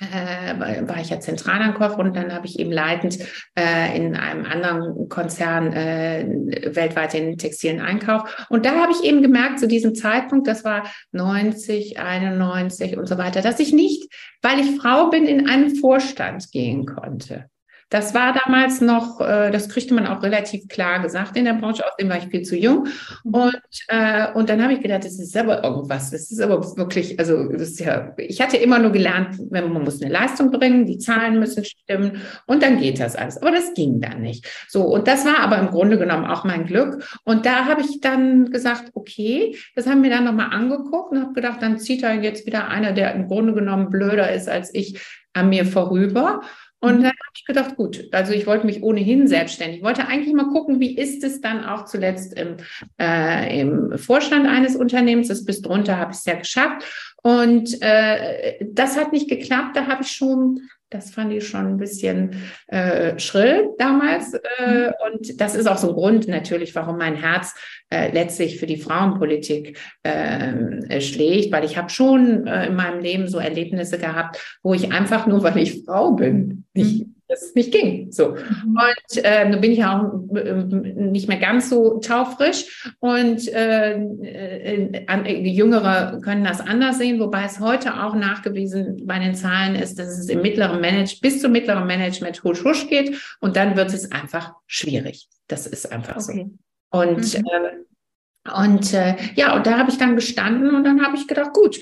äh, 0.00 0.88
war 0.88 1.00
ich 1.00 1.10
ja 1.10 1.20
Zentralankauf 1.20 1.98
und 1.98 2.16
dann 2.16 2.32
habe 2.32 2.46
ich 2.46 2.58
eben 2.58 2.72
leitend 2.72 3.18
äh, 3.58 3.96
in 3.96 4.16
einem 4.16 4.46
anderen 4.46 5.08
Konzern 5.08 5.72
äh, 5.72 6.26
weltweit 6.74 7.12
den 7.12 7.36
textilen 7.36 7.80
Einkauf. 7.80 8.46
Und 8.48 8.64
da 8.64 8.80
habe 8.80 8.92
ich 8.92 9.04
eben 9.04 9.20
gemerkt, 9.22 9.60
zu 9.60 9.68
diesem 9.68 9.94
Zeitpunkt, 9.94 10.46
das 10.46 10.64
war 10.64 10.84
90, 11.12 11.98
91 11.98 12.96
und 12.96 13.06
so 13.06 13.18
weiter, 13.18 13.42
dass 13.42 13.60
ich 13.60 13.72
nicht, 13.72 14.10
weil 14.40 14.60
ich 14.60 14.80
Frau 14.80 15.10
bin, 15.10 15.26
in 15.26 15.48
einen 15.48 15.76
Vorstand 15.76 16.50
gehen 16.50 16.86
konnte. 16.86 17.49
Das 17.90 18.14
war 18.14 18.32
damals 18.32 18.80
noch, 18.80 19.20
äh, 19.20 19.50
das 19.50 19.68
kriegte 19.68 19.94
man 19.94 20.06
auch 20.06 20.22
relativ 20.22 20.68
klar 20.68 21.02
gesagt 21.02 21.36
in 21.36 21.44
der 21.44 21.54
Branche, 21.54 21.84
außerdem 21.84 22.08
war 22.08 22.18
ich 22.18 22.28
viel 22.28 22.42
zu 22.42 22.56
jung. 22.56 22.86
Mhm. 23.24 23.34
Und, 23.34 23.60
äh, 23.88 24.32
und 24.32 24.48
dann 24.48 24.62
habe 24.62 24.74
ich 24.74 24.80
gedacht, 24.80 25.04
das 25.04 25.18
ist 25.18 25.36
aber 25.36 25.64
irgendwas, 25.64 26.10
das 26.12 26.30
ist 26.30 26.40
aber 26.40 26.76
wirklich, 26.76 27.18
also 27.18 27.48
das 27.48 27.70
ist 27.70 27.80
ja, 27.80 28.14
ich 28.16 28.40
hatte 28.40 28.56
immer 28.56 28.78
nur 28.78 28.92
gelernt, 28.92 29.36
wenn 29.50 29.72
man 29.72 29.82
muss 29.82 30.00
eine 30.00 30.12
Leistung 30.12 30.52
bringen, 30.52 30.86
die 30.86 30.98
Zahlen 30.98 31.40
müssen 31.40 31.64
stimmen 31.64 32.22
und 32.46 32.62
dann 32.62 32.78
geht 32.78 33.00
das 33.00 33.16
alles. 33.16 33.38
Aber 33.38 33.50
das 33.50 33.74
ging 33.74 34.00
dann 34.00 34.22
nicht. 34.22 34.46
So, 34.68 34.84
und 34.84 35.08
das 35.08 35.24
war 35.24 35.40
aber 35.40 35.58
im 35.58 35.68
Grunde 35.68 35.98
genommen 35.98 36.26
auch 36.26 36.44
mein 36.44 36.66
Glück. 36.66 37.04
Und 37.24 37.44
da 37.44 37.64
habe 37.64 37.80
ich 37.80 38.00
dann 38.00 38.52
gesagt, 38.52 38.90
okay, 38.94 39.56
das 39.74 39.88
haben 39.88 40.04
wir 40.04 40.10
dann 40.10 40.24
nochmal 40.24 40.50
angeguckt 40.50 41.10
und 41.10 41.20
habe 41.20 41.32
gedacht, 41.32 41.60
dann 41.60 41.78
zieht 41.78 42.04
da 42.04 42.12
jetzt 42.12 42.46
wieder 42.46 42.68
einer, 42.68 42.92
der 42.92 43.14
im 43.14 43.26
Grunde 43.26 43.52
genommen 43.52 43.90
blöder 43.90 44.32
ist 44.32 44.48
als 44.48 44.72
ich, 44.72 45.00
an 45.32 45.48
mir 45.48 45.64
vorüber. 45.64 46.40
Und 46.80 46.98
mhm. 46.98 47.02
dann 47.02 47.12
habe 47.12 47.32
ich 47.34 47.44
gedacht, 47.44 47.76
gut, 47.76 48.08
also 48.12 48.32
ich 48.32 48.46
wollte 48.46 48.64
mich 48.64 48.82
ohnehin 48.82 49.28
selbstständig. 49.28 49.78
Ich 49.78 49.84
wollte 49.84 50.08
eigentlich 50.08 50.34
mal 50.34 50.48
gucken, 50.48 50.80
wie 50.80 50.96
ist 50.96 51.22
es 51.22 51.40
dann 51.40 51.64
auch 51.64 51.84
zuletzt 51.84 52.32
im, 52.38 52.56
äh, 52.98 53.60
im 53.60 53.98
Vorstand 53.98 54.46
eines 54.46 54.76
Unternehmens. 54.76 55.28
Das 55.28 55.44
bis 55.44 55.60
drunter 55.60 55.98
habe 55.98 56.12
ich 56.12 56.18
es 56.18 56.24
ja 56.24 56.34
geschafft. 56.34 57.09
Und 57.22 57.80
äh, 57.82 58.64
das 58.64 58.96
hat 58.96 59.12
nicht 59.12 59.28
geklappt. 59.28 59.76
Da 59.76 59.86
habe 59.86 60.02
ich 60.02 60.10
schon 60.10 60.60
das 60.90 61.10
fand 61.10 61.32
ich 61.32 61.46
schon 61.46 61.66
ein 61.66 61.76
bisschen 61.78 62.42
äh, 62.66 63.18
schrill 63.18 63.70
damals. 63.78 64.34
Äh, 64.34 64.88
mhm. 64.88 64.92
und 65.06 65.40
das 65.40 65.54
ist 65.54 65.68
auch 65.68 65.78
so 65.78 65.90
ein 65.90 65.94
Grund 65.94 66.28
natürlich, 66.28 66.74
warum 66.74 66.98
mein 66.98 67.14
Herz 67.14 67.54
äh, 67.90 68.12
letztlich 68.12 68.58
für 68.58 68.66
die 68.66 68.76
Frauenpolitik 68.76 69.78
äh, 70.02 71.00
schlägt, 71.00 71.52
weil 71.52 71.64
ich 71.64 71.78
habe 71.78 71.90
schon 71.90 72.46
äh, 72.46 72.66
in 72.66 72.74
meinem 72.74 73.00
Leben 73.00 73.28
so 73.28 73.38
Erlebnisse 73.38 73.98
gehabt, 73.98 74.58
wo 74.62 74.74
ich 74.74 74.92
einfach 74.92 75.26
nur, 75.26 75.42
weil 75.42 75.58
ich 75.58 75.84
Frau 75.84 76.12
bin, 76.12 76.64
nicht 76.74 77.06
mhm 77.06 77.14
dass 77.30 77.42
es 77.42 77.54
nicht 77.54 77.72
ging. 77.72 78.10
So. 78.10 78.30
Mhm. 78.30 78.76
Und 78.76 79.24
äh, 79.24 79.48
nun 79.48 79.60
bin 79.60 79.70
ich 79.70 79.78
ja 79.78 79.98
auch 79.98 80.36
äh, 80.36 80.52
nicht 80.52 81.28
mehr 81.28 81.38
ganz 81.38 81.70
so 81.70 81.98
taufrisch 82.00 82.92
und 82.98 83.48
äh, 83.48 83.92
äh, 83.92 85.06
äh, 85.06 85.48
Jüngere 85.48 86.20
können 86.22 86.44
das 86.44 86.60
anders 86.60 86.98
sehen, 86.98 87.20
wobei 87.20 87.44
es 87.44 87.60
heute 87.60 88.02
auch 88.02 88.14
nachgewiesen 88.14 89.06
bei 89.06 89.18
den 89.18 89.34
Zahlen 89.34 89.76
ist, 89.76 89.98
dass 89.98 90.18
es 90.18 90.28
im 90.28 90.42
mittleren 90.42 90.80
Management 90.80 91.20
bis 91.22 91.40
zum 91.40 91.52
mittleren 91.52 91.86
Management 91.86 92.42
husch 92.42 92.64
husch 92.64 92.88
geht 92.88 93.16
und 93.40 93.56
dann 93.56 93.76
wird 93.76 93.94
es 93.94 94.10
einfach 94.10 94.54
schwierig. 94.66 95.28
Das 95.46 95.66
ist 95.66 95.90
einfach 95.92 96.16
okay. 96.16 96.48
so. 96.92 96.98
Und 96.98 97.38
mhm. 97.38 97.44
äh, 97.46 98.58
und 98.58 98.92
ja, 99.36 99.54
und 99.54 99.66
da 99.66 99.78
habe 99.78 99.90
ich 99.90 99.98
dann 99.98 100.16
gestanden 100.16 100.74
und 100.74 100.82
dann 100.82 101.04
habe 101.04 101.14
ich 101.14 101.28
gedacht, 101.28 101.52
gut, 101.52 101.78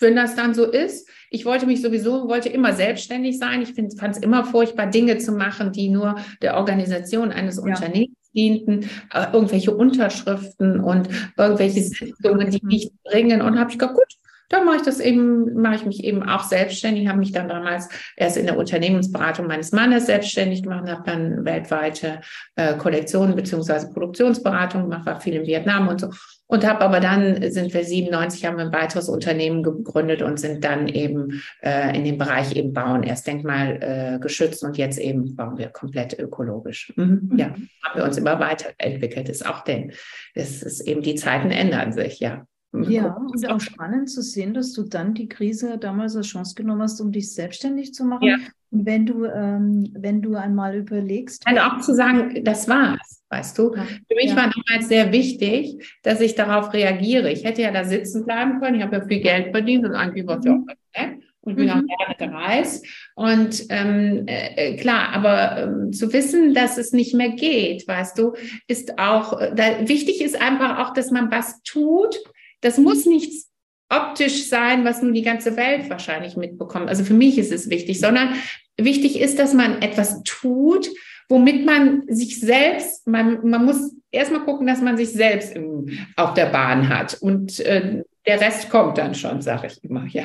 wenn 0.00 0.16
das 0.16 0.34
dann 0.34 0.54
so 0.54 0.64
ist, 0.64 1.08
ich 1.30 1.44
wollte 1.44 1.66
mich 1.66 1.82
sowieso, 1.82 2.28
wollte 2.28 2.48
immer 2.48 2.72
selbstständig 2.72 3.38
sein. 3.38 3.62
Ich 3.62 3.74
fand 3.74 4.16
es 4.16 4.22
immer 4.22 4.44
furchtbar, 4.44 4.86
Dinge 4.86 5.18
zu 5.18 5.32
machen, 5.32 5.72
die 5.72 5.88
nur 5.88 6.16
der 6.42 6.56
Organisation 6.56 7.32
eines 7.32 7.56
ja. 7.56 7.62
Unternehmens 7.62 8.16
dienten, 8.34 8.84
äh, 9.12 9.26
irgendwelche 9.32 9.74
Unterschriften 9.74 10.80
und 10.80 11.08
irgendwelche 11.36 11.82
Sitzungen, 11.82 12.50
die 12.50 12.64
nichts 12.64 12.94
bringen. 13.04 13.42
Und 13.42 13.58
habe 13.58 13.70
ich 13.70 13.78
gedacht, 13.78 13.94
gut, 13.94 14.14
dann 14.48 14.64
mache 14.64 14.76
ich 14.76 14.82
das 14.82 15.00
eben, 15.00 15.60
mache 15.60 15.76
ich 15.76 15.84
mich 15.84 16.04
eben 16.04 16.22
auch 16.22 16.42
selbstständig, 16.42 17.06
habe 17.08 17.18
mich 17.18 17.32
dann 17.32 17.48
damals 17.48 17.88
erst 18.16 18.36
in 18.36 18.46
der 18.46 18.56
Unternehmensberatung 18.56 19.46
meines 19.46 19.72
Mannes 19.72 20.06
selbstständig 20.06 20.62
gemacht, 20.62 20.88
habe 20.88 21.02
dann 21.04 21.44
weltweite 21.44 22.20
äh, 22.56 22.74
Kollektionen 22.74 23.36
beziehungsweise 23.36 23.92
Produktionsberatung 23.92 24.84
gemacht, 24.84 25.06
war 25.06 25.20
viel 25.20 25.34
in 25.34 25.46
Vietnam 25.46 25.88
und 25.88 26.00
so. 26.00 26.10
Und 26.48 26.66
habe 26.66 26.80
aber 26.80 26.98
dann, 27.00 27.50
sind 27.50 27.74
wir 27.74 27.84
97, 27.84 28.46
haben 28.46 28.56
wir 28.56 28.64
ein 28.64 28.72
weiteres 28.72 29.10
Unternehmen 29.10 29.62
gegründet 29.62 30.22
und 30.22 30.40
sind 30.40 30.64
dann 30.64 30.88
eben 30.88 31.42
äh, 31.62 31.94
in 31.96 32.04
dem 32.04 32.16
Bereich 32.16 32.56
eben 32.56 32.72
Bauen 32.72 33.02
erst 33.02 33.26
Denkmal 33.26 33.78
äh, 33.82 34.18
geschützt 34.18 34.64
und 34.64 34.78
jetzt 34.78 34.98
eben 34.98 35.36
bauen 35.36 35.58
wir 35.58 35.68
komplett 35.68 36.18
ökologisch. 36.18 36.92
Mhm. 36.96 37.34
Ja, 37.36 37.48
mhm. 37.48 37.68
haben 37.84 37.96
wir 37.96 38.04
uns 38.04 38.16
immer 38.16 38.40
weiterentwickelt. 38.40 39.28
Ist 39.28 39.46
auch 39.46 39.62
denn, 39.62 39.92
das 40.34 40.62
ist 40.62 40.80
eben, 40.80 41.02
die 41.02 41.16
Zeiten 41.16 41.50
ändern 41.50 41.92
sich, 41.92 42.18
ja. 42.18 42.46
Mhm. 42.72 42.90
Ja, 42.90 43.14
und 43.14 43.48
auch 43.50 43.60
spannend 43.60 44.10
zu 44.10 44.22
sehen, 44.22 44.54
dass 44.54 44.72
du 44.72 44.84
dann 44.84 45.12
die 45.12 45.28
Krise 45.28 45.76
damals 45.78 46.16
als 46.16 46.28
Chance 46.28 46.54
genommen 46.54 46.82
hast, 46.82 47.00
um 47.00 47.12
dich 47.12 47.32
selbstständig 47.32 47.92
zu 47.92 48.04
machen. 48.04 48.26
Ja. 48.26 48.36
Und 48.70 48.86
wenn 48.86 49.04
du, 49.04 49.24
ähm, 49.24 49.88
wenn 49.98 50.22
du 50.22 50.34
einmal 50.34 50.76
überlegst. 50.76 51.46
Also 51.46 51.60
auch 51.60 51.80
zu 51.80 51.94
sagen, 51.94 52.42
das 52.44 52.68
war's. 52.68 53.17
Weißt 53.30 53.58
du? 53.58 53.74
Ja. 53.74 53.84
Für 53.84 54.14
mich 54.14 54.30
ja. 54.30 54.36
war 54.36 54.50
damals 54.50 54.88
sehr 54.88 55.12
wichtig, 55.12 55.98
dass 56.02 56.20
ich 56.20 56.34
darauf 56.34 56.72
reagiere. 56.72 57.30
Ich 57.30 57.44
hätte 57.44 57.62
ja 57.62 57.70
da 57.70 57.84
sitzen 57.84 58.24
bleiben 58.24 58.58
können. 58.60 58.76
Ich 58.76 58.82
habe 58.82 58.96
ja 58.96 59.06
viel 59.06 59.20
Geld 59.20 59.50
verdient 59.50 59.84
und 59.84 59.94
eigentlich 59.94 60.26
war 60.26 60.38
es 60.38 60.44
ja 60.46 60.52
auch 60.52 60.66
nett 60.96 61.22
und 61.48 61.56
bin 61.56 61.66
mhm. 61.66 61.72
auch 61.72 61.82
gerne 61.96 62.32
gereist. 62.32 62.86
Und 63.14 63.66
ähm, 63.70 64.24
äh, 64.26 64.76
klar, 64.76 65.10
aber 65.12 65.62
ähm, 65.62 65.92
zu 65.92 66.12
wissen, 66.12 66.54
dass 66.54 66.78
es 66.78 66.92
nicht 66.92 67.14
mehr 67.14 67.30
geht, 67.30 67.86
weißt 67.86 68.18
du, 68.18 68.34
ist 68.66 68.98
auch, 68.98 69.38
äh, 69.40 69.52
da, 69.54 69.88
wichtig 69.88 70.22
ist 70.22 70.40
einfach 70.40 70.78
auch, 70.78 70.94
dass 70.94 71.10
man 71.10 71.30
was 71.30 71.62
tut. 71.62 72.16
Das 72.60 72.78
muss 72.78 73.06
nichts 73.06 73.50
optisch 73.90 74.48
sein, 74.48 74.84
was 74.84 75.02
nun 75.02 75.14
die 75.14 75.22
ganze 75.22 75.56
Welt 75.56 75.88
wahrscheinlich 75.90 76.36
mitbekommt. 76.36 76.88
Also 76.88 77.04
für 77.04 77.14
mich 77.14 77.38
ist 77.38 77.52
es 77.52 77.70
wichtig, 77.70 78.00
sondern 78.00 78.34
wichtig 78.76 79.18
ist, 79.18 79.38
dass 79.38 79.54
man 79.54 79.80
etwas 79.82 80.22
tut, 80.24 80.88
womit 81.28 81.64
man 81.66 82.02
sich 82.08 82.40
selbst, 82.40 83.06
man, 83.06 83.46
man 83.48 83.64
muss 83.64 83.94
erstmal 84.10 84.44
gucken, 84.44 84.66
dass 84.66 84.80
man 84.80 84.96
sich 84.96 85.12
selbst 85.12 85.54
im, 85.54 85.86
auf 86.16 86.34
der 86.34 86.46
Bahn 86.46 86.88
hat. 86.88 87.18
Und 87.20 87.60
äh, 87.60 88.02
der 88.26 88.40
Rest 88.40 88.70
kommt 88.70 88.98
dann 88.98 89.14
schon, 89.14 89.40
sage 89.40 89.68
ich 89.68 89.82
immer, 89.84 90.06
ja. 90.06 90.24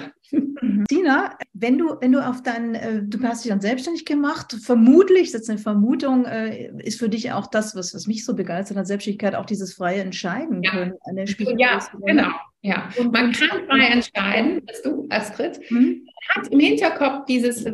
Dina, 0.90 1.38
wenn 1.54 1.78
du, 1.78 1.96
wenn 2.02 2.12
du 2.12 2.26
auf 2.26 2.42
dein, 2.42 2.76
äh, 2.76 3.02
du 3.04 3.22
hast 3.24 3.44
dich 3.44 3.52
dann 3.52 3.62
selbstständig 3.62 4.06
gemacht, 4.06 4.56
vermutlich, 4.62 5.32
das 5.32 5.42
ist 5.42 5.50
eine 5.50 5.60
Vermutung, 5.60 6.26
äh, 6.26 6.72
ist 6.80 7.00
für 7.00 7.10
dich 7.10 7.32
auch 7.32 7.48
das, 7.48 7.76
was, 7.76 7.94
was 7.94 8.08
mich 8.08 8.26
so 8.26 8.36
begeistert 8.36 8.78
hat, 8.78 8.88
Selbstständigkeit, 8.88 9.36
auch 9.36 9.46
dieses 9.46 9.74
freie 9.74 10.02
Entscheiden 10.02 10.64
ja. 10.64 10.72
können. 10.72 10.94
Eine 11.04 11.26
ja, 11.58 11.80
genau. 12.06 12.30
Ja, 12.62 12.90
man 13.12 13.34
kann 13.34 13.66
frei 13.68 13.88
entscheiden, 13.88 14.62
bist 14.66 14.86
du, 14.86 15.06
Astrid, 15.10 15.60
mhm. 15.70 16.08
hat 16.30 16.48
im 16.48 16.60
Hinterkopf 16.60 17.26
dieses, 17.26 17.64
für 17.64 17.72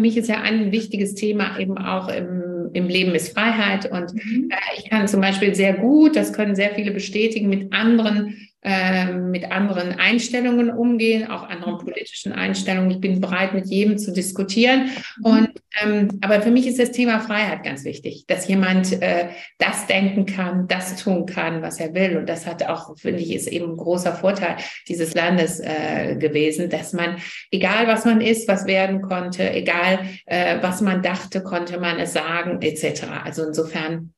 mich 0.00 0.16
ist 0.16 0.28
ja 0.28 0.40
ein 0.40 0.72
wichtiges 0.72 1.14
Thema 1.14 1.56
eben 1.58 1.78
auch 1.78 2.08
im, 2.08 2.53
im 2.74 2.88
Leben 2.88 3.14
ist 3.14 3.32
Freiheit 3.32 3.90
und 3.90 4.12
mhm. 4.14 4.50
äh, 4.50 4.78
ich 4.78 4.90
kann 4.90 5.08
zum 5.08 5.20
Beispiel 5.20 5.54
sehr 5.54 5.74
gut, 5.74 6.16
das 6.16 6.32
können 6.32 6.54
sehr 6.54 6.74
viele 6.74 6.90
bestätigen, 6.90 7.48
mit 7.48 7.72
anderen 7.72 8.36
mit 8.64 9.52
anderen 9.52 9.92
Einstellungen 9.92 10.70
umgehen, 10.70 11.30
auch 11.30 11.48
anderen 11.48 11.76
politischen 11.78 12.32
Einstellungen. 12.32 12.90
Ich 12.90 13.00
bin 13.00 13.20
bereit, 13.20 13.52
mit 13.52 13.66
jedem 13.66 13.98
zu 13.98 14.12
diskutieren. 14.12 14.90
Mhm. 15.18 15.24
Und 15.24 15.50
ähm, 15.82 16.08
aber 16.20 16.40
für 16.40 16.50
mich 16.50 16.66
ist 16.66 16.78
das 16.78 16.92
Thema 16.92 17.20
Freiheit 17.20 17.62
ganz 17.64 17.84
wichtig, 17.84 18.24
dass 18.26 18.48
jemand 18.48 19.02
äh, 19.02 19.28
das 19.58 19.86
denken 19.86 20.24
kann, 20.24 20.68
das 20.68 20.96
tun 21.02 21.26
kann, 21.26 21.62
was 21.62 21.80
er 21.80 21.94
will. 21.94 22.16
Und 22.16 22.28
das 22.28 22.46
hat 22.46 22.62
auch, 22.66 22.96
finde 22.96 23.20
ich, 23.20 23.34
ist 23.34 23.48
eben 23.48 23.72
ein 23.72 23.76
großer 23.76 24.14
Vorteil 24.14 24.56
dieses 24.88 25.14
Landes 25.14 25.60
äh, 25.60 26.16
gewesen, 26.16 26.70
dass 26.70 26.92
man, 26.92 27.16
egal 27.50 27.86
was 27.86 28.04
man 28.04 28.20
ist, 28.20 28.48
was 28.48 28.66
werden 28.66 29.02
konnte, 29.02 29.50
egal 29.50 30.00
äh, 30.26 30.58
was 30.60 30.80
man 30.80 31.02
dachte, 31.02 31.42
konnte 31.42 31.78
man 31.78 31.98
es 31.98 32.12
sagen, 32.12 32.62
etc. 32.62 33.04
Also 33.24 33.44
insofern 33.44 34.14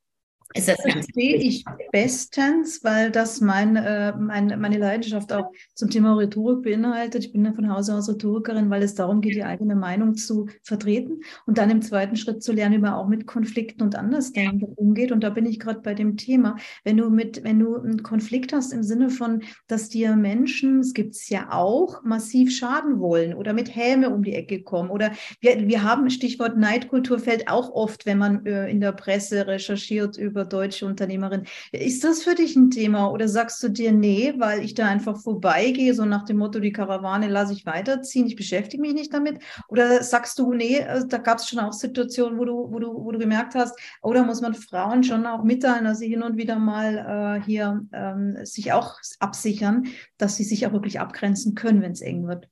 ist 0.55 0.69
das 0.69 0.81
verstehe 0.81 1.37
ich 1.37 1.65
bestens, 1.93 2.83
weil 2.85 3.11
das 3.11 3.41
mein, 3.41 3.77
äh, 3.77 4.15
mein, 4.17 4.59
meine 4.61 4.79
Leidenschaft 4.79 5.33
auch 5.33 5.51
zum 5.75 5.91
Thema 5.91 6.15
Rhetorik 6.15 6.63
beinhaltet. 6.63 7.25
Ich 7.25 7.33
bin 7.33 7.45
ja 7.45 7.53
von 7.53 7.71
Hause 7.71 7.95
aus 7.95 8.09
Rhetorikerin, 8.09 8.71
weil 8.71 8.83
es 8.83 8.95
darum 8.95 9.21
geht, 9.21 9.35
die 9.35 9.45
eigene 9.45 9.77
Meinung 9.77 10.15
zu 10.15 10.49
vertreten 10.63 11.21
und 11.47 11.59
dann 11.59 11.71
im 11.71 11.83
zweiten 11.83 12.17
Schritt 12.17 12.43
zu 12.43 12.53
lernen, 12.53 12.77
wie 12.77 12.81
man 12.81 12.95
auch 12.95 13.09
mit 13.09 13.27
Konflikten 13.27 13.83
und 13.83 13.97
Andersdenken 13.97 14.65
umgeht. 14.77 15.13
Und 15.13 15.23
da 15.23 15.31
bin 15.31 15.47
ich 15.47 15.61
gerade 15.61 15.81
bei 15.81 15.95
dem 15.95 16.17
Thema. 16.17 16.57
Wenn 16.85 16.97
du 16.97 17.11
mit, 17.11 17.45
wenn 17.45 17.59
du 17.59 17.77
einen 17.77 18.03
Konflikt 18.03 18.53
hast 18.53 18.73
im 18.73 18.83
Sinne 18.83 19.11
von, 19.11 19.43
dass 19.67 19.89
dir 19.89 20.17
Menschen, 20.17 20.81
es 20.81 20.95
gibt 20.95 21.17
es 21.17 21.29
ja 21.29 21.53
auch, 21.53 22.03
massiv 22.03 22.57
schaden 22.57 23.01
wollen 23.01 23.35
oder 23.35 23.53
mit 23.53 23.75
Häme 23.75 24.11
um 24.11 24.23
die 24.23 24.35
Ecke 24.35 24.63
kommen 24.63 24.91
oder 24.91 25.13
wir, 25.41 25.69
wir 25.69 25.83
haben 25.83 26.09
Stichwort 26.09 26.57
Neidkultur 26.57 27.19
fällt 27.19 27.49
auch 27.49 27.71
oft, 27.71 28.07
wenn 28.07 28.19
man 28.19 28.47
äh, 28.47 28.71
in 28.71 28.81
der 28.81 28.93
Presse 28.93 29.47
recherchiert 29.47 30.17
über 30.17 30.46
deutsche 30.47 30.87
Unternehmerin. 30.87 31.45
Ist 31.73 32.05
das 32.05 32.23
für 32.23 32.35
dich 32.35 32.57
ein 32.57 32.71
Thema 32.71 33.11
oder 33.11 33.29
sagst 33.29 33.63
du 33.63 33.69
dir, 33.69 33.93
nee, 33.93 34.35
weil 34.39 34.65
ich 34.65 34.75
da 34.75 34.87
einfach 34.87 35.19
vorbeigehe, 35.21 35.95
so 35.95 36.05
nach 36.05 36.25
dem 36.25 36.39
Motto, 36.39 36.61
die 36.61 36.73
Karawane 36.73 37.29
lasse 37.29 37.53
ich 37.53 37.67
weiterziehen, 37.67 38.27
ich 38.27 38.37
beschäftige 38.37 38.81
mich 38.81 38.95
nicht 38.95 39.13
damit? 39.13 39.41
Oder 39.69 40.03
sagst 40.03 40.39
du, 40.39 40.53
nee, 40.53 40.79
äh, 40.79 41.07
da 41.07 41.19
gab 41.19 41.39
es 41.39 41.49
schon 41.49 41.59
auch 41.59 41.73
Situationen, 41.73 42.39
wo 42.39 42.45
du, 42.45 42.73
wo, 42.73 42.79
du, 42.79 43.05
wo 43.05 43.13
du 43.13 43.19
gemerkt 43.19 43.55
hast, 43.55 43.79
oder 44.03 44.25
muss 44.25 44.41
man 44.41 44.55
Frauen 44.55 45.05
schon 45.05 45.27
auch 45.27 45.45
mitteilen, 45.45 45.85
dass 45.85 45.99
sie 45.99 46.09
hin 46.09 46.23
und 46.23 46.37
wieder 46.37 46.59
mal 46.59 47.41
äh, 47.41 47.45
hier 47.45 47.87
ähm, 47.93 48.39
sich 48.45 48.73
auch 48.73 48.97
absichern, 49.21 49.89
dass 50.19 50.37
sie 50.37 50.45
sich 50.45 50.67
auch 50.67 50.73
wirklich 50.73 51.01
abgrenzen 51.01 51.55
können, 51.55 51.83
wenn 51.83 51.93
es 51.93 52.01
eng 52.01 52.27
wird? 52.27 52.49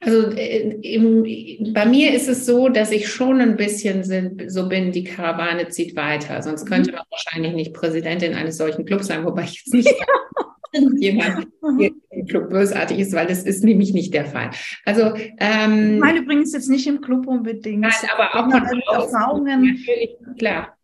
Also 0.00 0.30
äh, 0.32 0.78
im, 0.82 1.72
bei 1.72 1.86
mir 1.86 2.12
ist 2.14 2.28
es 2.28 2.46
so, 2.46 2.68
dass 2.68 2.90
ich 2.90 3.08
schon 3.08 3.40
ein 3.40 3.56
bisschen 3.56 4.04
sind, 4.04 4.50
so 4.50 4.68
bin, 4.68 4.92
die 4.92 5.04
Karawane 5.04 5.68
zieht 5.68 5.96
weiter. 5.96 6.42
Sonst 6.42 6.66
könnte 6.66 6.90
mhm. 6.90 6.96
man 6.96 7.04
wahrscheinlich 7.10 7.54
nicht 7.54 7.74
Präsidentin 7.74 8.34
eines 8.34 8.56
solchen 8.56 8.84
Clubs 8.84 9.06
sein, 9.06 9.24
wobei 9.24 9.44
ich 9.44 9.56
jetzt 9.56 9.74
nicht 9.74 9.88
jemand 10.98 11.46
im 11.62 12.26
Club 12.26 12.50
bösartig 12.50 12.98
ist, 12.98 13.12
weil 13.12 13.26
das 13.26 13.44
ist 13.44 13.64
nämlich 13.64 13.92
nicht 13.92 14.14
der 14.14 14.26
Fall. 14.26 14.50
Also 14.84 15.14
ähm, 15.38 15.94
ich 15.94 16.00
meine 16.00 16.18
übrigens 16.20 16.52
jetzt 16.52 16.68
nicht 16.68 16.86
im 16.86 17.00
Club 17.00 17.26
unbedingt. 17.26 17.80
Nein, 17.80 17.92
aber 18.12 18.34
auch 18.34 18.50
von 18.50 18.82
Erfahrungen. 19.02 19.62
Natürlich, 19.62 20.16
klar. 20.38 20.76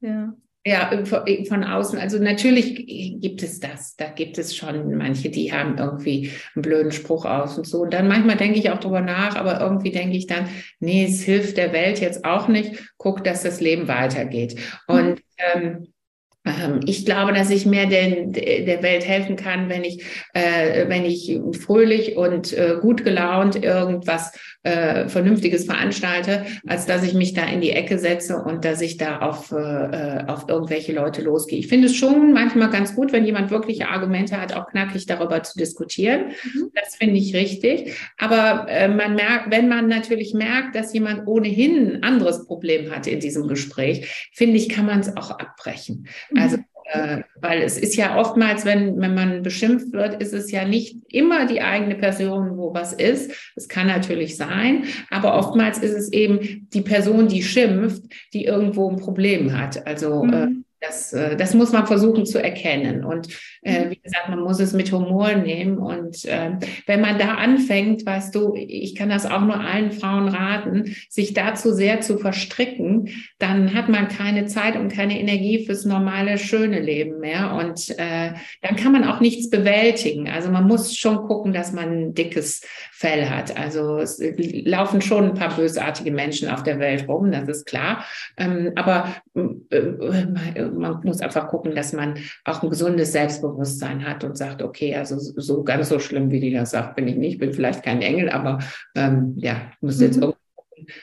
Ja. 0.00 0.34
Ja, 0.66 0.90
von 1.04 1.64
außen. 1.64 1.98
Also 1.98 2.18
natürlich 2.18 3.20
gibt 3.20 3.42
es 3.42 3.58
das. 3.60 3.96
Da 3.96 4.08
gibt 4.08 4.36
es 4.36 4.54
schon 4.54 4.96
manche, 4.96 5.30
die 5.30 5.52
haben 5.52 5.78
irgendwie 5.78 6.32
einen 6.54 6.62
blöden 6.62 6.92
Spruch 6.92 7.24
aus 7.24 7.56
und 7.56 7.66
so. 7.66 7.82
Und 7.82 7.94
dann 7.94 8.08
manchmal 8.08 8.36
denke 8.36 8.58
ich 8.58 8.70
auch 8.70 8.78
drüber 8.78 9.00
nach, 9.00 9.36
aber 9.36 9.60
irgendwie 9.60 9.92
denke 9.92 10.16
ich 10.16 10.26
dann, 10.26 10.48
nee, 10.80 11.04
es 11.04 11.22
hilft 11.22 11.56
der 11.56 11.72
Welt 11.72 12.00
jetzt 12.00 12.24
auch 12.24 12.48
nicht. 12.48 12.92
Guck, 12.98 13.24
dass 13.24 13.42
das 13.42 13.60
Leben 13.60 13.88
weitergeht. 13.88 14.56
Und 14.86 15.22
ähm, 15.38 15.58
ähm, 15.58 15.92
ich 16.86 17.04
glaube, 17.04 17.32
dass 17.32 17.50
ich 17.50 17.66
mehr 17.66 17.86
den, 17.86 18.32
der 18.32 18.82
Welt 18.82 19.06
helfen 19.06 19.36
kann, 19.36 19.68
wenn 19.68 19.84
ich, 19.84 20.04
äh, 20.34 20.88
wenn 20.88 21.04
ich 21.04 21.38
fröhlich 21.60 22.16
und 22.16 22.52
äh, 22.52 22.76
gut 22.80 23.04
gelaunt 23.04 23.62
irgendwas 23.62 24.32
äh, 24.62 25.08
Vernünftiges 25.08 25.64
veranstalte, 25.64 26.44
als 26.66 26.86
dass 26.86 27.02
ich 27.02 27.14
mich 27.14 27.32
da 27.32 27.44
in 27.44 27.60
die 27.60 27.70
Ecke 27.70 27.98
setze 27.98 28.36
und 28.36 28.64
dass 28.64 28.80
ich 28.80 28.96
da 28.96 29.20
auf, 29.20 29.52
äh, 29.52 30.24
auf 30.26 30.46
irgendwelche 30.48 30.92
Leute 30.92 31.22
losgehe. 31.22 31.58
Ich 31.58 31.68
finde 31.68 31.86
es 31.86 31.96
schon 31.96 32.32
manchmal 32.32 32.70
ganz 32.70 32.94
gut, 32.94 33.12
wenn 33.12 33.24
jemand 33.24 33.50
wirkliche 33.50 33.88
Argumente 33.88 34.40
hat, 34.40 34.54
auch 34.54 34.66
knackig 34.66 35.06
darüber 35.06 35.42
zu 35.42 35.58
diskutieren. 35.58 36.32
Mhm. 36.42 36.70
Das 36.74 36.96
finde 36.96 37.16
ich 37.16 37.34
richtig. 37.34 37.94
Aber 38.18 38.66
äh, 38.68 38.88
man 38.88 39.14
merkt, 39.14 39.50
wenn 39.50 39.68
man 39.68 39.88
natürlich 39.88 40.34
merkt, 40.34 40.74
dass 40.74 40.92
jemand 40.92 41.26
ohnehin 41.26 41.96
ein 41.96 42.02
anderes 42.02 42.46
Problem 42.46 42.90
hat 42.90 43.06
in 43.06 43.20
diesem 43.20 43.48
Gespräch, 43.48 44.28
finde 44.32 44.56
ich, 44.56 44.68
kann 44.68 44.86
man 44.86 45.00
es 45.00 45.16
auch 45.16 45.30
abbrechen. 45.30 46.08
Mhm. 46.38 46.44
Also 46.44 46.58
äh, 46.90 47.22
weil 47.40 47.62
es 47.62 47.76
ist 47.76 47.96
ja 47.96 48.18
oftmals, 48.18 48.64
wenn, 48.64 48.98
wenn 48.98 49.14
man 49.14 49.42
beschimpft 49.42 49.92
wird, 49.92 50.22
ist 50.22 50.32
es 50.32 50.50
ja 50.50 50.64
nicht 50.64 50.96
immer 51.08 51.46
die 51.46 51.60
eigene 51.60 51.94
Person, 51.94 52.56
wo 52.56 52.72
was 52.72 52.94
ist. 52.94 53.52
Es 53.56 53.68
kann 53.68 53.88
natürlich 53.88 54.36
sein, 54.36 54.84
aber 55.10 55.36
oftmals 55.36 55.78
ist 55.78 55.92
es 55.92 56.12
eben 56.12 56.68
die 56.72 56.80
Person, 56.80 57.28
die 57.28 57.42
schimpft, 57.42 58.02
die 58.32 58.46
irgendwo 58.46 58.88
ein 58.90 58.96
Problem 58.96 59.58
hat. 59.58 59.86
Also 59.86 60.22
äh, 60.24 60.26
mhm. 60.26 60.32
äh, 60.32 60.64
das, 60.80 61.12
äh, 61.12 61.36
das 61.36 61.54
muss 61.54 61.72
man 61.72 61.86
versuchen 61.86 62.24
zu 62.24 62.42
erkennen. 62.42 63.04
Und 63.04 63.28
äh, 63.68 63.84
mhm. 63.84 63.90
wie 63.90 64.00
gesagt, 64.00 64.28
man 64.28 64.40
muss 64.40 64.60
es 64.60 64.72
mit 64.72 64.90
Humor 64.92 65.34
nehmen. 65.34 65.78
Und 65.78 66.24
äh, 66.24 66.52
wenn 66.86 67.00
man 67.00 67.18
da 67.18 67.34
anfängt, 67.34 68.06
weißt 68.06 68.34
du, 68.34 68.54
ich 68.56 68.94
kann 68.94 69.08
das 69.08 69.26
auch 69.26 69.42
nur 69.42 69.60
allen 69.60 69.92
Frauen 69.92 70.28
raten, 70.28 70.94
sich 71.08 71.34
dazu 71.34 71.72
sehr 71.72 72.00
zu 72.00 72.18
verstricken, 72.18 73.08
dann 73.38 73.74
hat 73.74 73.88
man 73.88 74.08
keine 74.08 74.46
Zeit 74.46 74.76
und 74.76 74.92
keine 74.92 75.20
Energie 75.20 75.64
fürs 75.66 75.84
normale, 75.84 76.38
schöne 76.38 76.80
Leben 76.80 77.20
mehr. 77.20 77.54
Und 77.54 77.90
äh, 77.98 78.32
dann 78.62 78.76
kann 78.76 78.92
man 78.92 79.04
auch 79.04 79.20
nichts 79.20 79.50
bewältigen. 79.50 80.28
Also 80.28 80.50
man 80.50 80.66
muss 80.66 80.96
schon 80.96 81.18
gucken, 81.26 81.52
dass 81.52 81.72
man 81.72 81.88
ein 81.90 82.14
dickes 82.14 82.62
Fell 82.92 83.28
hat. 83.28 83.56
Also 83.56 83.98
es 83.98 84.20
laufen 84.40 85.00
schon 85.00 85.24
ein 85.26 85.34
paar 85.34 85.54
bösartige 85.54 86.10
Menschen 86.10 86.48
auf 86.48 86.62
der 86.62 86.78
Welt 86.78 87.06
rum, 87.08 87.30
das 87.30 87.48
ist 87.48 87.66
klar. 87.66 88.04
Ähm, 88.36 88.72
aber 88.74 89.14
äh, 89.34 90.64
man 90.64 91.00
muss 91.04 91.20
einfach 91.20 91.48
gucken, 91.48 91.74
dass 91.74 91.92
man 91.92 92.18
auch 92.44 92.62
ein 92.62 92.70
gesundes 92.70 93.12
Selbstbewusstsein 93.12 93.57
hat 94.04 94.24
und 94.24 94.36
sagt, 94.36 94.62
okay, 94.62 94.94
also 94.94 95.18
so 95.18 95.62
ganz 95.64 95.88
so 95.88 95.98
schlimm, 95.98 96.30
wie 96.30 96.40
die 96.40 96.52
das 96.52 96.70
sagt, 96.70 96.96
bin 96.96 97.08
ich 97.08 97.16
nicht, 97.16 97.38
bin 97.38 97.52
vielleicht 97.52 97.82
kein 97.82 98.02
Engel, 98.02 98.30
aber 98.30 98.58
ähm, 98.94 99.34
ja, 99.36 99.70
muss 99.80 100.00
jetzt 100.00 100.16
mhm. 100.16 100.22
irgendwie 100.22 100.38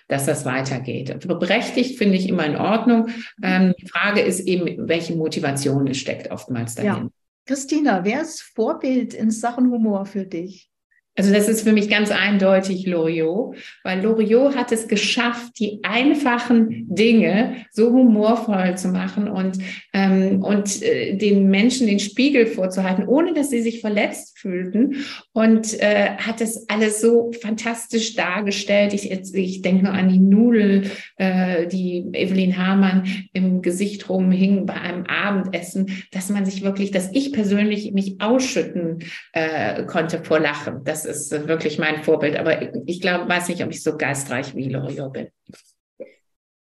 dass 0.08 0.26
das 0.26 0.46
weitergeht. 0.46 1.20
Berechtigt 1.28 1.98
finde 1.98 2.16
ich 2.16 2.30
immer 2.30 2.46
in 2.46 2.56
Ordnung. 2.56 3.10
Ähm, 3.44 3.74
die 3.80 3.88
Frage 3.88 4.22
ist 4.22 4.40
eben, 4.42 4.88
welche 4.88 5.16
Motivation 5.16 5.88
es 5.88 5.98
steckt 5.98 6.32
oftmals 6.32 6.76
dahin. 6.76 6.90
Ja. 6.90 7.10
Christina, 7.46 8.04
wer 8.04 8.22
ist 8.22 8.42
Vorbild 8.42 9.14
in 9.14 9.30
Sachen 9.32 9.70
Humor 9.70 10.06
für 10.06 10.26
dich? 10.26 10.70
Also 11.18 11.32
das 11.32 11.48
ist 11.48 11.62
für 11.62 11.72
mich 11.72 11.90
ganz 11.90 12.12
eindeutig 12.12 12.86
Loriot, 12.86 13.56
weil 13.84 14.02
Loriot 14.02 14.56
hat 14.56 14.74
es 14.74 14.90
geschafft, 14.90 15.54
die 15.60 15.80
einfachen 15.84 16.94
Dinge 16.94 17.56
so 17.72 17.92
humorvoll 17.92 18.78
zu 18.78 18.90
machen 18.90 19.30
und, 19.30 19.58
ähm, 19.94 20.44
und 20.44 20.82
äh, 20.84 21.16
den 21.16 21.48
Menschen 21.48 21.88
den 21.88 22.00
Spiegel 22.00 22.48
vorzuhalten, 22.48 23.08
ohne 23.08 23.34
dass 23.34 23.50
sie 23.50 23.62
sich 23.62 23.80
verletzt 23.80 24.38
fühlten 24.40 25.06
und 25.32 25.80
äh, 25.80 26.18
hat 26.18 26.42
es 26.42 26.68
alles 26.68 27.00
so 27.00 27.32
fantastisch 27.42 28.16
dargestellt. 28.16 28.94
Ich, 28.94 29.10
ich 29.10 29.62
denke 29.62 29.86
nur 29.86 29.94
an 29.94 30.10
die 30.10 30.20
Nudel, 30.20 30.92
äh, 31.16 31.68
die 31.68 32.10
Evelyn 32.12 32.58
Hamann 32.58 33.06
im 33.32 33.62
Gesicht 33.62 34.10
rumhing 34.10 34.66
bei 34.66 34.74
einem 34.74 35.06
Abendessen, 35.06 36.04
dass 36.12 36.30
man 36.30 36.46
sich 36.46 36.62
wirklich, 36.62 36.92
dass 36.92 37.10
ich 37.14 37.32
persönlich 37.32 37.94
mich 37.94 38.20
ausschütten 38.20 39.00
äh, 39.32 39.84
konnte 39.84 40.22
vor 40.22 40.40
Lachen. 40.40 40.84
Das 40.84 41.05
ist 41.06 41.48
wirklich 41.48 41.80
mein 41.80 42.04
Vorbild. 42.04 42.38
Aber 42.38 42.88
ich 42.88 43.02
glaube, 43.02 43.30
weiß 43.30 43.50
nicht, 43.50 43.64
ob 43.64 43.72
ich 43.72 43.84
so 43.84 43.98
geistreich 43.98 44.56
wie 44.56 44.70
Loriot 44.70 45.14
bin. 45.14 45.28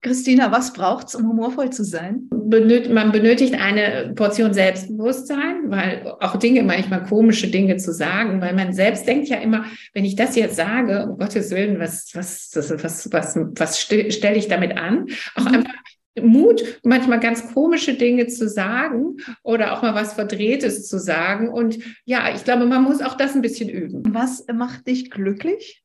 Christina, 0.01 0.49
was 0.51 0.71
braucht 0.71 1.09
es, 1.09 1.15
um 1.15 1.27
humorvoll 1.27 1.71
zu 1.71 1.83
sein? 1.83 2.29
man 2.31 3.11
benötigt 3.11 3.53
eine 3.53 4.13
Portion 4.15 4.53
Selbstbewusstsein, 4.53 5.69
weil 5.69 6.15
auch 6.19 6.37
Dinge, 6.37 6.63
manchmal 6.63 7.03
komische 7.03 7.47
Dinge 7.47 7.77
zu 7.77 7.93
sagen, 7.93 8.41
weil 8.41 8.55
man 8.55 8.73
selbst 8.73 9.07
denkt 9.07 9.27
ja 9.27 9.37
immer, 9.37 9.65
wenn 9.93 10.05
ich 10.05 10.15
das 10.15 10.35
jetzt 10.35 10.55
sage, 10.55 11.05
um 11.05 11.17
Gottes 11.17 11.51
Willen, 11.51 11.79
was, 11.79 12.09
was, 12.13 12.49
was, 12.55 13.11
was, 13.11 13.35
was 13.35 13.81
stelle 13.81 14.35
ich 14.35 14.47
damit 14.47 14.77
an? 14.77 15.05
Auch 15.35 15.41
mhm. 15.41 15.55
einfach 15.55 15.73
Mut, 16.21 16.79
manchmal 16.83 17.19
ganz 17.19 17.53
komische 17.53 17.93
Dinge 17.93 18.27
zu 18.27 18.47
sagen 18.47 19.17
oder 19.43 19.73
auch 19.73 19.81
mal 19.81 19.95
was 19.95 20.13
Verdrehtes 20.13 20.87
zu 20.87 20.99
sagen. 20.99 21.49
Und 21.49 21.79
ja, 22.05 22.33
ich 22.35 22.43
glaube, 22.43 22.65
man 22.65 22.83
muss 22.83 23.01
auch 23.01 23.15
das 23.15 23.35
ein 23.35 23.41
bisschen 23.41 23.69
üben. 23.69 24.03
Was 24.13 24.45
macht 24.51 24.87
dich 24.87 25.11
glücklich? 25.11 25.83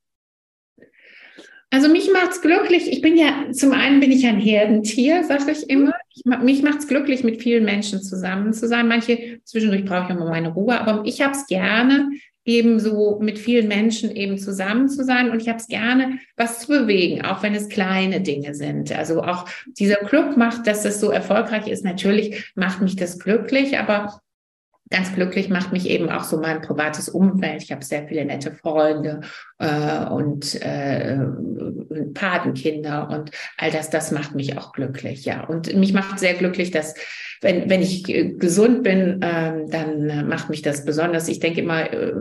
Also 1.71 1.89
mich 1.89 2.09
macht's 2.13 2.41
glücklich. 2.41 2.91
Ich 2.91 3.01
bin 3.01 3.17
ja, 3.17 3.51
zum 3.51 3.73
einen 3.73 3.99
bin 3.99 4.13
ich 4.13 4.25
ein 4.27 4.39
Herdentier, 4.39 5.25
sage 5.25 5.51
ich 5.51 5.69
immer. 5.69 5.93
Ich, 6.15 6.25
mich 6.25 6.63
macht's 6.63 6.87
glücklich, 6.87 7.25
mit 7.25 7.43
vielen 7.43 7.65
Menschen 7.65 8.01
zusammen 8.01 8.53
zu 8.53 8.69
sein. 8.69 8.87
Manche 8.87 9.41
zwischendurch 9.43 9.85
brauche 9.85 10.13
ich 10.13 10.19
mal 10.19 10.29
meine 10.29 10.53
Ruhe, 10.53 10.81
aber 10.81 11.03
ich 11.05 11.21
habe 11.21 11.33
es 11.33 11.47
gerne, 11.49 12.11
eben 12.45 12.79
so 12.79 13.19
mit 13.21 13.39
vielen 13.39 13.69
Menschen 13.69 14.15
eben 14.15 14.39
zusammen 14.39 14.89
zu 14.89 15.05
sein. 15.05 15.31
Und 15.31 15.41
ich 15.41 15.49
habe 15.49 15.59
es 15.59 15.67
gerne, 15.67 16.19
was 16.37 16.61
zu 16.61 16.69
bewegen, 16.69 17.25
auch 17.25 17.43
wenn 17.43 17.55
es 17.55 17.69
kleine 17.69 18.21
Dinge 18.21 18.55
sind. 18.55 18.93
Also 18.97 19.23
auch 19.23 19.47
dieser 19.79 19.97
Club 19.97 20.37
macht, 20.37 20.67
dass 20.67 20.85
es 20.85 21.01
so 21.01 21.11
erfolgreich 21.11 21.67
ist. 21.69 21.85
Natürlich 21.85 22.53
macht 22.55 22.83
mich 22.83 22.97
das 22.97 23.19
glücklich, 23.19 23.79
aber 23.79 24.21
ganz 24.91 25.15
glücklich 25.15 25.49
macht 25.49 25.73
mich 25.73 25.89
eben 25.89 26.11
auch 26.11 26.25
so 26.25 26.39
mein 26.39 26.61
privates 26.61 27.09
Umfeld. 27.09 27.63
Ich 27.63 27.73
habe 27.73 27.85
sehr 27.85 28.07
viele 28.07 28.25
nette 28.25 28.53
Freunde 28.53 29.23
äh, 29.59 30.05
und 30.05 30.61
äh, 30.63 31.19
Patenkinder 32.13 33.09
und 33.11 33.31
all 33.57 33.71
das, 33.71 33.91
das 33.91 34.13
macht 34.13 34.35
mich 34.35 34.59
auch 34.59 34.73
glücklich, 34.73 35.25
ja. 35.25 35.45
Und 35.45 35.75
mich 35.75 35.95
macht 35.95 36.19
sehr 36.19 36.35
glücklich, 36.35 36.71
dass 36.71 36.95
wenn, 37.41 37.69
wenn 37.71 37.83
ich 37.83 38.05
gesund 38.39 38.83
bin, 38.83 39.21
ähm, 39.23 39.71
dann 39.71 40.09
äh, 40.09 40.23
macht 40.23 40.51
mich 40.51 40.63
das 40.63 40.85
besonders. 40.85 41.29
Ich 41.29 41.41
denke 41.41 41.61
immer, 41.61 41.93
äh, 41.93 42.13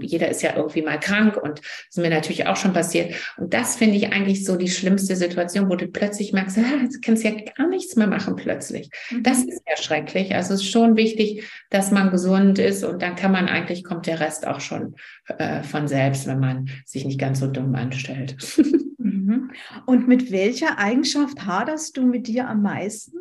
jeder 0.00 0.28
ist 0.28 0.42
ja 0.42 0.56
irgendwie 0.56 0.82
mal 0.82 0.98
krank 0.98 1.36
und 1.36 1.58
das 1.58 1.66
ist 1.90 1.98
mir 1.98 2.10
natürlich 2.10 2.46
auch 2.46 2.56
schon 2.56 2.72
passiert. 2.72 3.14
Und 3.36 3.54
das 3.54 3.76
finde 3.76 3.96
ich 3.96 4.12
eigentlich 4.12 4.44
so 4.44 4.56
die 4.56 4.68
schlimmste 4.68 5.16
Situation, 5.16 5.68
wo 5.70 5.76
du 5.76 5.86
plötzlich 5.86 6.32
merkst, 6.32 6.58
ah, 6.58 6.82
jetzt 6.82 7.02
kannst 7.02 7.24
ja 7.24 7.32
gar 7.56 7.68
nichts 7.68 7.96
mehr 7.96 8.06
machen 8.06 8.36
plötzlich. 8.36 8.90
Mhm. 9.10 9.22
Das 9.22 9.38
ist 9.38 9.62
ja 9.68 9.76
schrecklich. 9.76 10.34
Also 10.34 10.54
es 10.54 10.60
ist 10.60 10.70
schon 10.70 10.96
wichtig, 10.96 11.44
dass 11.70 11.90
man 11.90 12.10
gesund 12.10 12.58
ist 12.58 12.84
und 12.84 13.02
dann 13.02 13.16
kann 13.16 13.32
man 13.32 13.48
eigentlich, 13.48 13.84
kommt 13.84 14.06
der 14.06 14.20
Rest 14.20 14.46
auch 14.46 14.60
schon 14.60 14.94
äh, 15.38 15.62
von 15.62 15.88
selbst, 15.88 16.26
wenn 16.26 16.40
man 16.40 16.68
sich 16.84 17.04
nicht 17.04 17.20
ganz 17.20 17.40
so 17.40 17.46
dumm 17.46 17.74
anstellt. 17.74 18.36
Mhm. 18.98 19.52
Und 19.84 20.08
mit 20.08 20.32
welcher 20.32 20.78
Eigenschaft 20.78 21.46
haderst 21.46 21.96
du 21.96 22.04
mit 22.06 22.26
dir 22.26 22.48
am 22.48 22.62
meisten? 22.62 23.18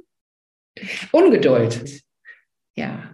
Ungeduld. 1.11 2.03
Ja. 2.75 3.11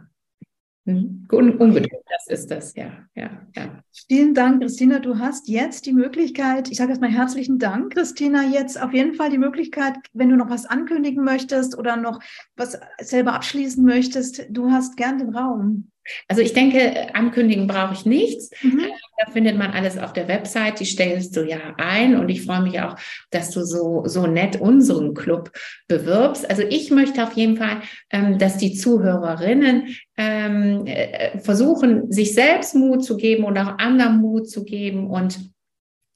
Un 0.88 1.28
Ungeduld, 1.30 1.92
das 2.10 2.28
ist 2.28 2.50
das, 2.50 2.76
ja, 2.76 2.92
ja, 3.16 3.46
ja. 3.56 3.84
Vielen 4.08 4.34
Dank, 4.34 4.62
Christina. 4.62 4.98
Du 4.98 5.20
hast 5.20 5.48
jetzt 5.48 5.86
die 5.86 5.94
Möglichkeit, 5.94 6.72
ich 6.72 6.78
sage 6.78 6.90
erstmal 6.90 7.12
herzlichen 7.12 7.60
Dank, 7.60 7.94
Christina, 7.94 8.44
jetzt 8.44 8.82
auf 8.82 8.92
jeden 8.92 9.14
Fall 9.14 9.30
die 9.30 9.38
Möglichkeit, 9.38 9.94
wenn 10.14 10.30
du 10.30 10.36
noch 10.36 10.50
was 10.50 10.66
ankündigen 10.66 11.24
möchtest 11.24 11.78
oder 11.78 11.98
noch 11.98 12.20
was 12.56 12.80
selber 13.00 13.34
abschließen 13.34 13.86
möchtest, 13.86 14.48
du 14.50 14.72
hast 14.72 14.98
gern 14.98 15.20
den 15.20 15.36
Raum. 15.36 15.92
Also 16.28 16.42
ich 16.42 16.54
denke, 16.54 17.14
ankündigen 17.14 17.68
brauche 17.68 17.94
ich 17.94 18.06
nichts. 18.06 18.50
Mhm. 18.64 18.86
Da 19.24 19.32
findet 19.32 19.58
man 19.58 19.72
alles 19.72 19.98
auf 19.98 20.14
der 20.14 20.28
Website. 20.28 20.80
Die 20.80 20.86
stellst 20.86 21.36
du 21.36 21.44
ja 21.44 21.60
ein. 21.78 22.18
Und 22.18 22.30
ich 22.30 22.44
freue 22.44 22.62
mich 22.62 22.80
auch, 22.80 22.96
dass 23.30 23.52
du 23.52 23.64
so, 23.64 24.04
so 24.06 24.26
nett 24.26 24.60
unseren 24.60 25.14
Club 25.14 25.52
bewirbst. 25.88 26.50
Also 26.50 26.64
ich 26.64 26.90
möchte 26.92 27.24
auf 27.24 27.34
jeden 27.34 27.58
Fall, 27.58 27.82
ähm, 28.10 28.38
dass 28.38 28.58
die 28.58 28.74
Zuhörerinnen 28.74 29.96
ähm, 30.18 30.86
äh, 30.86 31.38
versuchen, 31.40 32.12
sich 32.12 32.34
selbst 32.34 32.76
Mut 32.76 33.04
zu 33.04 33.18
geben 33.18 33.44
und 33.44 33.58
auch 33.58 33.78
anderen 33.78 34.18
Mut 34.18 34.50
zu 34.50 34.64
geben 34.64 35.08
und 35.08 35.40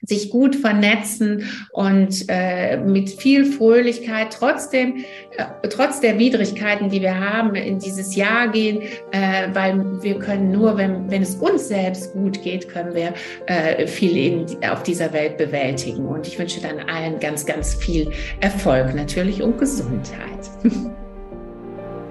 sich 0.06 0.30
gut 0.30 0.56
vernetzen 0.56 1.44
und 1.72 2.26
äh, 2.28 2.78
mit 2.78 3.10
viel 3.10 3.46
Fröhlichkeit 3.46 4.36
trotzdem, 4.38 5.04
äh, 5.38 5.68
trotz 5.68 6.00
der 6.00 6.20
Widrigkeiten, 6.20 6.90
die 6.90 7.02
wir 7.02 7.20
haben, 7.20 7.56
in 7.56 7.80
dieses 7.80 8.16
Jahr 8.16 8.48
gehen, 8.50 8.82
äh, 9.12 9.48
weil 9.54 10.02
wir 10.02 10.20
können 10.20 10.52
nur, 10.52 10.78
wenn, 10.78 11.10
wenn 11.10 11.22
es 11.22 11.36
uns 11.36 11.68
selbst 11.68 12.14
gut 12.14 12.42
geht, 12.42 12.70
können 12.70 12.94
wir 12.96 13.14
äh, 13.48 13.88
viel 13.88 14.18
in, 14.18 14.46
auf 14.70 14.84
dieser 14.84 15.12
Welt 15.14 15.38
bewältigen. 15.38 16.06
Und 16.06 16.28
ich 16.28 16.38
wünsche 16.38 16.62
dann 16.62 16.80
allen 16.90 17.20
ganz, 17.20 17.46
ganz 17.46 17.74
viel 17.76 18.12
Erfolg 18.42 18.94
natürlich 18.96 19.42
und 19.42 19.58
Gesundheit. 19.58 20.50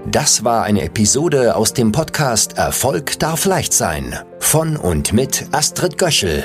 Das 0.07 0.45
war 0.45 0.65
eine 0.65 0.83
Episode 0.83 1.57
aus 1.57 1.73
dem 1.73 1.91
Podcast 1.91 2.59
Erfolg 2.59 3.19
darf 3.19 3.47
leicht 3.47 3.73
sein 3.73 4.15
von 4.39 4.77
und 4.77 5.13
mit 5.13 5.47
Astrid 5.53 5.97
Göschel. 5.97 6.45